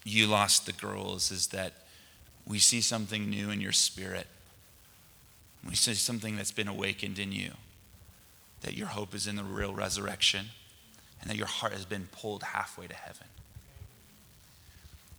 you 0.03 0.27
lost 0.27 0.65
the 0.65 0.73
girls 0.73 1.31
is 1.31 1.47
that 1.47 1.71
we 2.45 2.59
see 2.59 2.81
something 2.81 3.29
new 3.29 3.49
in 3.49 3.61
your 3.61 3.71
spirit 3.71 4.27
we 5.67 5.75
see 5.75 5.93
something 5.93 6.35
that's 6.35 6.51
been 6.51 6.67
awakened 6.67 7.19
in 7.19 7.31
you, 7.31 7.51
that 8.61 8.75
your 8.75 8.87
hope 8.87 9.13
is 9.13 9.27
in 9.27 9.35
the 9.35 9.43
real 9.43 9.73
resurrection, 9.73 10.47
and 11.21 11.29
that 11.29 11.37
your 11.37 11.47
heart 11.47 11.73
has 11.73 11.85
been 11.85 12.07
pulled 12.11 12.43
halfway 12.43 12.87
to 12.87 12.95
heaven. 12.95 13.27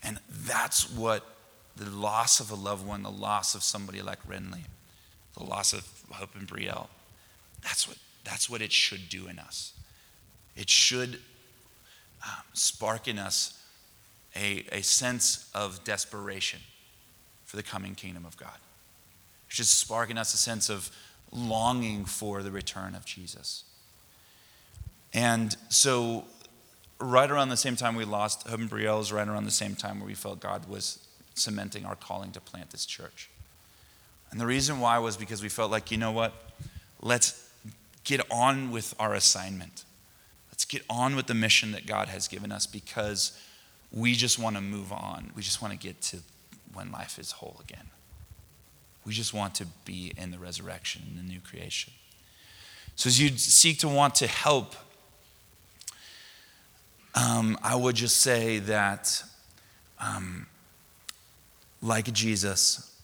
And 0.03 0.18
that's 0.28 0.90
what 0.90 1.24
the 1.76 1.88
loss 1.88 2.40
of 2.40 2.51
a 2.51 2.55
loved 2.55 2.86
one, 2.86 3.03
the 3.03 3.11
loss 3.11 3.55
of 3.55 3.62
somebody 3.62 4.03
like 4.03 4.26
Renly, 4.26 4.64
the 5.36 5.45
loss 5.45 5.72
of 5.72 5.88
Hope 6.11 6.34
and 6.34 6.47
Brielle, 6.47 6.88
that's 7.62 7.86
what, 7.86 7.97
that's 8.24 8.51
what 8.51 8.61
it 8.61 8.72
should 8.72 9.09
do 9.09 9.28
in 9.28 9.38
us. 9.38 9.72
It 10.57 10.68
should 10.68 11.20
um, 12.24 12.43
spark 12.53 13.07
in 13.07 13.18
us 13.18 13.59
a, 14.34 14.64
a 14.72 14.82
sense 14.82 15.49
of 15.55 15.84
desperation 15.84 16.61
for 17.45 17.57
the 17.57 17.62
coming 17.62 17.95
kingdom 17.95 18.26
of 18.26 18.36
God 18.36 18.59
should 19.53 19.66
spark 19.66 20.11
in 20.11 20.16
us 20.16 20.32
a 20.32 20.38
sense 20.38 20.70
of 20.70 20.90
longing 21.30 22.07
for 22.07 22.42
the 22.42 22.50
return 22.50 22.94
of 22.94 23.05
Jesus. 23.05 23.64
And 25.12 25.55
so, 25.68 26.24
right 26.98 27.30
around 27.30 27.50
the 27.50 27.57
same 27.57 27.76
time 27.76 27.94
we 27.94 28.07
lost 28.07 28.48
Hope 28.48 28.61
and 28.61 28.70
Brielle 28.70 29.00
is 29.00 29.12
right 29.12 29.28
around 29.28 29.44
the 29.44 29.50
same 29.50 29.74
time 29.74 30.00
where 30.00 30.07
we 30.07 30.14
felt 30.14 30.40
God 30.40 30.68
was 30.68 31.07
cementing 31.34 31.84
our 31.84 31.96
calling 31.96 32.32
to 32.32 32.40
plant 32.40 32.70
this 32.70 32.86
church. 32.86 33.28
And 34.30 34.40
the 34.40 34.46
reason 34.46 34.80
why 34.80 34.98
was 34.98 35.18
because 35.18 35.42
we 35.42 35.50
felt 35.50 35.70
like, 35.70 35.90
you 35.90 35.98
know 35.98 36.12
what? 36.12 36.32
Let's 37.03 37.50
get 38.05 38.22
on 38.30 38.70
with 38.70 38.94
our 38.98 39.12
assignment. 39.12 39.84
Let's 40.50 40.64
get 40.64 40.82
on 40.88 41.14
with 41.14 41.26
the 41.26 41.34
mission 41.34 41.72
that 41.72 41.86
God 41.86 42.09
has 42.09 42.26
given 42.26 42.53
us 42.53 42.66
because 42.66 43.38
we 43.90 44.14
just 44.14 44.38
want 44.38 44.57
to 44.57 44.62
move 44.62 44.92
on. 44.92 45.30
We 45.36 45.42
just 45.42 45.61
want 45.61 45.72
to 45.74 45.78
get 45.78 46.00
to 46.03 46.20
when 46.72 46.90
life 46.90 47.18
is 47.18 47.32
whole 47.32 47.61
again. 47.62 47.90
We 49.05 49.12
just 49.12 49.34
want 49.34 49.55
to 49.57 49.66
be 49.84 50.12
in 50.16 50.30
the 50.30 50.38
resurrection, 50.38 51.03
in 51.11 51.16
the 51.16 51.22
new 51.22 51.40
creation. 51.40 51.92
So, 52.94 53.09
as 53.09 53.20
you 53.20 53.36
seek 53.36 53.78
to 53.78 53.88
want 53.88 54.14
to 54.16 54.26
help, 54.26 54.74
um, 57.14 57.59
I 57.62 57.74
would 57.74 57.96
just 57.96 58.18
say 58.18 58.59
that, 58.61 59.24
um, 59.98 60.46
like 61.80 62.12
Jesus, 62.12 62.94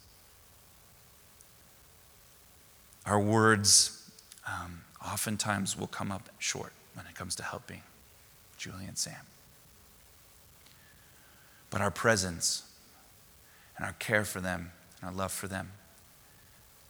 our 3.04 3.18
words 3.18 4.10
um, 4.46 4.82
oftentimes 5.04 5.76
will 5.76 5.86
come 5.86 6.12
up 6.12 6.28
short 6.38 6.72
when 6.94 7.06
it 7.06 7.14
comes 7.14 7.34
to 7.36 7.42
helping 7.42 7.82
Julie 8.56 8.84
and 8.86 8.96
Sam. 8.96 9.14
But 11.70 11.80
our 11.80 11.90
presence 11.90 12.62
and 13.76 13.84
our 13.84 13.92
care 13.94 14.24
for 14.24 14.40
them 14.40 14.72
and 15.00 15.10
our 15.10 15.14
love 15.14 15.32
for 15.32 15.48
them 15.48 15.72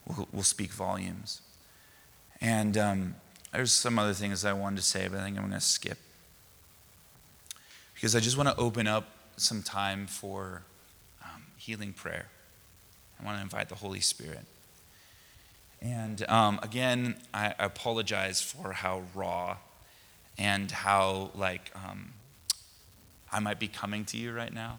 will, 0.09 0.29
will 0.33 0.43
speak 0.43 0.73
volumes. 0.73 1.41
And 2.41 2.77
um, 2.77 3.15
there's 3.53 3.73
some 3.73 3.99
other 3.99 4.13
things 4.13 4.45
I 4.45 4.53
wanted 4.53 4.77
to 4.77 4.83
say, 4.83 5.09
but 5.09 5.21
I 5.21 5.25
think 5.25 5.37
I'm 5.37 5.45
going 5.45 5.59
to 5.59 5.61
skip. 5.61 5.99
Because 7.95 8.15
I 8.15 8.21
just 8.21 8.37
want 8.37 8.49
to 8.49 8.57
open 8.57 8.87
up 8.87 9.09
some 9.37 9.63
time 9.63 10.07
for 10.07 10.63
um, 11.25 11.43
healing 11.57 11.93
prayer. 11.93 12.27
I 13.21 13.25
want 13.25 13.39
to 13.39 13.43
invite 13.43 13.69
the 13.69 13.75
Holy 13.75 14.01
Spirit. 14.01 14.45
And 15.81 16.29
um, 16.29 16.61
again, 16.63 17.17
I 17.33 17.55
apologize 17.59 18.41
for 18.41 18.73
how 18.73 19.03
raw 19.15 19.57
and 20.37 20.71
how, 20.71 21.31
like, 21.35 21.73
um, 21.75 22.13
I 23.33 23.41
might 23.41 23.59
be 23.59 23.69
coming 23.69 24.05
to 24.07 24.17
you 24.17 24.33
right 24.33 24.53
now 24.53 24.79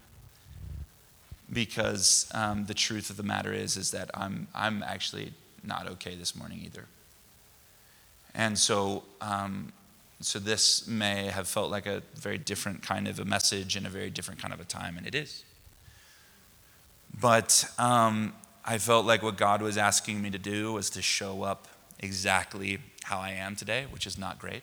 because 1.51 2.29
um, 2.33 2.65
the 2.65 2.73
truth 2.73 3.09
of 3.09 3.17
the 3.17 3.23
matter 3.23 3.53
is 3.53 3.77
is 3.77 3.91
that 3.91 4.09
I'm 4.13 4.47
I'm 4.53 4.83
actually 4.83 5.33
not 5.63 5.87
okay 5.87 6.15
this 6.15 6.35
morning 6.35 6.61
either. 6.63 6.85
And 8.35 8.57
so 8.57 9.03
um, 9.21 9.73
so 10.21 10.37
this 10.37 10.87
may 10.87 11.27
have 11.27 11.47
felt 11.47 11.71
like 11.71 11.85
a 11.85 12.03
very 12.15 12.37
different 12.37 12.83
kind 12.83 13.07
of 13.07 13.19
a 13.19 13.25
message 13.25 13.75
and 13.75 13.87
a 13.87 13.89
very 13.89 14.09
different 14.09 14.41
kind 14.41 14.53
of 14.53 14.59
a 14.59 14.65
time, 14.65 14.97
and 14.97 15.07
it 15.07 15.15
is. 15.15 15.43
But 17.19 17.65
um, 17.77 18.33
I 18.65 18.77
felt 18.77 19.05
like 19.05 19.23
what 19.23 19.37
God 19.37 19.61
was 19.61 19.77
asking 19.77 20.21
me 20.21 20.29
to 20.29 20.37
do 20.37 20.73
was 20.73 20.89
to 20.91 21.01
show 21.01 21.43
up 21.43 21.67
exactly 21.99 22.79
how 23.03 23.19
I 23.19 23.31
am 23.31 23.55
today, 23.55 23.87
which 23.89 24.05
is 24.05 24.17
not 24.17 24.39
great, 24.39 24.61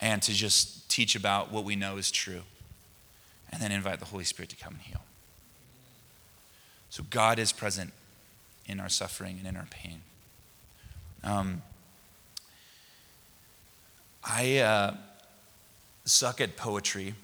and 0.00 0.20
to 0.22 0.32
just 0.32 0.90
teach 0.90 1.16
about 1.16 1.50
what 1.50 1.64
we 1.64 1.76
know 1.76 1.96
is 1.96 2.10
true 2.10 2.42
and 3.50 3.60
then 3.60 3.72
invite 3.72 3.98
the 3.98 4.06
Holy 4.06 4.24
Spirit 4.24 4.50
to 4.50 4.56
come 4.56 4.74
and 4.74 4.82
heal. 4.82 5.02
So 6.88 7.04
God 7.10 7.38
is 7.38 7.52
present 7.52 7.92
in 8.66 8.80
our 8.80 8.88
suffering 8.88 9.36
and 9.38 9.46
in 9.46 9.56
our 9.56 9.66
pain. 9.70 10.00
Um, 11.22 11.62
I 14.24 14.58
uh, 14.58 14.94
suck 16.04 16.40
at 16.40 16.56
poetry, 16.56 17.14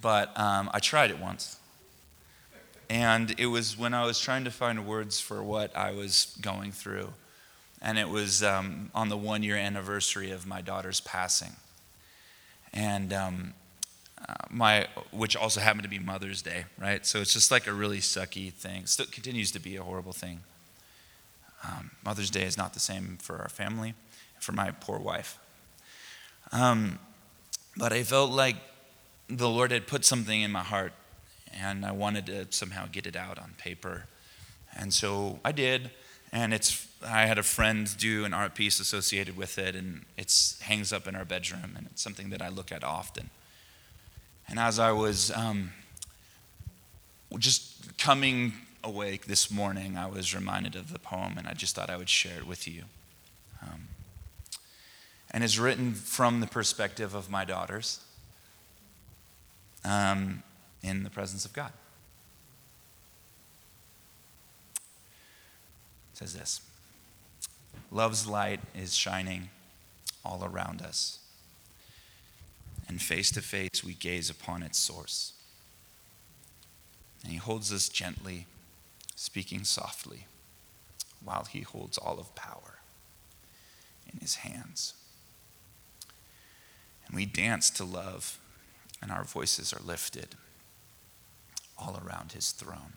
but 0.00 0.38
um, 0.38 0.70
I 0.72 0.78
tried 0.78 1.10
it 1.10 1.18
once. 1.18 1.58
And 2.88 3.38
it 3.38 3.46
was 3.46 3.78
when 3.78 3.94
I 3.94 4.04
was 4.04 4.18
trying 4.18 4.44
to 4.44 4.50
find 4.50 4.84
words 4.84 5.20
for 5.20 5.42
what 5.42 5.74
I 5.76 5.92
was 5.92 6.36
going 6.40 6.72
through. 6.72 7.12
And 7.80 7.98
it 7.98 8.08
was 8.08 8.42
um, 8.42 8.90
on 8.94 9.08
the 9.08 9.16
one 9.16 9.42
year 9.42 9.56
anniversary 9.56 10.32
of 10.32 10.46
my 10.46 10.60
daughter's 10.60 11.00
passing. 11.00 11.52
And 12.72 13.12
um, 13.12 13.54
uh, 14.28 14.34
my 14.50 14.86
which 15.12 15.36
also 15.36 15.60
happened 15.60 15.84
to 15.84 15.88
be 15.88 15.98
Mother's 15.98 16.42
Day, 16.42 16.64
right? 16.78 17.06
So 17.06 17.20
it's 17.20 17.32
just 17.32 17.50
like 17.50 17.66
a 17.66 17.72
really 17.72 17.98
sucky 17.98 18.52
thing. 18.52 18.86
Still 18.86 19.06
continues 19.06 19.50
to 19.52 19.58
be 19.58 19.76
a 19.76 19.82
horrible 19.82 20.12
thing. 20.12 20.40
Um, 21.64 21.90
Mother's 22.04 22.30
Day 22.30 22.44
is 22.44 22.56
not 22.56 22.74
the 22.74 22.80
same 22.80 23.18
for 23.20 23.38
our 23.38 23.48
family, 23.48 23.94
for 24.38 24.52
my 24.52 24.70
poor 24.72 24.98
wife. 24.98 25.38
Um, 26.52 26.98
but 27.76 27.92
I 27.92 28.02
felt 28.02 28.30
like 28.30 28.56
the 29.28 29.48
Lord 29.48 29.70
had 29.70 29.86
put 29.86 30.04
something 30.04 30.42
in 30.42 30.50
my 30.50 30.62
heart, 30.62 30.92
and 31.52 31.84
I 31.84 31.92
wanted 31.92 32.26
to 32.26 32.46
somehow 32.50 32.86
get 32.90 33.06
it 33.06 33.16
out 33.16 33.38
on 33.38 33.54
paper, 33.58 34.06
and 34.76 34.92
so 34.92 35.38
I 35.44 35.52
did. 35.52 35.90
And 36.32 36.54
it's 36.54 36.86
I 37.04 37.26
had 37.26 37.38
a 37.38 37.42
friend 37.42 37.88
do 37.96 38.24
an 38.24 38.34
art 38.34 38.54
piece 38.54 38.78
associated 38.78 39.36
with 39.36 39.58
it, 39.58 39.74
and 39.74 40.04
it 40.16 40.32
hangs 40.60 40.92
up 40.92 41.08
in 41.08 41.16
our 41.16 41.24
bedroom, 41.24 41.74
and 41.76 41.86
it's 41.86 42.02
something 42.02 42.30
that 42.30 42.42
I 42.42 42.48
look 42.48 42.70
at 42.70 42.84
often. 42.84 43.30
And 44.50 44.58
as 44.58 44.80
I 44.80 44.90
was 44.90 45.30
um, 45.30 45.70
just 47.38 47.96
coming 47.98 48.52
awake 48.82 49.26
this 49.26 49.48
morning, 49.48 49.96
I 49.96 50.06
was 50.08 50.34
reminded 50.34 50.74
of 50.74 50.92
the 50.92 50.98
poem, 50.98 51.38
and 51.38 51.46
I 51.46 51.52
just 51.52 51.76
thought 51.76 51.88
I 51.88 51.96
would 51.96 52.08
share 52.08 52.38
it 52.38 52.46
with 52.48 52.66
you. 52.66 52.82
Um, 53.62 53.88
and 55.30 55.44
it's 55.44 55.56
written 55.56 55.92
from 55.94 56.40
the 56.40 56.48
perspective 56.48 57.14
of 57.14 57.30
my 57.30 57.44
daughters 57.44 58.00
um, 59.84 60.42
in 60.82 61.04
the 61.04 61.10
presence 61.10 61.44
of 61.44 61.52
God. 61.52 61.72
It 66.12 66.18
says 66.18 66.34
this 66.34 66.60
Love's 67.92 68.26
light 68.26 68.60
is 68.74 68.96
shining 68.96 69.50
all 70.24 70.44
around 70.44 70.82
us, 70.82 71.19
and 72.90 73.00
face 73.00 73.30
to 73.30 73.40
face 73.40 73.84
we 73.84 73.94
gaze 73.94 74.28
upon 74.28 74.64
its 74.64 74.76
source. 74.76 75.32
And 77.22 77.30
he 77.30 77.38
holds 77.38 77.72
us 77.72 77.88
gently, 77.88 78.46
speaking 79.14 79.62
softly, 79.62 80.26
while 81.24 81.44
he 81.44 81.60
holds 81.60 81.98
all 81.98 82.18
of 82.18 82.34
power 82.34 82.80
in 84.12 84.18
his 84.18 84.36
hands. 84.36 84.94
And 87.06 87.14
we 87.14 87.26
dance 87.26 87.70
to 87.70 87.84
love, 87.84 88.40
and 89.00 89.12
our 89.12 89.22
voices 89.22 89.72
are 89.72 89.86
lifted 89.86 90.34
all 91.78 92.02
around 92.04 92.32
his 92.32 92.50
throne. 92.50 92.94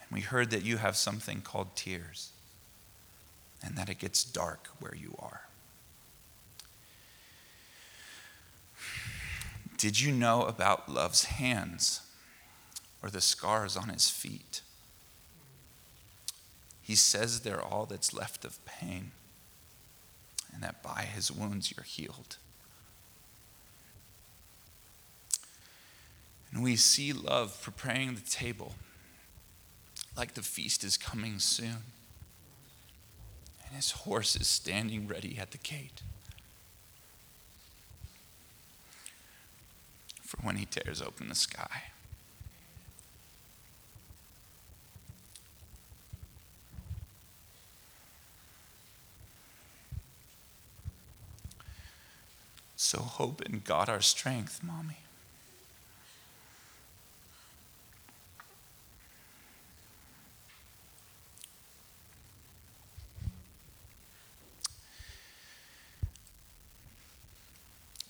And 0.00 0.10
we 0.10 0.22
heard 0.22 0.50
that 0.50 0.64
you 0.64 0.78
have 0.78 0.96
something 0.96 1.42
called 1.42 1.76
tears, 1.76 2.32
and 3.62 3.76
that 3.76 3.88
it 3.88 4.00
gets 4.00 4.24
dark 4.24 4.66
where 4.80 4.96
you 4.96 5.14
are. 5.20 5.47
Did 9.78 10.00
you 10.00 10.10
know 10.10 10.42
about 10.42 10.88
love's 10.88 11.24
hands 11.24 12.00
or 13.00 13.10
the 13.10 13.20
scars 13.20 13.76
on 13.76 13.88
his 13.88 14.10
feet? 14.10 14.60
He 16.82 16.96
says 16.96 17.40
they're 17.40 17.62
all 17.62 17.86
that's 17.86 18.12
left 18.12 18.44
of 18.44 18.64
pain, 18.64 19.12
and 20.52 20.62
that 20.62 20.82
by 20.82 21.02
his 21.02 21.30
wounds 21.30 21.72
you're 21.74 21.84
healed. 21.84 22.38
And 26.50 26.62
we 26.62 26.74
see 26.74 27.12
love 27.12 27.60
preparing 27.62 28.14
the 28.14 28.20
table 28.22 28.74
like 30.16 30.34
the 30.34 30.42
feast 30.42 30.82
is 30.82 30.96
coming 30.96 31.38
soon. 31.38 31.84
And 33.64 33.76
his 33.76 33.92
horse 33.92 34.34
is 34.34 34.48
standing 34.48 35.06
ready 35.06 35.38
at 35.38 35.52
the 35.52 35.58
gate. 35.58 36.02
For 40.28 40.36
when 40.42 40.56
he 40.56 40.66
tears 40.66 41.00
open 41.00 41.30
the 41.30 41.34
sky. 41.34 41.84
So 52.76 52.98
hope 52.98 53.40
in 53.40 53.62
God 53.64 53.88
our 53.88 54.02
strength, 54.02 54.60
mommy. 54.62 54.98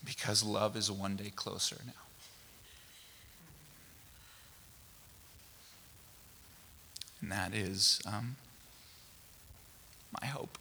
Because 0.04 0.42
love 0.42 0.76
is 0.76 0.90
one 0.90 1.14
day 1.14 1.30
closer 1.30 1.76
now. 1.86 2.07
And 7.28 7.36
that 7.36 7.54
is 7.54 8.00
um, 8.06 8.36
my 10.18 10.26
hope. 10.28 10.56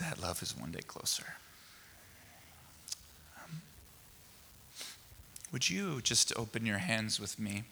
That 0.00 0.20
love 0.20 0.42
is 0.42 0.56
one 0.56 0.70
day 0.72 0.80
closer. 0.86 1.24
Um, 3.42 3.62
would 5.52 5.68
you 5.70 6.00
just 6.02 6.32
open 6.36 6.66
your 6.66 6.78
hands 6.78 7.18
with 7.18 7.38
me? 7.38 7.64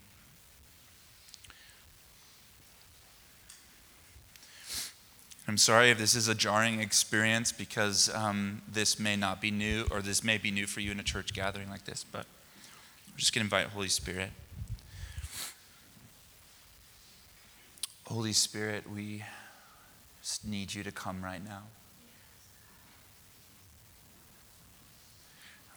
I'm 5.46 5.58
sorry 5.58 5.90
if 5.90 5.98
this 5.98 6.14
is 6.14 6.28
a 6.28 6.34
jarring 6.34 6.80
experience 6.80 7.52
because 7.52 8.14
um, 8.14 8.62
this 8.70 8.98
may 8.98 9.16
not 9.16 9.40
be 9.42 9.50
new, 9.50 9.86
or 9.90 10.00
this 10.00 10.24
may 10.24 10.38
be 10.38 10.50
new 10.50 10.66
for 10.66 10.80
you 10.80 10.92
in 10.92 11.00
a 11.00 11.02
church 11.02 11.34
gathering 11.34 11.68
like 11.68 11.84
this, 11.84 12.04
but 12.10 12.26
we're 13.14 13.20
just 13.20 13.32
going 13.32 13.48
to 13.48 13.54
invite 13.56 13.72
Holy 13.72 13.88
Spirit. 13.88 14.30
Holy 18.06 18.32
Spirit, 18.32 18.90
we 18.90 19.22
just 20.20 20.44
need 20.44 20.74
you 20.74 20.82
to 20.82 20.90
come 20.90 21.22
right 21.22 21.42
now. 21.44 21.62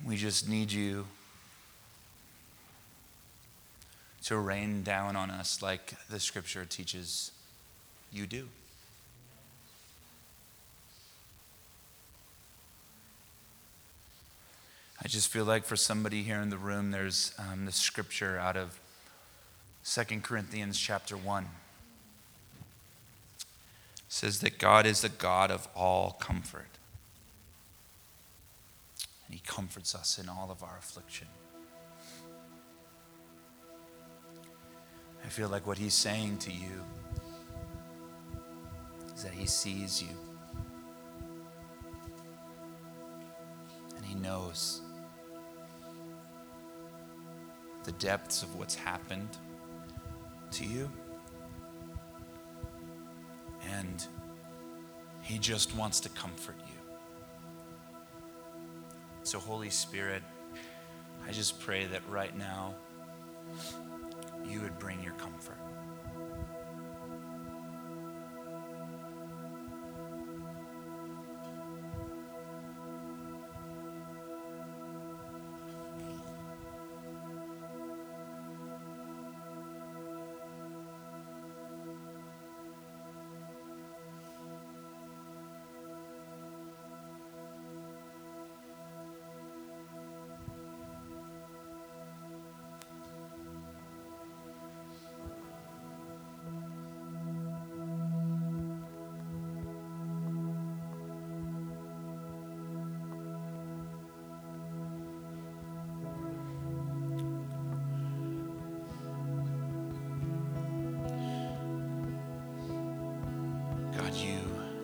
We 0.03 0.17
just 0.17 0.49
need 0.49 0.71
you 0.71 1.05
to 4.23 4.37
rain 4.37 4.81
down 4.81 5.15
on 5.15 5.29
us 5.29 5.61
like 5.61 5.93
the 6.09 6.19
scripture 6.19 6.65
teaches 6.65 7.31
you 8.11 8.25
do. 8.25 8.47
I 15.07 15.09
just 15.09 15.29
feel 15.29 15.45
like 15.45 15.63
for 15.63 15.77
somebody 15.77 16.21
here 16.21 16.41
in 16.41 16.49
the 16.49 16.57
room, 16.57 16.91
there's 16.91 17.33
um, 17.39 17.63
the 17.63 17.71
scripture 17.71 18.37
out 18.37 18.57
of 18.57 18.77
Second 19.81 20.21
Corinthians 20.21 20.77
chapter 20.77 21.15
1. 21.15 21.45
It 21.45 21.49
says 24.09 24.41
that 24.41 24.57
God 24.57 24.85
is 24.85 24.99
the 24.99 25.07
God 25.07 25.49
of 25.49 25.65
all 25.73 26.17
comfort. 26.19 26.67
And 29.25 29.33
he 29.33 29.41
comforts 29.47 29.95
us 29.95 30.19
in 30.19 30.27
all 30.27 30.49
of 30.51 30.61
our 30.61 30.75
affliction. 30.77 31.27
I 35.23 35.29
feel 35.29 35.47
like 35.47 35.65
what 35.65 35.77
he's 35.77 35.93
saying 35.93 36.39
to 36.39 36.51
you 36.51 36.83
is 39.15 39.23
that 39.23 39.31
he 39.31 39.45
sees 39.45 40.01
you. 40.01 40.09
And 43.95 44.03
he 44.03 44.13
knows 44.13 44.81
the 47.87 47.93
depths 47.93 48.43
of 48.43 48.53
what's 48.55 48.75
happened 48.75 49.29
to 50.51 50.65
you. 50.65 50.91
And 53.71 54.05
He 55.21 55.39
just 55.39 55.73
wants 55.73 56.01
to 56.01 56.09
comfort 56.09 56.57
you. 56.67 56.95
So, 59.23 59.39
Holy 59.39 59.69
Spirit, 59.69 60.21
I 61.25 61.31
just 61.31 61.61
pray 61.61 61.85
that 61.85 62.01
right 62.09 62.37
now 62.37 62.75
you 64.45 64.59
would 64.61 64.77
bring 64.79 65.01
your 65.01 65.13
comfort. 65.13 65.57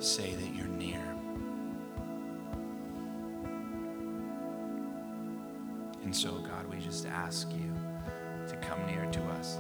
Say 0.04 0.34
that 0.34 0.54
you're 0.54 0.68
near. 0.68 1.02
And 6.04 6.14
so, 6.14 6.32
God, 6.40 6.68
we 6.70 6.78
just 6.80 7.06
ask 7.06 7.50
you 7.52 7.74
to 8.48 8.56
come. 8.58 8.86
near 8.86 9.06
to 9.12 9.22
us. 9.38 9.60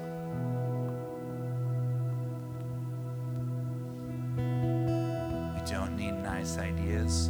We 4.36 5.72
don't 5.72 5.96
need 5.96 6.12
nice 6.22 6.58
ideas. 6.58 7.30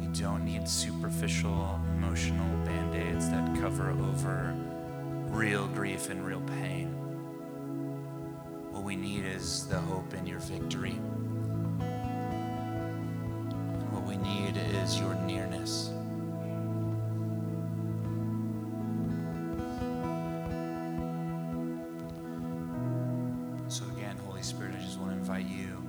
We 0.00 0.06
don't 0.18 0.44
need 0.44 0.66
superficial 0.68 1.78
emotional 1.96 2.48
band 2.64 2.94
aids 2.94 3.28
that 3.30 3.60
cover 3.60 3.90
over 3.90 4.54
real 5.28 5.66
grief 5.68 6.08
and 6.08 6.24
real 6.24 6.40
pain. 6.40 6.97
Is 9.38 9.68
the 9.68 9.78
hope 9.78 10.14
in 10.14 10.26
your 10.26 10.40
victory. 10.40 10.94
What 13.92 14.02
we 14.02 14.16
need 14.16 14.56
is 14.56 14.98
your 14.98 15.14
nearness. 15.14 15.92
So, 23.68 23.84
again, 23.96 24.16
Holy 24.26 24.42
Spirit, 24.42 24.74
I 24.76 24.82
just 24.82 24.98
want 24.98 25.12
to 25.12 25.18
invite 25.18 25.46
you, 25.46 25.84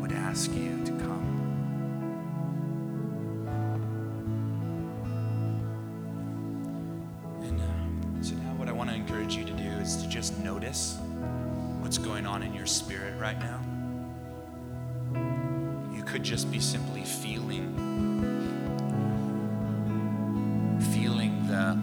would 0.00 0.12
ask 0.12 0.50
you 0.50 0.82
notice 10.64 10.96
what's 11.80 11.98
going 11.98 12.26
on 12.26 12.42
in 12.42 12.54
your 12.54 12.64
spirit 12.64 13.14
right 13.20 13.38
now. 13.38 13.60
You 15.94 16.02
could 16.04 16.22
just 16.22 16.50
be 16.50 16.58
simply 16.58 17.02
feeling, 17.02 17.74
feeling 20.92 21.46
the 21.48 21.78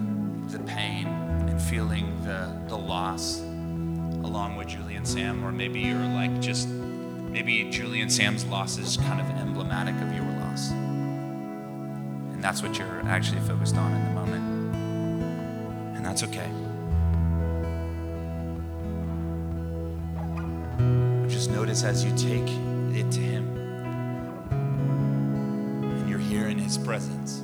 the 0.57 0.63
pain 0.63 1.07
and 1.07 1.61
feeling 1.61 2.19
the 2.23 2.51
the 2.67 2.77
loss 2.77 3.39
along 3.39 4.55
with 4.55 4.67
Julie 4.67 4.95
and 4.95 5.07
Sam, 5.07 5.45
or 5.45 5.51
maybe 5.51 5.79
you're 5.79 5.99
like 5.99 6.41
just 6.41 6.67
maybe 6.67 7.69
Julie 7.69 8.01
and 8.01 8.11
Sam's 8.11 8.45
loss 8.45 8.77
is 8.79 8.97
kind 8.97 9.21
of 9.21 9.29
emblematic 9.37 9.95
of 9.95 10.11
your 10.13 10.25
loss. 10.41 10.71
And 10.71 12.43
that's 12.43 12.63
what 12.63 12.79
you're 12.79 13.01
actually 13.05 13.41
focused 13.41 13.77
on 13.77 13.93
in 13.93 14.03
the 14.05 14.11
moment. 14.11 14.75
And 15.95 16.03
that's 16.05 16.23
okay. 16.23 16.49
As 21.71 22.03
you 22.03 22.11
take 22.17 22.49
it 22.93 23.09
to 23.13 23.21
Him 23.21 23.47
and 25.81 26.09
you're 26.09 26.19
here 26.19 26.49
in 26.49 26.57
His 26.57 26.77
presence. 26.77 27.40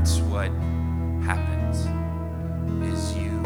That's 0.00 0.20
what 0.20 0.50
happens 1.26 1.80
is 2.88 3.14
you 3.18 3.38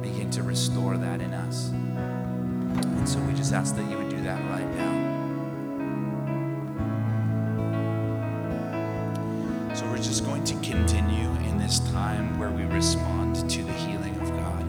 begin 0.00 0.30
to 0.30 0.40
restore 0.44 0.96
that 0.96 1.20
in 1.20 1.34
us. 1.34 1.70
And 1.70 3.08
so 3.08 3.18
we 3.22 3.32
just 3.32 3.52
ask 3.52 3.74
that 3.74 3.90
you 3.90 3.98
would 3.98 4.08
do 4.08 4.20
that 4.22 4.40
right 4.52 4.70
now. 4.76 4.94
So 9.74 9.84
we're 9.86 9.96
just 9.98 10.24
going 10.24 10.44
to 10.44 10.54
continue 10.60 11.28
in 11.48 11.58
this 11.58 11.80
time 11.90 12.38
where 12.38 12.50
we 12.52 12.62
respond 12.66 13.34
to 13.50 13.64
the 13.64 13.72
healing 13.72 14.14
of 14.20 14.30
God. 14.30 14.62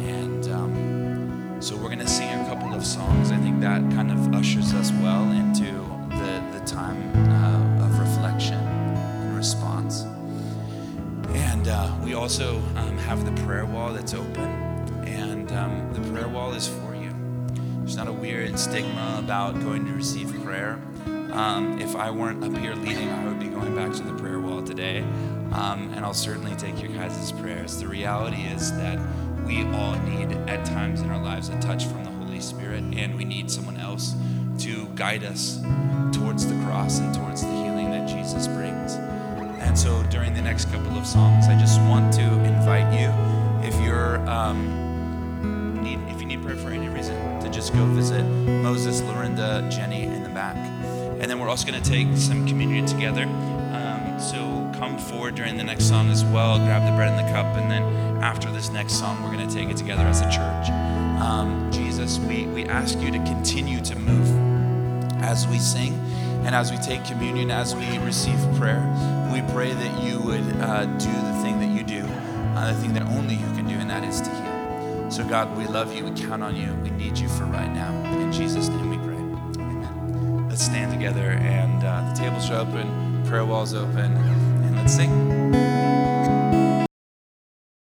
And 0.00 0.48
um, 0.48 1.56
so 1.60 1.76
we're 1.76 1.94
going 1.94 2.00
to 2.00 2.08
sing 2.08 2.28
a 2.40 2.44
couple 2.48 2.74
of 2.74 2.84
songs. 2.84 3.30
I 3.30 3.36
think 3.36 3.60
that 3.60 3.82
kind 3.92 4.10
of 4.10 4.34
ushers 4.34 4.74
us 4.74 4.90
well 4.90 5.30
open, 14.14 14.48
and 15.06 15.50
um, 15.52 15.92
the 15.92 16.00
prayer 16.10 16.28
wall 16.28 16.52
is 16.52 16.68
for 16.68 16.94
you. 16.94 17.12
There's 17.78 17.96
not 17.96 18.08
a 18.08 18.12
weird 18.12 18.58
stigma 18.58 19.16
about 19.18 19.60
going 19.60 19.86
to 19.86 19.92
receive 19.92 20.42
prayer. 20.42 20.80
Um, 21.32 21.78
if 21.80 21.94
I 21.94 22.10
weren't 22.10 22.42
up 22.42 22.56
here 22.58 22.74
leading, 22.74 23.08
I 23.10 23.26
would 23.26 23.38
be 23.38 23.48
going 23.48 23.74
back 23.74 23.92
to 23.94 24.02
the 24.02 24.14
prayer 24.14 24.40
wall 24.40 24.62
today, 24.62 25.00
um, 25.52 25.92
and 25.94 26.04
I'll 26.04 26.14
certainly 26.14 26.54
take 26.56 26.82
your 26.82 26.92
guys' 26.92 27.32
prayers. 27.32 27.78
The 27.78 27.86
reality 27.86 28.42
is 28.42 28.72
that 28.78 28.98
we 29.46 29.64
all 29.66 29.96
need, 30.00 30.32
at 30.48 30.64
times 30.64 31.00
in 31.00 31.10
our 31.10 31.22
lives, 31.22 31.48
a 31.48 31.58
touch 31.60 31.84
from 31.86 32.04
the 32.04 32.10
Holy 32.10 32.40
Spirit, 32.40 32.82
and 32.96 33.16
we 33.16 33.24
need 33.24 33.50
someone 33.50 33.76
else 33.76 34.14
to 34.60 34.86
guide 34.94 35.24
us 35.24 35.60
towards 36.12 36.46
the 36.46 36.54
cross 36.64 36.98
and 36.98 37.14
towards 37.14 37.42
the 37.42 37.48
healing 37.48 37.90
that 37.90 38.08
Jesus 38.08 38.46
brings. 38.48 38.94
And 39.60 39.78
so 39.78 40.02
during 40.04 40.34
the 40.34 40.42
next 40.42 40.70
couple 40.72 40.96
of 40.98 41.06
songs, 41.06 41.46
I 41.46 41.58
just 41.58 41.80
want 41.82 42.12
to 42.14 42.22
invite 42.22 42.92
you, 42.98 43.08
if 43.68 43.80
you're 43.82 44.16
um, 44.28 45.82
need 45.82 46.00
if 46.08 46.20
you 46.20 46.26
need 46.26 46.42
prayer 46.42 46.56
for 46.56 46.70
any 46.70 46.88
reason, 46.88 47.14
to 47.40 47.50
just 47.50 47.72
go 47.74 47.84
visit 47.86 48.24
Moses, 48.24 49.02
Lorinda, 49.02 49.68
Jenny 49.70 50.04
in 50.04 50.22
the 50.22 50.30
back. 50.30 50.56
And 51.20 51.30
then 51.30 51.38
we're 51.38 51.48
also 51.48 51.66
going 51.66 51.82
to 51.82 51.90
take 51.90 52.16
some 52.16 52.46
communion 52.46 52.86
together. 52.86 53.24
Um, 53.24 54.18
so 54.18 54.38
come 54.78 54.96
forward 54.98 55.34
during 55.34 55.56
the 55.56 55.64
next 55.64 55.84
song 55.86 56.10
as 56.10 56.24
well, 56.24 56.58
grab 56.58 56.84
the 56.88 56.96
bread 56.96 57.12
and 57.12 57.18
the 57.18 57.32
cup, 57.32 57.46
and 57.56 57.70
then 57.70 57.82
after 58.22 58.50
this 58.50 58.70
next 58.70 58.94
song, 58.94 59.22
we're 59.22 59.32
going 59.32 59.46
to 59.46 59.54
take 59.54 59.68
it 59.68 59.76
together 59.76 60.04
as 60.04 60.20
a 60.20 60.30
church. 60.30 60.70
Um, 61.20 61.68
Jesus, 61.70 62.18
we, 62.20 62.46
we 62.46 62.64
ask 62.64 62.98
you 63.00 63.10
to 63.10 63.18
continue 63.18 63.80
to 63.82 63.98
move 63.98 64.28
as 65.22 65.46
we 65.46 65.58
sing. 65.58 65.94
And 66.44 66.54
as 66.54 66.70
we 66.70 66.78
take 66.78 67.04
communion, 67.04 67.50
as 67.50 67.74
we 67.74 67.98
receive 67.98 68.38
prayer, 68.56 68.80
we 69.32 69.42
pray 69.52 69.72
that 69.72 70.02
you 70.02 70.20
would 70.20 70.46
uh, 70.60 70.86
do 70.86 71.12
the 71.12 71.42
thing 71.42 71.58
that 71.60 71.76
you 71.76 71.82
do, 71.82 72.04
uh, 72.56 72.72
the 72.72 72.80
thing 72.80 72.94
that 72.94 72.97
God, 75.28 75.58
we 75.58 75.66
love 75.66 75.94
you. 75.94 76.06
We 76.06 76.10
count 76.12 76.42
on 76.42 76.56
you. 76.56 76.72
We 76.82 76.88
need 76.88 77.18
you 77.18 77.28
for 77.28 77.44
right 77.44 77.70
now. 77.70 77.92
In 78.18 78.32
Jesus' 78.32 78.68
name 78.68 78.88
we 78.88 78.96
pray. 78.96 79.62
Amen. 79.62 80.48
Let's 80.48 80.64
stand 80.64 80.90
together, 80.90 81.32
and 81.32 81.84
uh, 81.84 82.10
the 82.10 82.18
tables 82.18 82.48
are 82.48 82.60
open, 82.60 83.26
prayer 83.26 83.44
wall's 83.44 83.74
open, 83.74 84.16
and 84.16 84.76
let's 84.76 84.94
sing. 84.94 85.47